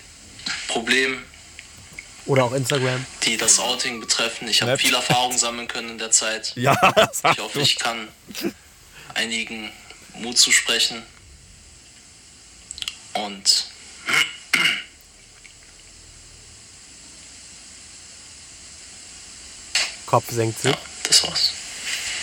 Problemen, 0.68 1.22
Oder 2.26 2.44
auch 2.44 2.52
Instagram. 2.52 3.04
die 3.24 3.36
das 3.36 3.58
Outing 3.58 4.00
betreffen. 4.00 4.46
Ich 4.48 4.62
habe 4.62 4.78
viel 4.78 4.94
Erfahrung 4.94 5.36
sammeln 5.36 5.66
können 5.68 5.90
in 5.90 5.98
der 5.98 6.10
Zeit. 6.10 6.52
Ja, 6.56 6.76
Ich 7.32 7.38
hoffe, 7.38 7.60
ich 7.60 7.76
kann 7.76 8.08
einigen 9.14 9.70
Mut 10.14 10.38
zusprechen. 10.38 11.02
Und 13.14 13.66
Kopf 20.06 20.24
senkt 20.30 20.60
sich. 20.60 20.70
ja, 20.72 20.78
das 21.04 21.24
war's. 21.24 21.52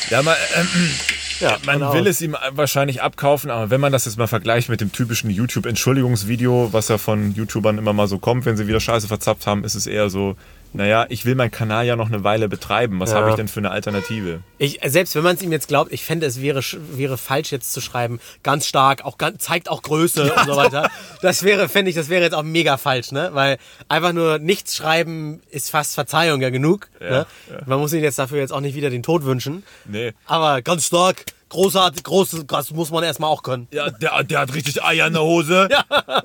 Ja, 0.09 0.21
man, 0.21 0.35
ähm, 0.55 0.99
Ja, 1.39 1.57
man 1.65 1.79
genau. 1.79 1.93
will 1.93 2.07
es 2.07 2.21
ihm 2.21 2.35
wahrscheinlich 2.51 3.01
abkaufen, 3.01 3.49
aber 3.49 3.69
wenn 3.69 3.79
man 3.79 3.91
das 3.91 4.05
jetzt 4.05 4.17
mal 4.17 4.27
vergleicht 4.27 4.69
mit 4.69 4.81
dem 4.81 4.91
typischen 4.91 5.29
YouTube-Entschuldigungsvideo, 5.29 6.69
was 6.71 6.89
ja 6.89 6.97
von 6.97 7.33
YouTubern 7.33 7.77
immer 7.77 7.93
mal 7.93 8.07
so 8.07 8.19
kommt, 8.19 8.45
wenn 8.45 8.57
sie 8.57 8.67
wieder 8.67 8.79
Scheiße 8.79 9.07
verzapft 9.07 9.47
haben, 9.47 9.63
ist 9.63 9.75
es 9.75 9.87
eher 9.87 10.09
so, 10.09 10.35
naja, 10.71 11.05
ich 11.09 11.25
will 11.25 11.35
meinen 11.35 11.51
Kanal 11.51 11.85
ja 11.85 11.95
noch 11.95 12.07
eine 12.07 12.23
Weile 12.23 12.47
betreiben. 12.47 12.99
Was 12.99 13.11
Ja. 13.11 13.17
habe 13.17 13.29
ich 13.31 13.35
denn 13.35 13.47
für 13.47 13.59
eine 13.59 13.71
Alternative? 13.71 14.41
Ich, 14.57 14.79
selbst 14.85 15.15
wenn 15.15 15.23
man 15.23 15.35
es 15.35 15.41
ihm 15.41 15.51
jetzt 15.51 15.67
glaubt, 15.67 15.91
ich 15.91 16.03
fände, 16.05 16.25
es 16.27 16.41
wäre, 16.41 16.61
wäre 16.91 17.17
falsch 17.17 17.51
jetzt 17.51 17.73
zu 17.73 17.81
schreiben, 17.81 18.19
ganz 18.43 18.67
stark, 18.67 19.03
auch 19.03 19.17
ganz, 19.17 19.43
zeigt 19.43 19.69
auch 19.69 19.81
Größe 19.81 20.31
und 20.33 20.45
so 20.45 20.55
weiter. 20.55 20.89
Das 21.21 21.43
wäre, 21.43 21.69
fände 21.69 21.89
ich, 21.89 21.95
das 21.95 22.09
wäre 22.09 22.23
jetzt 22.23 22.33
auch 22.35 22.43
mega 22.43 22.77
falsch, 22.77 23.11
ne? 23.11 23.29
Weil 23.33 23.57
einfach 23.87 24.13
nur 24.13 24.37
nichts 24.37 24.75
schreiben 24.75 25.41
ist 25.49 25.71
fast 25.71 25.95
Verzeihung 25.95 26.41
ja 26.41 26.49
genug. 26.49 26.87
Ja, 26.99 27.09
ne? 27.09 27.25
ja. 27.49 27.57
Man 27.65 27.79
muss 27.79 27.93
ihn 27.93 28.03
jetzt 28.03 28.19
dafür 28.19 28.37
jetzt 28.39 28.51
auch 28.51 28.61
nicht 28.61 28.75
wieder 28.75 28.89
den 28.89 29.03
Tod 29.03 29.23
wünschen. 29.25 29.63
Nee. 29.85 30.13
Aber 30.25 30.61
ganz 30.61 30.85
stark, 30.85 31.25
großartig, 31.49 32.03
groß, 32.03 32.45
das 32.47 32.71
muss 32.71 32.91
man 32.91 33.03
erstmal 33.03 33.29
auch 33.29 33.43
können. 33.43 33.67
Ja, 33.71 33.89
der, 33.89 34.23
der 34.23 34.39
hat 34.39 34.53
richtig 34.53 34.83
Eier 34.83 35.07
in 35.07 35.13
der 35.13 35.23
Hose. 35.23 35.67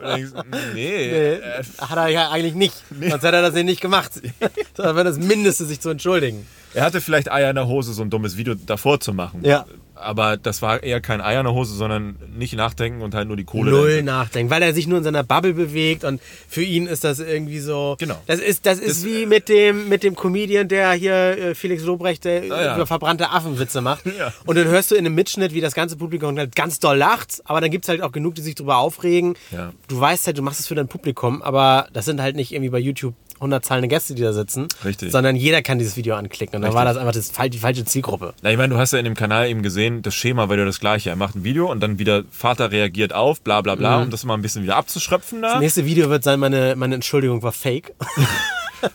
Ja. 0.05 0.45
Nee. 0.75 1.11
Äh, 1.11 1.63
hat 1.79 1.97
er 1.97 2.09
ja 2.09 2.31
eigentlich 2.31 2.55
nicht. 2.55 2.75
Sonst 2.91 3.23
hätte 3.23 3.37
er 3.37 3.43
das 3.43 3.55
nicht 3.55 3.81
gemacht. 3.81 4.13
Sondern 4.77 4.97
wäre 4.97 5.05
das 5.05 5.19
Mindeste, 5.19 5.65
sich 5.65 5.81
zu 5.81 5.91
entschuldigen. 5.91 6.47
Er 6.75 6.85
hatte 6.85 7.01
vielleicht 7.01 7.31
Eier 7.31 7.51
in 7.51 7.57
der 7.57 7.67
Hose, 7.67 7.93
so 7.93 8.03
ein 8.03 8.11
dummes 8.11 8.37
Video 8.37 8.55
davor 8.55 9.01
zu 9.01 9.13
machen. 9.13 9.41
Ja. 9.45 9.67
Aber 9.97 10.37
das 10.37 10.61
war 10.63 10.83
eher 10.83 11.01
kein 11.01 11.21
Eier 11.21 11.41
in 11.41 11.47
der 11.47 11.55
Hose, 11.55 11.75
sondern 11.75 12.17
nicht 12.37 12.55
nachdenken 12.55 13.01
und 13.03 13.15
halt 13.15 13.29
nur 13.29 13.37
die 13.37 13.45
Kohle. 13.45 13.71
Null 13.71 13.91
dahinter. 13.91 14.13
nachdenken, 14.13 14.51
weil 14.51 14.63
er 14.63 14.75
sich 14.75 14.87
nur 14.87 14.99
in 14.99 15.05
seiner 15.05 15.23
Bubble 15.23 15.55
bewegt 15.55 16.05
und 16.05 16.21
für 16.49 16.63
ihn 16.63 16.87
ist 16.87 17.05
das 17.05 17.21
irgendwie 17.21 17.61
so. 17.61 17.97
Genau. 17.99 18.17
Das 18.27 18.41
ist, 18.41 18.67
das 18.67 18.79
ist 18.79 19.03
Das- 19.03 19.05
wie 19.05 19.27
mit 19.27 19.49
dem, 19.49 19.89
mit 19.89 20.03
dem 20.03 20.17
Comedian, 20.17 20.69
der 20.69 20.93
hier 20.93 21.15
äh, 21.15 21.55
Felix 21.55 21.83
Lobrecht, 21.85 22.25
der 22.25 22.43
Ah, 22.53 22.63
ja. 22.65 22.75
über 22.77 22.87
verbrannte 22.87 23.31
Affenwitze 23.31 23.81
macht. 23.81 24.05
Ja. 24.19 24.33
Und 24.47 24.57
dann 24.57 24.67
hörst 24.69 24.91
du 24.91 24.95
in 24.95 25.07
einem 25.07 25.15
Mitschnitt, 25.15 25.53
wie 25.55 25.61
das 25.61 25.75
ganze 25.75 25.97
Publikum 25.97 26.37
halt 26.39 26.55
ganz 26.55 26.79
doll 26.79 26.97
lacht, 26.97 27.41
aber 27.45 27.61
dann 27.61 27.71
gibt 27.71 27.85
es 27.85 27.89
halt 27.89 28.01
auch 28.03 28.13
genug, 28.13 28.35
die 28.37 28.43
sich 28.43 28.55
drüber 28.55 28.79
aufregen. 28.79 29.35
Ja. 29.51 29.73
Du 29.89 29.99
weißt 30.01 30.27
halt, 30.27 30.39
du 30.39 30.43
machst 30.43 30.61
es 30.61 30.67
für 30.69 30.75
dein 30.75 30.89
Publikum, 30.89 31.43
aber 31.43 31.89
das 31.93 32.05
sind 32.05 32.21
halt 32.21 32.37
nicht 32.37 32.53
irgendwie 32.53 32.71
bei 32.71 32.79
YouTube 32.79 33.15
100 33.45 33.65
zahlende 33.65 33.89
Gäste, 33.89 34.15
die 34.15 34.23
da 34.23 34.33
sitzen, 34.33 34.69
Richtig. 34.85 35.13
sondern 35.13 35.37
jeder 35.37 35.63
kann 35.63 35.79
dieses 35.79 35.97
Video 35.97 36.17
anklicken. 36.17 36.57
Und 36.57 36.63
dann 36.63 36.73
Richtig. 36.73 36.79
war 36.79 36.85
das 36.85 36.97
einfach 36.97 37.13
das, 37.13 37.51
die 37.51 37.59
falsche 37.59 37.85
Zielgruppe. 37.85 38.35
Na, 38.43 38.51
ich 38.51 38.57
meine, 38.57 38.75
du 38.75 38.81
hast 38.81 38.93
ja 38.93 38.99
in 38.99 39.05
dem 39.05 39.15
Kanal 39.15 39.49
eben 39.49 39.63
gesehen, 39.63 40.03
das 40.03 40.15
Schema 40.15 40.49
war 40.49 40.57
ja 40.57 40.65
das 40.65 40.81
gleiche. 40.81 41.11
Er 41.11 41.17
macht 41.17 41.37
ein 41.37 41.45
Video 41.45 41.71
und 41.71 41.81
dann 41.81 41.99
wieder 41.99 42.25
Vater 42.31 42.73
reagiert 42.73 43.13
auf, 43.13 43.43
bla 43.43 43.61
bla 43.61 43.75
bla, 43.75 44.03
um 44.03 44.11
das 44.11 44.25
mal 44.25 44.35
ein 44.35 44.43
bisschen 44.43 44.63
wieder 44.63 44.77
abzuschröpfen 44.77 45.43
da. 45.43 45.53
Das 45.53 45.61
nächste 45.61 45.85
Video 45.85 46.11
wird 46.11 46.25
sein, 46.25 46.41
meine, 46.41 46.75
meine 46.77 46.95
Entschuldigung 46.95 47.43
war 47.43 47.53
fake. 47.53 47.95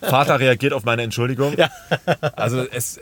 Vater 0.02 0.40
reagiert 0.40 0.74
auf 0.74 0.84
meine 0.84 1.04
Entschuldigung. 1.04 1.56
Also 2.36 2.66
es, 2.72 3.00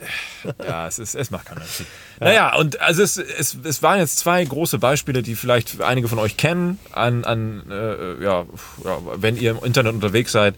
ja, 0.66 0.86
es, 0.86 0.98
ist, 0.98 1.14
es 1.14 1.30
macht 1.30 1.46
keinen 1.46 1.58
Unterschied. 1.58 1.86
Naja, 2.20 2.54
und 2.56 2.80
also 2.80 3.02
es, 3.02 3.16
es, 3.16 3.56
es 3.62 3.82
waren 3.82 3.98
jetzt 3.98 4.18
zwei 4.18 4.44
große 4.44 4.78
Beispiele, 4.78 5.22
die 5.22 5.34
vielleicht 5.34 5.80
einige 5.80 6.08
von 6.08 6.18
euch 6.18 6.36
kennen, 6.36 6.78
an, 6.92 7.24
an 7.24 7.62
äh, 7.70 8.22
ja, 8.22 8.44
ja, 8.84 8.98
wenn 9.16 9.36
ihr 9.36 9.52
im 9.52 9.64
Internet 9.64 9.94
unterwegs 9.94 10.32
seid. 10.32 10.54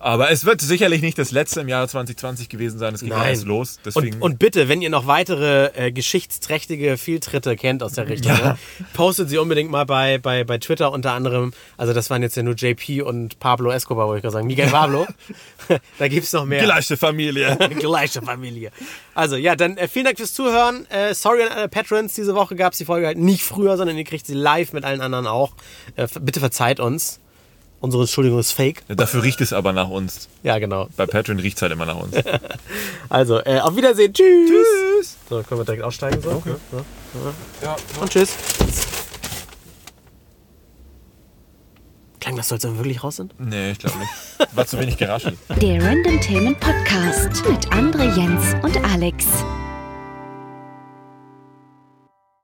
Aber 0.00 0.30
es 0.30 0.44
wird 0.44 0.60
sicherlich 0.60 1.02
nicht 1.02 1.18
das 1.18 1.30
letzte 1.30 1.60
im 1.60 1.68
Jahre 1.68 1.88
2020 1.88 2.48
gewesen 2.48 2.78
sein. 2.78 2.94
Es 2.94 3.00
ging 3.00 3.10
erst 3.12 3.46
los. 3.46 3.78
Und, 3.94 4.20
und 4.22 4.38
bitte, 4.38 4.68
wenn 4.68 4.80
ihr 4.82 4.90
noch 4.90 5.06
weitere 5.06 5.66
äh, 5.74 5.92
geschichtsträchtige 5.92 6.96
Fehltritte 6.96 7.56
kennt 7.56 7.82
aus 7.82 7.92
der 7.94 8.08
Richtung, 8.08 8.32
Ja. 8.32 8.52
ne, 8.52 8.58
postet 8.94 9.28
sie 9.28 9.38
unbedingt 9.38 9.70
mal 9.70 9.86
bei, 9.86 10.18
bei, 10.18 10.44
bei 10.44 10.58
Twitter 10.58 10.92
unter 10.92 11.12
anderem. 11.12 11.52
Also 11.76 11.92
das 11.92 12.10
waren 12.10 12.22
jetzt 12.22 12.36
ja 12.36 12.42
nur 12.42 12.54
JP 12.54 13.02
und 13.02 13.38
Pablo 13.40 13.70
Escobar, 13.70 14.06
wollte 14.06 14.18
ich 14.18 14.22
gerade 14.22 14.34
sagen. 14.34 14.46
Miguel 14.46 14.68
Pablo. 14.68 15.06
da 15.98 16.08
gibt 16.08 16.24
es 16.24 16.32
noch 16.32 16.44
mehr. 16.44 16.62
gleiche 16.62 16.96
Familie. 16.96 17.56
Gleiche 17.78 18.22
Familie. 18.22 18.70
Also 19.14 19.36
ja, 19.36 19.56
dann 19.56 19.76
äh, 19.76 19.88
vielen 19.88 20.04
Dank 20.06 20.16
fürs 20.18 20.32
Zuhören. 20.32 20.86
Äh, 20.90 21.14
sorry 21.14 21.42
an 21.42 21.48
alle 21.52 21.68
Patrons. 21.68 22.14
Diese 22.14 22.34
Woche 22.34 22.54
gab 22.56 22.72
es 22.72 22.78
die 22.78 22.84
Folge 22.84 23.06
halt 23.06 23.18
nicht 23.18 23.42
früher, 23.42 23.76
sondern 23.76 23.96
ihr 23.98 24.04
kriegt 24.04 24.26
sie 24.26 24.34
live 24.34 24.72
mit 24.72 24.84
allen 24.84 25.00
anderen 25.00 25.26
auch. 25.26 25.52
Äh, 25.96 26.06
bitte 26.20 26.40
verzeiht 26.40 26.80
uns. 26.80 27.20
Unsere 27.80 28.02
Entschuldigung 28.02 28.40
ist 28.40 28.52
fake. 28.52 28.82
Dafür 28.88 29.22
riecht 29.22 29.40
es 29.40 29.52
aber 29.52 29.72
nach 29.72 29.88
uns. 29.88 30.28
Ja, 30.42 30.58
genau. 30.58 30.88
Bei 30.96 31.06
Patreon 31.06 31.38
riecht 31.38 31.56
es 31.58 31.62
halt 31.62 31.72
immer 31.72 31.86
nach 31.86 31.96
uns. 31.96 32.14
Also, 33.10 33.38
äh, 33.44 33.60
auf 33.60 33.74
Wiedersehen. 33.76 34.12
Tschüss. 34.12 34.50
Tschüss. 34.50 35.16
So, 35.30 35.42
können 35.42 35.60
wir 35.60 35.64
direkt 35.64 35.82
aussteigen. 35.82 36.20
So. 36.20 36.30
Okay. 36.30 36.54
Ja, 37.62 37.76
Und 38.00 38.10
tschüss. 38.10 38.30
Klang 42.20 42.36
das 42.36 42.48
so, 42.48 42.56
als 42.56 42.64
wenn 42.64 42.72
wir 42.72 42.78
wirklich 42.84 43.02
raus 43.02 43.16
sind? 43.16 43.32
nee, 43.38 43.70
ich 43.70 43.78
glaube 43.78 43.96
nicht. 43.98 44.10
War 44.56 44.66
zu 44.66 44.78
wenig 44.78 44.98
geraschelt. 44.98 45.38
Der 45.62 45.82
Random 45.82 46.20
Themen 46.20 46.54
Podcast 46.56 47.48
mit 47.48 47.66
André, 47.72 48.14
Jens 48.16 48.54
und 48.62 48.76
Alex. 48.84 49.24